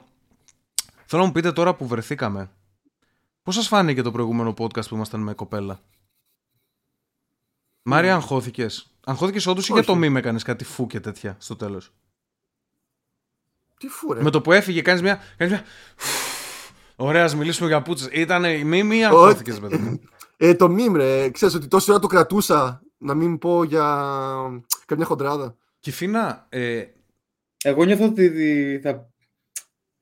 θέλω 1.06 1.22
να 1.22 1.28
μου 1.28 1.34
πείτε 1.34 1.52
τώρα 1.52 1.76
που 1.76 1.88
βρεθήκαμε. 1.88 2.52
Πώς 3.44 3.56
σας 3.56 3.68
φάνηκε 3.68 4.02
το 4.02 4.12
προηγούμενο 4.12 4.54
podcast 4.58 4.88
που 4.88 4.96
ήμασταν 4.96 5.22
με 5.22 5.34
κοπέλα; 5.34 5.80
Μάρια, 7.82 8.16
αγχώθηκες; 8.16 8.94
Αγχώθηκες 9.06 9.46
όντως 9.46 9.64
ή 9.68 9.72
για 9.72 9.82
Όχι. 9.82 9.90
το 9.90 9.96
μη 9.96 10.10
με 10.10 10.20
έκανες 10.20 10.44
κάτι 10.44 10.64
φου 10.64 10.88
και 10.88 11.00
τέτοια 11.00 11.36
στο 11.40 11.56
τέλος; 11.56 11.94
Τι 13.80 13.88
φούρε. 13.88 14.22
Με 14.22 14.30
το 14.30 14.42
που 14.42 14.52
έφυγε, 14.52 14.82
κάνεις 14.82 15.02
μια. 15.02 15.20
Κάνεις 15.38 15.54
μια... 15.54 15.64
Ωραία, 16.96 17.24
ας 17.24 17.36
μιλήσουμε 17.36 17.68
για 17.68 17.82
πούτσες. 17.82 18.08
Ήταν 18.12 18.66
μη 18.68 18.84
μη 18.84 19.06
αγχώθηκες, 19.06 19.60
παιδί 19.60 19.78
μου. 19.78 20.00
Ε, 20.38 20.56
το 20.56 20.66
meme 20.66 20.94
ρε, 20.96 21.30
ξέρεις 21.30 21.56
ότι 21.56 21.68
τόση 21.68 21.92
ώρα 21.92 22.00
το 22.00 22.08
κρατούσα 22.08 22.82
να 22.98 23.14
μην 23.14 23.38
πω 23.38 23.64
για 23.64 24.06
καμιά 24.86 25.06
χοντράδα. 25.06 25.58
Κυφίνα, 25.80 26.46
ε, 26.50 26.86
Εγώ 27.64 27.84
νιώθω 27.84 28.06
ότι 28.06 28.28
δι- 28.28 28.82
θα, 28.82 29.13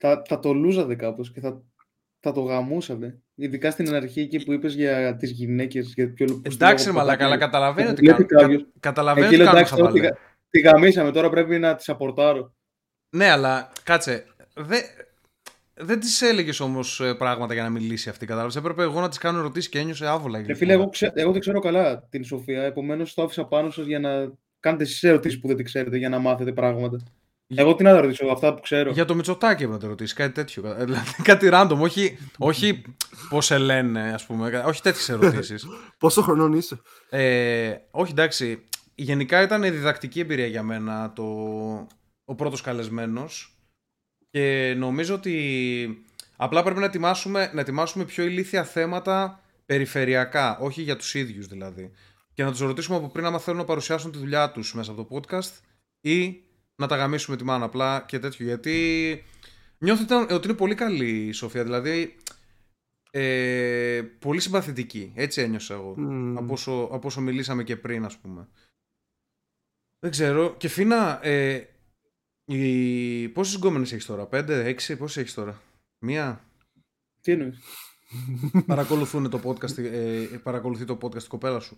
θα, 0.02 0.22
θα 0.28 0.40
το 0.40 0.54
λούζατε 0.54 0.96
κάπως 0.96 1.32
και 1.32 1.40
θα, 1.40 1.62
θα 2.20 2.32
το 2.32 2.42
γαμούσατε. 2.42 3.18
Ειδικά 3.36 3.72
στην 3.72 3.94
αρχή 3.94 4.22
εκεί 4.22 4.44
που 4.46 4.54
είπες 4.54 4.74
για 4.74 5.16
τις 5.16 5.32
γυναίκες. 5.32 5.94
Για 5.96 6.14
ποιο, 6.14 6.26
πώς 6.44 6.54
εντάξει, 6.56 6.86
το 6.86 6.92
ρε 6.92 6.98
μαλάκα, 6.98 7.26
αλλά 7.26 7.34
κομμάτι. 7.36 7.52
καταλαβαίνω 7.52 7.90
ότι 7.90 8.02
Βλέπει 8.02 8.26
κάνω. 8.26 8.42
κάποιος. 8.42 8.62
κα- 8.62 8.70
Καταλαβαίνω 8.80 9.26
Εκεί 9.26 9.36
ότι 9.36 9.44
λέω 9.44 9.54
κάνω 9.54 9.60
εντάξει, 9.60 9.76
τώρα 9.82 9.92
τη, 9.92 10.00
χαβαλέ. 10.00 10.16
γα- 10.18 10.36
τη 10.50 10.60
γαμίσαμε, 10.60 11.12
τώρα 11.12 11.30
πρέπει 11.30 11.60
να 11.60 11.76
τη 11.76 11.84
απορτάρω. 11.88 12.54
Ναι, 13.16 13.30
αλλά 13.30 13.72
κάτσε. 13.84 14.26
Δεν 14.56 14.82
δεν 15.74 16.00
τη 16.00 16.08
έλεγες 16.28 16.60
όμως 16.60 17.02
πράγματα 17.18 17.54
για 17.54 17.64
να 17.64 17.70
μιλήσει 17.70 18.10
αυτή. 18.10 18.26
Κατάλαβες; 18.26 18.56
Έπρεπε 18.56 18.82
εγώ 18.84 19.00
να 19.02 19.10
τη 19.10 19.18
κάνω 19.18 19.40
ερωτήσεις 19.40 19.70
και 19.70 19.80
ένιωσε 19.80 20.08
άβολα. 20.08 20.34
Ρε 20.36 20.40
λοιπόν. 20.42 20.56
φίλε, 20.58 20.74
εγώ, 20.74 20.90
ξέ, 20.90 21.12
εγώ 21.16 21.32
δεν 21.32 21.40
ξέρω 21.42 21.60
καλά 21.60 22.08
την 22.10 22.24
Σοφία, 22.24 22.64
επομένως 22.64 23.14
το 23.14 23.24
άφησα 23.24 23.46
πάνω 23.46 23.70
σας 23.70 23.86
για 23.86 24.00
να 24.00 24.32
κάνετε 24.60 24.84
εσείς 24.84 25.04
ερωτήσεις 25.04 25.40
που 25.40 25.48
δεν 25.48 25.56
τη 25.58 25.64
ξέρετε, 25.64 25.98
για 25.98 26.10
να 26.10 26.20
μάθετε 26.20 26.52
πράγματα. 26.52 26.98
Εγώ 27.56 27.76
τι 27.76 27.84
να 27.84 27.92
τα 27.94 28.02
ρωτήσω, 28.02 28.26
αυτά 28.26 28.54
που 28.54 28.62
ξέρω. 28.62 28.92
Για 28.92 29.06
το 29.06 29.16
Μητσοτάκι 29.16 29.64
έπρεπε 29.64 29.72
να 29.74 29.80
το 29.80 29.88
ρωτήσει, 29.88 30.16
κάτι 30.16 30.34
τέτοιο. 30.34 30.76
Ε, 30.78 30.86
Δηλαδή 30.86 31.12
κάτι 31.24 31.50
random, 31.52 31.78
όχι, 31.78 32.18
όχι 32.38 32.82
πώς 33.30 33.46
σε 33.46 33.58
λένε, 33.58 34.14
ας 34.14 34.26
πούμε. 34.26 34.64
Όχι 34.66 34.82
τέτοιες 34.82 35.10
ερωτήσεις. 35.10 35.66
Πόσο 35.98 36.22
χρονών 36.22 36.54
είσαι; 36.54 36.82
Ε, 37.10 37.76
όχι, 37.92 38.12
εντάξει. 38.12 38.64
Γενικά 38.96 39.42
ήταν 39.42 39.62
διδακτική 39.62 40.20
εμπειρία 40.20 40.46
για 40.46 40.64
μένα 40.64 41.14
το, 41.16 41.24
ο 42.26 42.36
πρώτος 42.36 42.62
καλεσμένος 42.62 43.56
και 44.30 44.74
νομίζω 44.78 45.16
ότι 45.16 46.06
απλά 46.36 46.64
πρέπει 46.64 46.80
να 46.80 46.86
ετοιμάσουμε, 46.86 47.52
να 47.54 47.62
ετοιμάσουμε 47.62 48.04
πιο 48.06 48.24
ηλίθια 48.24 48.64
θέματα 48.64 49.40
περιφερειακά, 49.66 50.58
όχι 50.60 50.82
για 50.82 50.96
τους 50.96 51.14
ίδιους 51.14 51.48
δηλαδή. 51.48 51.92
Και 52.34 52.44
να 52.44 52.52
τους 52.52 52.60
ρωτήσουμε 52.60 52.98
από 52.98 53.10
πριν 53.10 53.26
άμα 53.26 53.40
θέλουν 53.40 53.60
να 53.60 53.66
παρουσιάσουν 53.66 54.12
τη 54.12 54.18
δουλειά 54.18 54.52
τους 54.52 54.74
μέσα 54.76 54.92
από 54.92 55.04
το 55.04 55.16
podcast 55.16 55.52
ή 56.02 56.44
να 56.82 56.88
τα 56.88 56.96
γαμίσουμε 56.96 57.38
τη 57.38 57.44
μάνα 57.44 57.66
απλά 57.66 58.04
και 58.08 58.20
τέτοιο. 58.20 58.46
Γιατί 58.46 59.24
νιώθω 59.78 60.04
ότι 60.04 60.14
ήταν- 60.14 60.36
ότι 60.36 60.48
είναι 60.48 60.58
πολύ 60.58 60.76
καλή 60.76 61.28
η 61.28 61.32
Σοφία, 61.32 61.64
δηλαδή 61.64 62.16
ε, 63.12 64.02
πολύ 64.20 64.40
συμπαθητική. 64.40 65.12
Έτσι 65.16 65.42
ένιωσα 65.42 65.74
εγώ. 65.74 65.94
Μμμ. 65.98 66.38
Από, 66.38 66.54
όσο, 66.54 66.72
από 66.92 67.08
όσο 67.08 67.22
μιλήσαμε 67.22 67.64
και 67.64 67.76
πριν, 67.78 68.06
ας 68.06 68.18
πούμε. 68.18 68.48
Δεν 70.00 70.12
ξέρω. 70.12 70.56
Και 70.58 70.68
Φίνα, 70.68 71.26
ε, 71.26 71.68
οι... 72.46 73.30
πόσες 73.30 73.56
γκόμενες 73.56 73.92
έχεις 73.92 74.06
τώρα, 74.06 74.26
πέντε, 74.26 74.66
έξι, 74.66 74.96
πόσες 74.98 75.18
έχεις 75.18 75.34
τώρα; 75.34 75.62
Μία; 76.00 76.44
Τι 77.22 77.32
εννοείς; 77.32 77.60
Παρακολουθούν 78.66 79.30
το 79.30 79.42
podcast, 79.44 79.78
ε, 79.78 80.26
παρακολουθεί 80.44 80.86
το 80.86 80.98
podcast 81.02 81.24
η 81.24 81.28
κοπέλα 81.28 81.60
σου; 81.60 81.78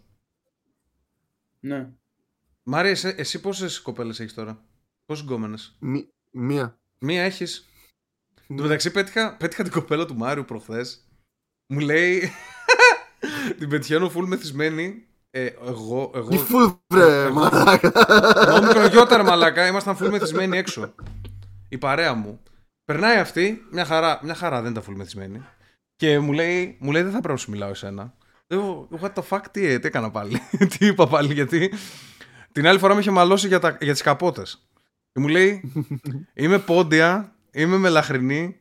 Ναι. 1.59 1.89
Μάρια, 2.63 2.91
εσύ, 2.91 3.13
εσύ 3.17 3.41
πόσες 3.41 3.81
κοπέλες 3.81 4.19
έχεις 4.19 4.33
τώρα; 4.33 4.63
Πόσες 5.05 5.23
γκόμενες; 5.25 5.75
Μη- 5.79 6.07
μία. 6.31 6.77
Μία 6.99 7.23
έχεις. 7.23 7.67
Εν 8.47 8.55
τω 8.55 8.63
μεταξύ 8.63 8.91
πέτυχα, 8.91 9.35
πέτυχα 9.37 9.63
την 9.63 9.71
κοπέλα 9.71 10.05
του 10.05 10.15
Μάριου 10.15 10.45
προχθές. 10.45 11.07
Μου 11.73 11.79
λέει. 11.79 12.31
την 13.57 13.69
πετυχαίνω 13.69 14.11
full 14.15 14.25
μεθυσμένη. 14.25 15.07
Ε, 15.31 15.45
εγώ, 15.45 16.11
εγώ, 16.15 16.27
Τι 16.29 16.37
φουλ 16.37 16.65
βρε 16.93 17.23
εγώ- 17.23 17.33
μαλάκα. 17.33 17.91
Εγώ 18.47 18.61
μικρογιότερα 18.61 19.23
μαλακά, 19.23 19.67
ήμασταν 19.67 19.97
full 19.97 20.09
μεθυσμένοι 20.09 20.57
έξω. 20.57 20.93
Η 21.69 21.77
παρέα 21.77 22.13
μου. 22.13 22.41
Περνάει 22.85 23.17
αυτή, 23.17 23.61
μια 23.71 23.85
χαρά, 23.85 24.19
μια 24.23 24.35
χαρά 24.35 24.61
δεν 24.61 24.71
ήταν 24.71 24.83
φουλμεθισμένη. 24.83 25.45
Και 25.95 26.19
μου 26.19 26.33
λέει, 26.33 26.77
μου 26.79 26.91
λέει 26.91 27.01
δεν 27.01 27.11
θα 27.11 27.17
πρέπει 27.17 27.33
να 27.33 27.39
σου 27.39 27.51
μιλάω 27.51 27.69
εσένα. 27.69 28.13
Λέω, 28.47 28.87
what 29.01 29.13
the 29.13 29.21
fuck, 29.29 29.41
τι, 29.51 29.65
ε, 29.65 29.79
τι 29.79 29.87
έκανα 29.87 30.11
πάλι. 30.11 30.39
τι 30.77 30.85
είπα 30.85 31.07
πάλι, 31.07 31.33
γιατί 31.33 31.73
την 32.51 32.67
άλλη 32.67 32.79
φορά 32.79 32.93
με 32.93 32.99
είχε 32.99 33.11
μαλώσει 33.11 33.47
για, 33.47 33.59
τα, 33.59 33.77
για 33.81 33.91
τις 33.93 34.01
καπότες. 34.01 34.67
Και 35.13 35.19
μου 35.19 35.27
λέει, 35.27 35.71
είμαι 36.33 36.59
πόντια, 36.59 37.35
είμαι 37.51 37.77
μελαχρινή 37.77 38.57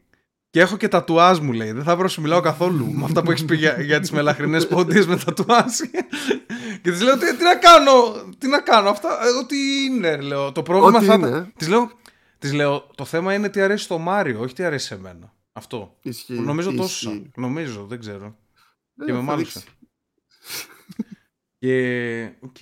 και 0.51 0.61
έχω 0.61 0.77
και 0.77 0.89
τατουάζ 0.89 1.39
μου 1.39 1.53
λέει. 1.53 1.73
Δεν 1.73 1.83
θα 1.83 1.97
βρω 1.97 2.09
σου 2.09 2.21
μιλάω 2.21 2.41
καθόλου 2.41 2.93
με 2.93 3.05
αυτά 3.05 3.23
που 3.23 3.31
έχεις 3.31 3.45
πει 3.45 3.57
για, 3.57 3.81
για 3.83 4.01
τις 4.01 4.11
μελαχρινές 4.11 4.67
πόντιες 4.69 5.07
με 5.07 5.17
τατουάζ. 5.17 5.79
και 6.83 6.91
της 6.91 7.01
λέω, 7.01 7.19
τι, 7.19 7.37
τι, 7.37 7.45
να 7.45 7.57
κάνω, 7.57 7.93
τι 8.39 8.49
να 8.49 8.61
κάνω, 8.61 8.89
αυτά, 8.89 9.09
ε, 9.09 9.29
ό,τι 9.43 9.57
είναι, 9.85 10.21
λέω. 10.21 10.53
Το 10.53 10.63
πρόβλημα 10.63 10.97
Ό,τι 10.99 11.07
θα 11.07 11.15
είναι. 11.15 11.27
ήταν. 11.29 11.53
Της 11.57 11.69
λέω, 11.69 11.91
της 12.39 12.53
λέω, 12.53 12.91
το 12.95 13.05
θέμα 13.05 13.35
είναι 13.35 13.49
τι 13.49 13.61
αρέσει 13.61 13.85
στο 13.85 13.99
Μάριο, 13.99 14.41
όχι 14.41 14.55
τι 14.55 14.65
αρέσει 14.65 14.87
σε 14.87 14.99
μένα. 14.99 15.35
Αυτό. 15.53 15.97
Ισχύει. 16.03 16.41
Νομίζω 16.41 16.75
τόσο. 16.75 17.11
ισχύει. 17.11 17.31
Νομίζω, 17.37 17.87
δεν 17.87 18.01
ξέρω. 18.01 18.37
Ε, 19.01 19.05
και 19.05 19.13
με 19.13 19.19
θα 19.19 19.25
μάλωσε. 19.25 19.61
δείξει. 19.61 19.75
Και. 21.59 22.25
Οκ. 22.41 22.57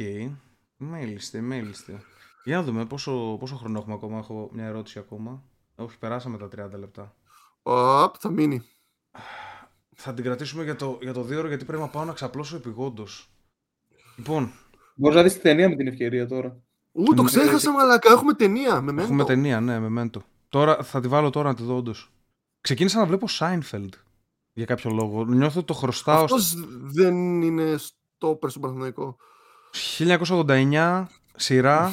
Μάλιστα, 0.76 1.40
μάλιστα. 1.40 2.00
Για 2.44 2.56
να 2.56 2.62
δούμε 2.62 2.86
πόσο, 2.86 3.36
πόσο 3.40 3.56
χρόνο 3.56 3.78
έχουμε 3.78 3.94
ακόμα. 3.94 4.18
Έχω 4.18 4.50
μια 4.52 4.64
ερώτηση 4.64 4.98
ακόμα. 4.98 5.42
Όχι, 5.76 5.98
περάσαμε 5.98 6.38
τα 6.38 6.46
30 6.46 6.78
λεπτά. 6.78 7.14
Οπ, 7.62 8.14
θα 8.18 8.30
μείνει. 8.30 8.62
Θα 9.96 10.14
την 10.14 10.24
κρατήσουμε 10.24 10.64
για 10.64 10.76
το, 10.76 10.98
για 11.02 11.12
το 11.12 11.22
δύο 11.22 11.38
ώρο 11.38 11.48
γιατί 11.48 11.64
πρέπει 11.64 11.82
να 11.82 11.88
πάω 11.88 12.04
να 12.04 12.12
ξαπλώσω 12.12 12.56
επιγόντως. 12.56 13.30
Λοιπόν, 14.16 14.52
Μπορείς 14.94 15.16
να 15.16 15.22
δεις 15.22 15.34
τη 15.34 15.40
ταινία 15.40 15.68
με 15.68 15.76
την 15.76 15.86
ευκαιρία 15.86 16.26
τώρα. 16.26 16.56
Ού, 16.92 17.14
το 17.14 17.22
Ναι, 17.22 17.28
ξέχασα, 17.28 17.72
μαλακά. 17.72 18.12
Έχουμε 18.12 18.34
ταινία. 18.34 18.80
Με 18.80 19.02
έχουμε 19.02 19.24
ταινία, 19.24 19.60
ναι, 19.60 19.78
με 19.78 19.88
μέντο. 19.88 20.22
Τώρα 20.48 20.82
θα 20.82 21.00
τη 21.00 21.08
βάλω 21.08 21.30
τώρα 21.30 21.48
να 21.48 21.54
τη 21.54 21.62
δω 21.62 21.76
όντως. 21.76 22.12
Ξεκίνησα 22.60 22.98
να 22.98 23.06
βλέπω 23.06 23.26
Seinfeld 23.38 23.88
για 24.52 24.64
κάποιο 24.64 24.90
λόγο. 24.90 25.24
Νιώθω 25.24 25.58
ότι 25.58 25.66
το 25.66 25.74
χρωστάω. 25.74 26.22
Αυτός 26.24 26.54
δεν 26.82 27.42
είναι 27.42 27.76
στο 27.76 28.38
στο 28.46 28.60
Παναθηναϊκό. 28.60 29.16
1989 29.98 31.04
σειρά 31.36 31.92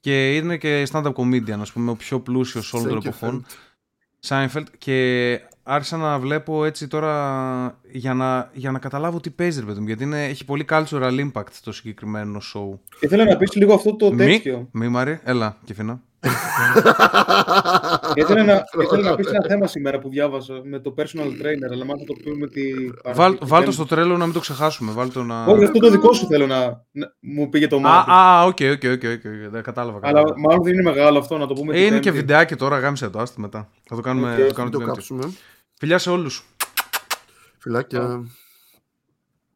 και 0.00 0.36
είναι 0.36 0.56
και 0.56 0.86
stand-up 0.92 1.12
comedian, 1.12 1.58
ας 1.60 1.72
πούμε, 1.72 1.90
ο 1.90 1.94
πιο 1.94 2.20
πλούσιος 2.20 2.72
όλων 2.72 2.88
των 2.88 2.96
εποχών. 2.96 3.46
Seinfeld 4.28 4.64
και 4.78 5.40
άρχισα 5.62 5.96
να 5.96 6.18
βλέπω 6.18 6.64
έτσι 6.64 6.88
τώρα 6.88 7.80
για 7.90 8.14
να, 8.14 8.50
για 8.52 8.70
να 8.70 8.78
καταλάβω 8.78 9.20
τι 9.20 9.30
παίζει 9.30 9.60
ρε 9.60 9.66
παιδί 9.66 9.80
μου 9.80 9.86
γιατί 9.86 10.02
είναι, 10.02 10.24
έχει 10.24 10.44
πολύ 10.44 10.64
cultural 10.68 11.30
impact 11.30 11.52
το 11.64 11.72
συγκεκριμένο 11.72 12.40
show. 12.54 12.78
Και 13.00 13.08
θέλω 13.08 13.24
να 13.24 13.36
πεις 13.36 13.54
λίγο 13.54 13.74
αυτό 13.74 13.96
το 13.96 14.12
Μη, 14.12 14.16
τέτοιο. 14.16 14.68
μη 14.72 14.88
Μαρή, 14.88 15.20
έλα 15.24 15.56
και 15.64 15.74
φίνα. 15.74 16.02
Ήθελα 18.14 18.44
να, 18.44 18.64
ήθελα 18.82 19.10
να 19.10 19.14
πεις 19.14 19.26
ένα 19.26 19.44
θέμα 19.48 19.66
σήμερα 19.66 19.98
που 19.98 20.08
διάβασα 20.08 20.60
με 20.64 20.78
το 20.78 20.94
personal 20.98 21.26
trainer, 21.42 21.70
αλλά 21.72 21.84
μάλλον 21.84 21.98
θα 21.98 22.04
το 22.06 22.14
πούμε 22.24 22.46
τη. 22.46 22.62
Βάλ, 23.14 23.38
βάλ 23.40 23.64
το 23.64 23.70
στο 23.72 23.86
Trello 23.86 24.16
να 24.16 24.24
μην 24.24 24.34
το 24.34 24.40
ξεχάσουμε. 24.40 24.92
Βάλ 24.92 25.12
το 25.12 25.22
να... 25.22 25.44
Όχι, 25.44 25.64
αυτό 25.64 25.78
το 25.78 25.90
δικό 25.90 26.12
σου 26.12 26.26
θέλω 26.26 26.46
να, 26.46 26.84
να 26.90 27.14
μου 27.20 27.48
πήγε 27.48 27.66
το 27.66 27.76
Α, 27.76 27.80
μάτι. 27.80 28.10
α, 28.10 28.44
ok, 28.44 28.58
ok, 28.72 28.82
ok, 28.92 29.02
ok, 29.10 29.50
δεν 29.50 29.62
κατάλαβα. 29.62 29.98
Αλλά 30.02 30.12
κατάλαβα. 30.12 30.34
μάλλον 30.40 30.62
δεν 30.64 30.72
είναι 30.72 30.82
μεγάλο 30.82 31.18
αυτό 31.18 31.38
να 31.38 31.46
το 31.46 31.54
πούμε. 31.54 31.72
Ε, 31.72 31.76
την 31.76 31.86
είναι 31.86 31.96
και 31.96 32.02
Πέμπτη. 32.04 32.18
βιντεάκι 32.18 32.56
τώρα, 32.56 32.78
γάμισε 32.78 33.08
το, 33.10 33.18
άστι 33.18 33.40
μετά. 33.40 33.68
Θα 33.88 33.96
το 33.96 34.02
κάνουμε, 34.02 34.28
Οκ, 34.32 34.36
θα 34.36 34.38
το 34.38 34.44
Μην 34.44 34.54
κάνουμε 34.54 34.70
το 34.70 34.78
την 34.78 34.86
Πέμπτη. 34.86 34.92
κάψουμε. 34.98 35.32
Φιλιά 35.78 35.98
σε 35.98 36.10
όλους. 36.10 36.44
Φιλάκια. 37.58 38.20